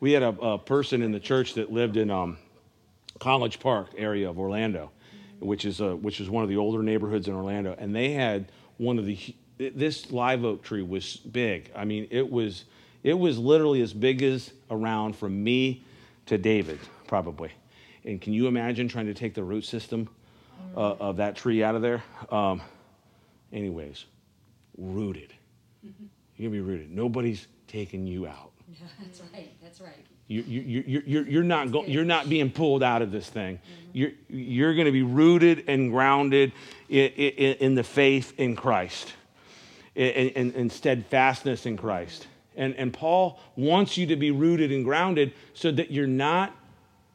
we 0.00 0.12
had 0.12 0.22
a, 0.22 0.28
a 0.28 0.58
person 0.58 1.00
in 1.00 1.10
the 1.12 1.20
church 1.20 1.54
that 1.54 1.72
lived 1.72 1.96
in 1.96 2.10
um, 2.10 2.36
College 3.18 3.60
Park 3.60 3.90
area 3.96 4.28
of 4.28 4.38
Orlando 4.38 4.90
which 5.42 5.64
is 5.64 5.80
a, 5.80 5.96
which 5.96 6.20
is 6.20 6.30
one 6.30 6.42
of 6.42 6.48
the 6.48 6.56
older 6.56 6.82
neighborhoods 6.82 7.28
in 7.28 7.34
Orlando, 7.34 7.74
and 7.78 7.94
they 7.94 8.12
had 8.12 8.50
one 8.82 8.98
of 8.98 9.06
the 9.06 9.18
this 9.58 10.10
live 10.10 10.44
oak 10.44 10.62
tree 10.62 10.82
was 10.82 11.16
big. 11.16 11.70
I 11.74 11.84
mean, 11.84 12.08
it 12.10 12.28
was 12.28 12.64
it 13.02 13.14
was 13.14 13.38
literally 13.38 13.80
as 13.80 13.92
big 13.92 14.22
as 14.22 14.52
around 14.70 15.16
from 15.16 15.42
me 15.42 15.84
to 16.26 16.36
David, 16.36 16.80
probably. 17.06 17.52
And 18.04 18.20
can 18.20 18.32
you 18.32 18.48
imagine 18.48 18.88
trying 18.88 19.06
to 19.06 19.14
take 19.14 19.34
the 19.34 19.44
root 19.44 19.64
system 19.64 20.08
uh, 20.76 20.94
of 20.94 21.16
that 21.18 21.36
tree 21.36 21.62
out 21.62 21.74
of 21.76 21.82
there? 21.82 22.02
Um, 22.30 22.60
anyways, 23.52 24.06
rooted. 24.76 25.32
You're 25.82 25.92
gonna 26.38 26.50
be 26.50 26.60
rooted. 26.60 26.90
Nobody's 26.90 27.46
taking 27.68 28.06
you 28.06 28.26
out. 28.26 28.52
That's 29.00 29.22
right. 29.32 29.52
That's 29.62 29.80
right. 29.80 30.06
You, 30.28 30.42
you, 30.42 30.60
you, 30.60 31.02
you're, 31.04 31.28
you're, 31.28 31.42
not 31.42 31.70
go, 31.72 31.84
you're 31.84 32.04
not 32.04 32.28
being 32.28 32.50
pulled 32.50 32.82
out 32.82 33.02
of 33.02 33.10
this 33.10 33.28
thing. 33.28 33.56
Mm-hmm. 33.56 33.90
You're, 33.92 34.10
you're 34.28 34.74
going 34.74 34.86
to 34.86 34.92
be 34.92 35.02
rooted 35.02 35.64
and 35.68 35.90
grounded 35.90 36.52
in, 36.88 37.10
in, 37.10 37.54
in 37.56 37.74
the 37.74 37.84
faith 37.84 38.32
in 38.38 38.56
Christ, 38.56 39.12
in, 39.94 40.52
in 40.52 40.70
steadfastness 40.70 41.66
in 41.66 41.76
Christ. 41.76 42.26
And, 42.56 42.74
and 42.76 42.92
Paul 42.92 43.40
wants 43.56 43.96
you 43.96 44.06
to 44.06 44.16
be 44.16 44.30
rooted 44.30 44.72
and 44.72 44.84
grounded 44.84 45.32
so 45.54 45.70
that 45.72 45.90
you're 45.90 46.06
not, 46.06 46.54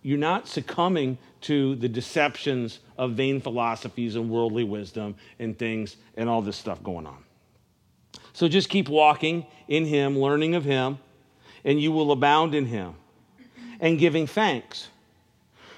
you're 0.01 0.17
not 0.17 0.47
succumbing 0.47 1.17
to 1.41 1.75
the 1.75 1.87
deceptions 1.87 2.79
of 2.97 3.11
vain 3.11 3.39
philosophies 3.39 4.15
and 4.15 4.29
worldly 4.29 4.63
wisdom 4.63 5.15
and 5.39 5.57
things 5.57 5.97
and 6.15 6.27
all 6.27 6.41
this 6.41 6.57
stuff 6.57 6.81
going 6.83 7.05
on. 7.05 7.23
So 8.33 8.47
just 8.47 8.69
keep 8.69 8.89
walking 8.89 9.45
in 9.67 9.85
Him, 9.85 10.17
learning 10.17 10.55
of 10.55 10.63
Him, 10.63 10.99
and 11.63 11.79
you 11.81 11.91
will 11.91 12.11
abound 12.11 12.55
in 12.55 12.65
Him 12.65 12.95
and 13.79 13.99
giving 13.99 14.27
thanks. 14.27 14.89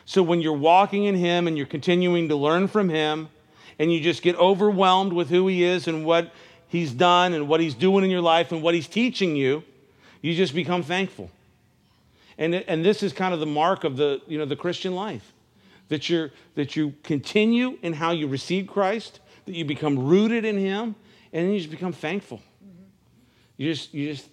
So 0.05 0.23
when 0.23 0.41
you're 0.41 0.53
walking 0.53 1.05
in 1.05 1.15
Him 1.15 1.47
and 1.47 1.57
you're 1.57 1.67
continuing 1.67 2.29
to 2.29 2.35
learn 2.35 2.67
from 2.67 2.89
Him, 2.89 3.29
and 3.79 3.93
you 3.93 4.01
just 4.01 4.21
get 4.21 4.35
overwhelmed 4.35 5.13
with 5.13 5.29
who 5.29 5.47
He 5.47 5.63
is 5.63 5.87
and 5.87 6.05
what 6.05 6.31
He's 6.67 6.91
done 6.91 7.33
and 7.33 7.47
what 7.47 7.61
He's 7.61 7.73
doing 7.73 8.03
in 8.03 8.11
your 8.11 8.21
life 8.21 8.51
and 8.51 8.61
what 8.61 8.75
He's 8.75 8.87
teaching 8.87 9.35
you, 9.35 9.63
you 10.21 10.35
just 10.35 10.53
become 10.53 10.83
thankful. 10.83 11.31
And, 12.37 12.53
and 12.55 12.85
this 12.85 13.03
is 13.03 13.13
kind 13.13 13.33
of 13.33 13.39
the 13.39 13.45
mark 13.45 13.83
of 13.83 13.97
the, 13.97 14.21
you 14.27 14.37
know, 14.37 14.45
the 14.45 14.55
Christian 14.55 14.95
life 14.95 15.33
that, 15.87 16.09
you're, 16.09 16.31
that 16.55 16.75
you 16.75 16.93
continue 17.03 17.77
in 17.81 17.93
how 17.93 18.11
you 18.11 18.27
receive 18.27 18.67
Christ, 18.67 19.19
that 19.45 19.55
you 19.55 19.65
become 19.65 19.97
rooted 19.97 20.45
in 20.45 20.57
Him, 20.57 20.95
and 21.33 21.45
then 21.45 21.53
you 21.53 21.59
just 21.59 21.71
become 21.71 21.93
thankful. 21.93 22.41
You 23.57 23.73
just, 23.73 23.93
you 23.93 24.13
just 24.13 24.29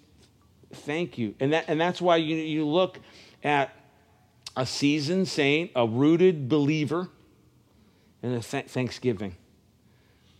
thank 0.73 1.17
you. 1.17 1.35
And, 1.39 1.53
that, 1.53 1.65
and 1.67 1.79
that's 1.79 2.01
why 2.01 2.17
you, 2.17 2.35
you 2.35 2.65
look 2.65 2.99
at 3.43 3.71
a 4.55 4.65
seasoned 4.65 5.27
saint, 5.27 5.71
a 5.75 5.87
rooted 5.87 6.49
believer, 6.49 7.09
and 8.23 8.35
a 8.35 8.41
th- 8.41 8.65
thanksgiving. 8.65 9.35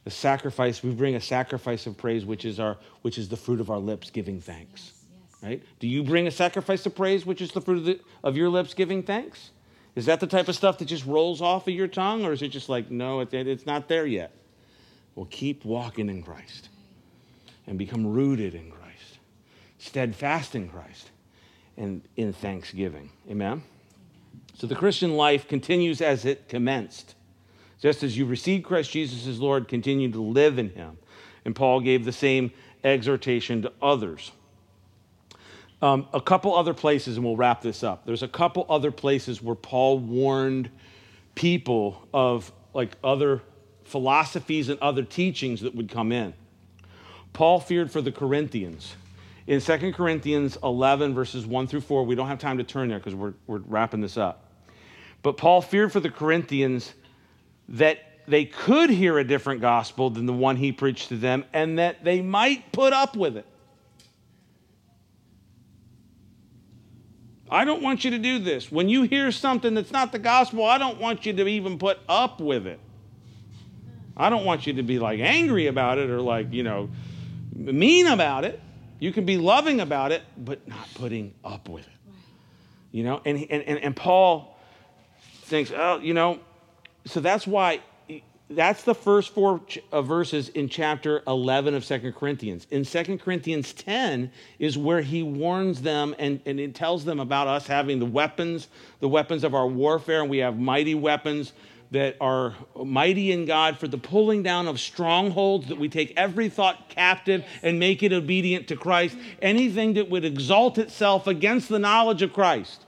The 0.04 0.12
sacrifice, 0.12 0.82
we 0.82 0.92
bring 0.92 1.16
a 1.16 1.22
sacrifice 1.22 1.86
of 1.86 1.98
praise, 1.98 2.26
which 2.26 2.46
is, 2.46 2.60
our, 2.60 2.78
which 3.02 3.18
is 3.18 3.30
the 3.30 3.38
fruit 3.38 3.60
of 3.60 3.70
our 3.70 3.78
lips, 3.78 4.10
giving 4.10 4.40
thanks. 4.42 4.92
Yes, 4.92 4.94
yes. 5.12 5.44
Right? 5.44 5.64
Do 5.80 5.88
you 5.88 6.04
bring 6.04 6.28
a 6.28 6.32
sacrifice 6.32 6.86
of 6.86 6.96
praise, 6.96 7.26
which 7.26 7.42
is 7.42 7.52
the 7.52 7.62
fruit 7.62 7.80
of, 7.80 7.86
the, 7.86 8.00
of 8.24 8.38
your 8.38 8.50
lips, 8.50 8.74
giving 8.74 9.04
thanks? 9.04 9.52
Is 9.96 10.06
that 10.06 10.20
the 10.20 10.28
type 10.28 10.48
of 10.48 10.56
stuff 10.56 10.78
that 10.78 10.86
just 10.86 11.06
rolls 11.06 11.42
off 11.42 11.68
of 11.68 11.74
your 11.74 11.88
tongue, 11.88 12.24
or 12.24 12.32
is 12.32 12.42
it 12.42 12.50
just 12.50 12.70
like, 12.70 12.92
no, 12.92 13.20
it, 13.20 13.34
it's 13.34 13.66
not 13.66 13.88
there 13.88 14.06
yet? 14.06 14.32
Well, 15.16 15.28
keep 15.30 15.66
walking 15.66 16.08
in 16.08 16.22
Christ 16.22 16.70
and 17.66 17.78
become 17.78 18.06
rooted 18.06 18.54
in 18.54 18.70
Christ, 18.70 18.77
steadfast 19.78 20.56
in 20.56 20.70
Christ 20.70 21.12
and 21.78 22.02
in 22.16 22.34
thanksgiving. 22.34 23.10
Amen? 23.30 23.64
So 24.56 24.66
the 24.68 24.76
Christian 24.76 25.16
life 25.16 25.48
continues 25.48 26.02
as 26.02 26.26
it 26.26 26.50
commenced. 26.50 27.16
Just 27.80 28.02
as 28.02 28.18
you 28.18 28.26
received 28.26 28.66
Christ 28.66 28.92
Jesus 28.92 29.28
as 29.28 29.40
Lord, 29.40 29.68
continue 29.68 30.12
to 30.12 30.22
live 30.22 30.58
in 30.58 30.70
him. 30.70 30.98
And 31.46 31.56
Paul 31.56 31.80
gave 31.80 32.06
the 32.06 32.12
same 32.12 32.52
exhortation 32.84 33.62
to 33.62 33.72
others. 33.82 34.32
Um, 35.80 36.08
a 36.12 36.20
couple 36.20 36.56
other 36.56 36.74
places, 36.74 37.18
and 37.18 37.26
we'll 37.26 37.38
wrap 37.38 37.62
this 37.62 37.84
up. 37.84 38.04
There's 38.04 38.24
a 38.24 38.28
couple 38.28 38.66
other 38.68 38.92
places 38.92 39.44
where 39.44 39.56
Paul 39.56 40.00
warned 40.00 40.72
people 41.36 42.08
of 42.12 42.52
like 42.74 42.96
other 43.04 43.44
philosophies 43.84 44.70
and 44.70 44.80
other 44.80 45.04
teachings 45.04 45.62
that 45.62 45.76
would 45.76 45.90
come 45.90 46.12
in. 46.12 46.34
Paul 47.32 47.60
feared 47.60 47.92
for 47.92 48.02
the 48.02 48.12
Corinthians 48.12 48.96
in 49.48 49.62
2 49.62 49.94
Corinthians 49.94 50.58
11, 50.62 51.14
verses 51.14 51.46
1 51.46 51.68
through 51.68 51.82
4, 51.82 52.06
we 52.06 52.16
don't 52.16 52.28
have 52.28 52.40
time 52.40 52.58
to 52.58 52.66
turn 52.66 52.90
there 52.90 53.00
because 53.00 53.16
we're, 53.16 53.34
we're 53.48 53.60
wrapping 53.60 54.02
this 54.02 54.18
up. 54.18 54.52
But 55.24 55.38
Paul 55.38 55.62
feared 55.62 55.92
for 55.92 56.02
the 56.02 56.10
Corinthians 56.10 56.94
that 57.70 58.00
they 58.28 58.44
could 58.44 58.90
hear 58.90 59.18
a 59.18 59.24
different 59.24 59.62
gospel 59.62 60.10
than 60.10 60.26
the 60.26 60.34
one 60.34 60.58
he 60.58 60.74
preached 60.74 61.08
to 61.10 61.18
them 61.18 61.46
and 61.54 61.80
that 61.80 62.04
they 62.04 62.22
might 62.22 62.72
put 62.74 62.92
up 62.92 63.16
with 63.16 63.38
it. 63.38 63.46
I 67.50 67.64
don't 67.64 67.82
want 67.82 68.04
you 68.04 68.12
to 68.12 68.20
do 68.20 68.40
this. 68.40 68.70
When 68.70 68.90
you 68.90 69.04
hear 69.04 69.32
something 69.32 69.74
that's 69.74 69.92
not 69.92 70.12
the 70.12 70.20
gospel, 70.20 70.66
I 70.66 70.78
don't 70.78 71.00
want 71.00 71.26
you 71.26 71.32
to 71.32 71.48
even 71.48 71.80
put 71.80 72.00
up 72.10 72.42
with 72.42 72.68
it. 72.68 72.82
I 74.18 74.30
don't 74.30 74.44
want 74.44 74.68
you 74.68 74.74
to 74.74 74.84
be 74.84 75.00
like 75.00 75.22
angry 75.22 75.68
about 75.68 75.98
it 75.98 76.10
or 76.10 76.20
like, 76.20 76.52
you 76.52 76.64
know, 76.64 76.90
mean 77.56 78.08
about 78.08 78.44
it. 78.44 78.62
You 79.00 79.12
can 79.12 79.26
be 79.26 79.38
loving 79.38 79.80
about 79.80 80.12
it, 80.12 80.24
but 80.38 80.68
not 80.68 80.88
putting 80.96 81.34
up 81.44 81.70
with 81.70 81.86
it. 81.86 81.94
You 82.92 83.04
know, 83.04 83.22
and, 83.26 83.38
and, 83.50 83.64
and 83.64 83.80
and 83.80 83.96
Paul 83.96 84.58
thinks, 85.44 85.72
oh, 85.76 86.00
you 86.00 86.14
know, 86.14 86.40
so 87.06 87.20
that's 87.20 87.46
why 87.46 87.82
that's 88.50 88.84
the 88.84 88.96
first 88.96 89.34
four 89.34 89.62
uh, 89.92 90.02
verses 90.02 90.50
in 90.50 90.70
chapter 90.70 91.22
11 91.28 91.74
of 91.74 91.84
Second 91.84 92.14
Corinthians. 92.16 92.66
In 92.72 92.86
Second 92.86 93.20
Corinthians 93.20 93.74
10 93.74 94.32
is 94.58 94.78
where 94.78 95.02
he 95.02 95.22
warns 95.22 95.82
them 95.82 96.16
and, 96.18 96.40
and 96.46 96.60
it 96.60 96.74
tells 96.74 97.04
them 97.04 97.20
about 97.20 97.48
us 97.48 97.68
having 97.68 98.00
the 98.00 98.06
weapons, 98.06 98.70
the 99.02 99.10
weapons 99.10 99.44
of 99.44 99.54
our 99.54 99.68
warfare, 99.68 100.22
and 100.22 100.30
we 100.30 100.38
have 100.38 100.58
mighty 100.58 100.96
weapons 100.96 101.52
that 101.92 102.18
are 102.20 102.56
mighty 102.76 103.32
in 103.32 103.46
God 103.46 103.78
for 103.78 103.88
the 103.88 103.98
pulling 103.98 104.44
down 104.44 104.68
of 104.68 104.80
strongholds, 104.80 105.68
that 105.68 105.78
we 105.78 105.88
take 105.88 106.14
every 106.18 106.50
thought 106.50 106.90
captive 106.90 107.46
and 107.64 107.80
make 107.80 108.04
it 108.04 108.12
obedient 108.12 108.68
to 108.68 108.76
Christ. 108.76 109.18
Anything 109.42 109.94
that 109.94 110.10
would 110.10 110.26
exalt 110.26 110.78
itself 110.78 111.28
against 111.28 111.70
the 111.70 111.80
knowledge 111.80 112.22
of 112.22 112.34
Christ. 112.34 112.86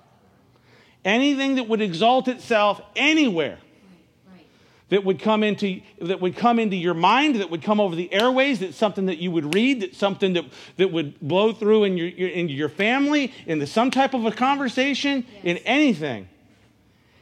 Anything 1.06 1.56
that 1.56 1.68
would 1.68 1.82
exalt 1.82 2.28
itself 2.28 2.82
anywhere 2.96 3.60
that 4.90 5.06
would 5.06 5.20
come 5.20 5.44
into 5.44 5.82
that 6.02 6.20
would 6.20 6.36
come 6.36 6.60
into 6.60 6.76
your 6.76 6.94
mind 6.94 7.36
that 7.36 7.50
would 7.50 7.62
come 7.62 7.80
over 7.80 7.96
the 7.96 8.12
airways 8.12 8.60
that's 8.60 8.76
something 8.76 9.06
that 9.06 9.20
you 9.20 9.32
would 9.32 9.54
read 9.54 9.82
that's 9.82 9.98
something 9.98 10.34
that, 10.34 10.46
that 10.78 10.92
would 10.92 11.20
blow 11.22 11.54
through 11.54 11.84
in 11.84 11.98
your, 11.98 12.08
your 12.08 12.30
into 12.30 12.54
your 12.54 12.70
family 12.70 13.32
into 13.46 13.66
some 13.66 13.92
type 13.92 14.14
of 14.14 14.26
a 14.26 14.32
conversation 14.32 15.26
yes. 15.36 15.44
in 15.44 15.58
anything 15.58 16.28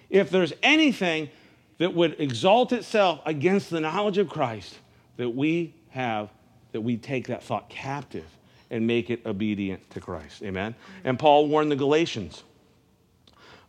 if 0.10 0.30
there's 0.30 0.54
anything 0.64 1.30
that 1.78 1.94
would 1.94 2.20
exalt 2.20 2.72
itself 2.74 3.22
against 3.26 3.70
the 3.70 3.80
knowledge 3.80 4.18
of 4.18 4.30
Christ, 4.30 4.78
that 5.18 5.30
we 5.30 5.74
have, 5.90 6.30
that 6.72 6.82
we 6.82 6.98
take 6.98 7.28
that 7.28 7.44
thought 7.44 7.70
captive 7.70 8.26
and 8.70 8.86
make 8.86 9.10
it 9.10 9.26
obedient 9.26 9.90
to 9.92 10.02
Christ. 10.02 10.44
Amen? 10.44 10.76
And 11.04 11.18
Paul 11.18 11.48
warned 11.48 11.72
the 11.72 11.76
Galatians 11.76 12.44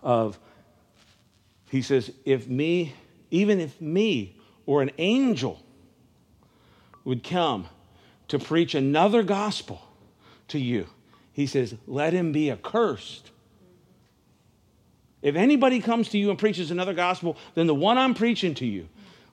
of, 0.02 0.38
he 1.70 1.82
says, 1.82 2.10
if 2.24 2.48
me, 2.48 2.94
even 3.30 3.60
if 3.60 3.80
me 3.80 4.36
or 4.66 4.82
an 4.82 4.90
angel 4.98 5.62
would 7.04 7.22
come 7.22 7.68
to 8.28 8.38
preach 8.38 8.74
another 8.74 9.22
gospel 9.22 9.82
to 10.48 10.58
you, 10.58 10.86
he 11.32 11.46
says, 11.46 11.74
let 11.86 12.12
him 12.12 12.32
be 12.32 12.50
accursed. 12.50 13.30
If 15.22 15.34
anybody 15.34 15.80
comes 15.80 16.08
to 16.10 16.18
you 16.18 16.30
and 16.30 16.38
preaches 16.38 16.70
another 16.70 16.94
gospel 16.94 17.36
than 17.54 17.66
the 17.66 17.74
one 17.74 17.98
I'm 17.98 18.14
preaching 18.14 18.54
to 18.56 18.66
you, 18.66 18.88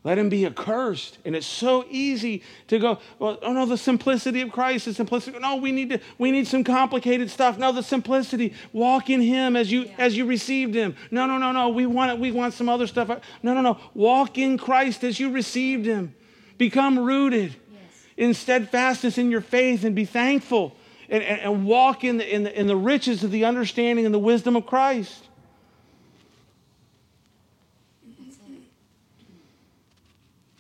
let 0.06 0.20
him 0.20 0.30
be 0.30 0.46
accursed. 0.46 1.18
And 1.26 1.36
it's 1.36 1.48
so 1.48 1.84
easy 1.90 2.44
to 2.68 2.78
go, 2.78 3.00
well, 3.18 3.40
oh 3.42 3.54
no, 3.54 3.66
the 3.66 3.76
simplicity 3.78 4.42
of 4.42 4.52
Christ, 4.52 4.86
the 4.86 4.94
simplicity. 4.94 5.40
No, 5.40 5.56
we 5.56 5.72
need 5.72 5.90
to, 5.90 6.00
we 6.20 6.30
need 6.30 6.48
some 6.48 6.64
complicated 6.64 7.32
stuff. 7.32 7.58
No, 7.58 7.72
the 7.72 7.82
simplicity. 7.82 8.54
Walk 8.72 9.10
in 9.10 9.20
him 9.20 9.56
as 9.56 9.72
you 9.72 9.86
yeah. 9.86 9.96
as 9.98 10.16
you 10.16 10.26
received 10.26 10.76
him. 10.76 10.96
No, 11.10 11.26
no, 11.26 11.40
no, 11.40 11.52
no. 11.52 11.70
We 11.70 11.88
want 11.88 12.12
it, 12.12 12.20
we 12.20 12.32
want 12.32 12.54
some 12.54 12.70
other 12.70 12.86
stuff. 12.86 13.10
No, 13.42 13.56
no, 13.56 13.62
no. 13.62 13.80
Walk 13.96 14.38
in 14.38 14.60
Christ 14.60 15.04
as 15.04 15.20
you 15.20 15.32
received 15.32 15.88
him. 15.88 16.14
Become 16.60 17.00
rooted 17.00 17.56
yes. 17.72 17.82
in 18.16 18.34
steadfastness 18.36 19.18
in 19.18 19.32
your 19.32 19.42
faith 19.42 19.84
and 19.84 19.96
be 19.96 20.06
thankful. 20.06 20.76
And, 21.10 21.24
and, 21.24 21.42
and 21.42 21.66
walk 21.66 22.04
in 22.04 22.18
the, 22.18 22.36
in, 22.36 22.44
the, 22.44 22.60
in 22.60 22.68
the 22.68 22.76
riches 22.76 23.24
of 23.24 23.32
the 23.32 23.46
understanding 23.46 24.06
and 24.06 24.14
the 24.14 24.20
wisdom 24.20 24.56
of 24.56 24.68
Christ. 24.68 25.30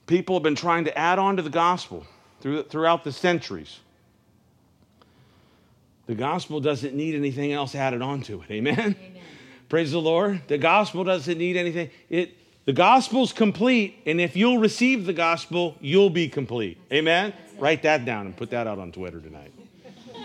People 0.07 0.35
have 0.35 0.43
been 0.43 0.55
trying 0.55 0.85
to 0.85 0.97
add 0.97 1.19
on 1.19 1.37
to 1.37 1.41
the 1.41 1.49
gospel 1.49 2.05
through, 2.41 2.63
throughout 2.63 3.03
the 3.03 3.11
centuries. 3.11 3.79
The 6.07 6.15
gospel 6.15 6.59
doesn't 6.59 6.93
need 6.93 7.15
anything 7.15 7.51
else 7.51 7.73
added 7.73 8.01
on 8.01 8.21
to 8.23 8.41
it. 8.41 8.51
Amen? 8.51 8.79
Amen. 8.79 8.95
Praise 9.69 9.91
the 9.91 10.01
Lord. 10.01 10.41
The 10.47 10.59
gospel 10.59 11.03
doesn't 11.03 11.37
need 11.37 11.57
anything. 11.57 11.89
It, 12.09 12.37
the 12.65 12.73
gospel's 12.73 13.33
complete, 13.33 14.01
and 14.05 14.21
if 14.21 14.35
you'll 14.35 14.57
receive 14.57 15.05
the 15.05 15.13
gospel, 15.13 15.75
you'll 15.81 16.09
be 16.09 16.27
complete. 16.27 16.77
Amen? 16.91 17.33
Write 17.57 17.83
that 17.83 18.05
down 18.05 18.27
and 18.27 18.35
put 18.35 18.51
that 18.51 18.67
out 18.67 18.79
on 18.79 18.91
Twitter 18.91 19.19
tonight. 19.19 19.53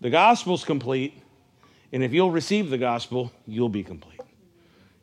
the 0.00 0.10
gospel's 0.10 0.64
complete, 0.64 1.14
and 1.92 2.02
if 2.02 2.12
you'll 2.12 2.30
receive 2.30 2.70
the 2.70 2.78
gospel, 2.78 3.30
you'll 3.46 3.68
be 3.68 3.84
complete 3.84 4.20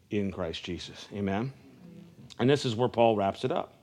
in 0.09 0.31
Christ 0.31 0.63
Jesus. 0.63 1.07
Amen? 1.13 1.53
And 2.39 2.49
this 2.49 2.65
is 2.65 2.75
where 2.75 2.87
Paul 2.87 3.17
wraps 3.17 3.43
it 3.43 3.51
up. 3.51 3.73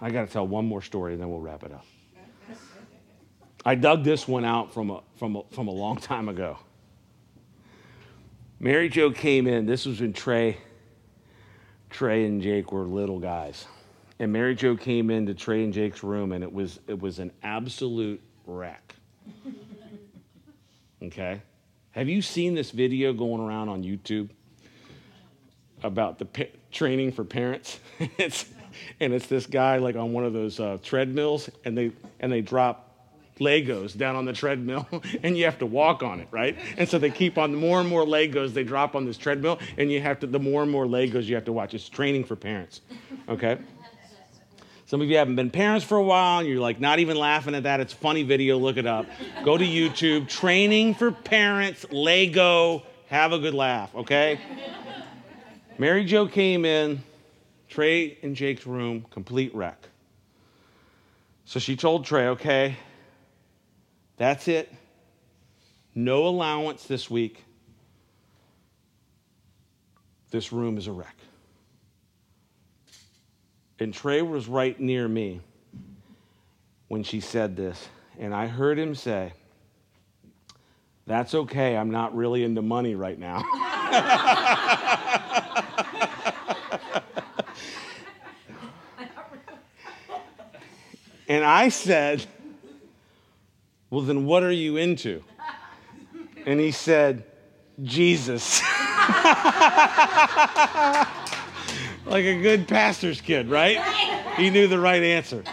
I 0.00 0.10
got 0.10 0.26
to 0.26 0.32
tell 0.32 0.46
one 0.46 0.66
more 0.66 0.82
story 0.82 1.12
and 1.12 1.22
then 1.22 1.30
we'll 1.30 1.40
wrap 1.40 1.62
it 1.62 1.72
up. 1.72 1.84
I 3.64 3.74
dug 3.74 4.02
this 4.02 4.26
one 4.26 4.44
out 4.44 4.72
from 4.72 4.90
a, 4.90 5.02
from 5.16 5.36
a, 5.36 5.42
from 5.50 5.68
a 5.68 5.70
long 5.70 5.96
time 5.98 6.28
ago. 6.28 6.58
Mary 8.58 8.88
Jo 8.88 9.10
came 9.10 9.46
in. 9.46 9.66
This 9.66 9.86
was 9.86 10.00
when 10.00 10.12
Trey, 10.12 10.56
Trey 11.90 12.24
and 12.24 12.42
Jake 12.42 12.72
were 12.72 12.84
little 12.84 13.18
guys. 13.18 13.66
And 14.18 14.32
Mary 14.32 14.54
Jo 14.54 14.76
came 14.76 15.10
into 15.10 15.34
Trey 15.34 15.64
and 15.64 15.72
Jake's 15.72 16.02
room 16.02 16.32
and 16.32 16.42
it 16.42 16.52
was, 16.52 16.80
it 16.88 16.98
was 16.98 17.18
an 17.18 17.30
absolute 17.42 18.20
wreck. 18.46 18.94
Okay? 21.02 21.40
Have 21.92 22.08
you 22.08 22.22
seen 22.22 22.54
this 22.54 22.70
video 22.70 23.12
going 23.12 23.40
around 23.40 23.68
on 23.68 23.82
YouTube? 23.82 24.30
About 25.82 26.18
the 26.18 26.24
pa- 26.24 26.44
training 26.72 27.12
for 27.12 27.24
parents. 27.24 27.80
it's 28.18 28.46
and 29.00 29.12
it's 29.12 29.26
this 29.26 29.46
guy 29.46 29.78
like 29.78 29.96
on 29.96 30.12
one 30.12 30.24
of 30.24 30.32
those 30.32 30.60
uh, 30.60 30.78
treadmills, 30.82 31.50
and 31.64 31.76
they 31.76 31.92
and 32.20 32.30
they 32.30 32.40
drop 32.40 32.86
Legos 33.38 33.96
down 33.96 34.16
on 34.16 34.24
the 34.24 34.32
treadmill, 34.32 34.86
and 35.22 35.36
you 35.36 35.44
have 35.44 35.58
to 35.58 35.66
walk 35.66 36.02
on 36.02 36.20
it, 36.20 36.28
right? 36.30 36.56
And 36.76 36.88
so 36.88 36.98
they 36.98 37.10
keep 37.10 37.38
on 37.38 37.54
more 37.54 37.80
and 37.80 37.88
more 37.88 38.04
Legos 38.04 38.52
they 38.52 38.64
drop 38.64 38.94
on 38.94 39.04
this 39.04 39.16
treadmill, 39.16 39.58
and 39.78 39.90
you 39.90 40.00
have 40.00 40.20
to 40.20 40.26
the 40.26 40.38
more 40.38 40.62
and 40.62 40.70
more 40.70 40.86
Legos 40.86 41.24
you 41.24 41.34
have 41.34 41.46
to 41.46 41.52
watch. 41.52 41.74
It's 41.74 41.88
training 41.88 42.24
for 42.24 42.36
parents, 42.36 42.80
okay? 43.28 43.58
Some 44.86 45.00
of 45.00 45.08
you 45.08 45.18
haven't 45.18 45.36
been 45.36 45.50
parents 45.50 45.84
for 45.84 45.96
a 45.98 46.02
while, 46.02 46.40
and 46.40 46.48
you're 46.48 46.60
like 46.60 46.80
not 46.80 46.98
even 46.98 47.16
laughing 47.16 47.54
at 47.54 47.62
that. 47.62 47.78
It's 47.78 47.92
a 47.92 47.96
funny 47.96 48.24
video. 48.24 48.58
Look 48.58 48.76
it 48.76 48.86
up. 48.86 49.06
Go 49.44 49.56
to 49.56 49.64
YouTube. 49.64 50.28
Training 50.28 50.94
for 50.94 51.12
parents. 51.12 51.86
Lego. 51.92 52.82
Have 53.06 53.32
a 53.32 53.38
good 53.38 53.54
laugh, 53.54 53.94
okay? 53.94 54.40
Mary 55.80 56.04
Jo 56.04 56.26
came 56.26 56.66
in, 56.66 57.02
Trey 57.66 58.18
in 58.20 58.34
Jake's 58.34 58.66
room, 58.66 59.06
complete 59.10 59.54
wreck. 59.54 59.88
So 61.46 61.58
she 61.58 61.74
told 61.74 62.04
Trey, 62.04 62.28
okay, 62.28 62.76
that's 64.18 64.46
it. 64.46 64.70
No 65.94 66.26
allowance 66.26 66.84
this 66.84 67.08
week. 67.08 67.42
This 70.30 70.52
room 70.52 70.76
is 70.76 70.86
a 70.86 70.92
wreck. 70.92 71.16
And 73.78 73.94
Trey 73.94 74.20
was 74.20 74.48
right 74.48 74.78
near 74.78 75.08
me 75.08 75.40
when 76.88 77.02
she 77.02 77.20
said 77.20 77.56
this. 77.56 77.88
And 78.18 78.34
I 78.34 78.48
heard 78.48 78.78
him 78.78 78.94
say, 78.94 79.32
That's 81.06 81.34
okay. 81.34 81.74
I'm 81.74 81.90
not 81.90 82.14
really 82.14 82.44
into 82.44 82.60
money 82.60 82.94
right 82.94 83.18
now. 83.18 84.96
And 91.30 91.44
I 91.44 91.68
said, 91.68 92.26
Well, 93.88 94.00
then 94.00 94.26
what 94.26 94.42
are 94.42 94.50
you 94.50 94.76
into? 94.78 95.22
And 96.44 96.58
he 96.58 96.72
said, 96.72 97.24
Jesus. 97.84 98.60
like 102.04 102.24
a 102.24 102.42
good 102.42 102.66
pastor's 102.66 103.20
kid, 103.20 103.48
right? 103.48 103.80
He 104.36 104.50
knew 104.50 104.66
the 104.66 104.80
right 104.80 105.04
answer. 105.04 105.44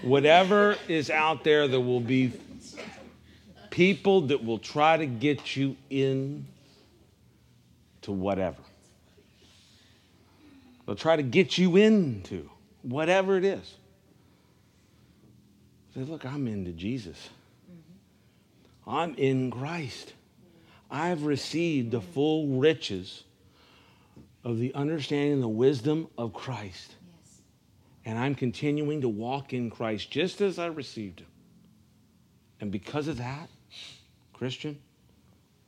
Whatever 0.00 0.78
is 0.88 1.10
out 1.10 1.44
there, 1.44 1.68
there 1.68 1.78
will 1.78 2.00
be 2.00 2.32
people 3.68 4.22
that 4.28 4.42
will 4.42 4.58
try 4.58 4.96
to 4.96 5.04
get 5.04 5.56
you 5.56 5.76
in 5.90 6.46
to 8.00 8.12
whatever. 8.12 8.56
They'll 10.86 10.96
try 10.96 11.16
to 11.16 11.22
get 11.22 11.56
you 11.56 11.76
into 11.76 12.50
whatever 12.82 13.36
it 13.36 13.44
is. 13.44 13.76
Say, 15.94 16.00
look, 16.00 16.24
I'm 16.24 16.46
into 16.48 16.72
Jesus. 16.72 17.30
Mm-hmm. 17.70 18.90
I'm 18.90 19.14
in 19.14 19.50
Christ. 19.50 20.12
I've 20.90 21.24
received 21.24 21.92
the 21.92 22.00
mm-hmm. 22.00 22.12
full 22.12 22.46
riches 22.58 23.24
of 24.42 24.58
the 24.58 24.74
understanding 24.74 25.34
and 25.34 25.42
the 25.42 25.48
wisdom 25.48 26.08
of 26.18 26.34
Christ. 26.34 26.94
Yes. 27.22 27.40
And 28.04 28.18
I'm 28.18 28.34
continuing 28.34 29.00
to 29.00 29.08
walk 29.08 29.54
in 29.54 29.70
Christ 29.70 30.10
just 30.10 30.40
as 30.40 30.58
I 30.58 30.66
received 30.66 31.20
him. 31.20 31.28
And 32.60 32.70
because 32.70 33.08
of 33.08 33.16
that, 33.18 33.48
Christian, 34.32 34.78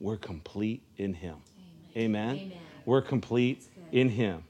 we're 0.00 0.18
complete 0.18 0.82
in 0.98 1.14
him. 1.14 1.36
Amen. 1.96 2.06
Amen. 2.06 2.36
Amen. 2.36 2.58
We're 2.84 3.02
complete 3.02 3.64
in 3.92 4.08
him. 4.10 4.44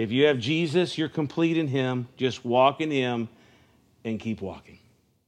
If 0.00 0.10
you 0.10 0.24
have 0.24 0.38
Jesus, 0.38 0.96
you're 0.96 1.10
complete 1.10 1.58
in 1.58 1.68
Him. 1.68 2.08
Just 2.16 2.42
walk 2.42 2.80
in 2.80 2.90
Him 2.90 3.28
and 4.02 4.18
keep 4.18 4.40
walking. 4.40 4.79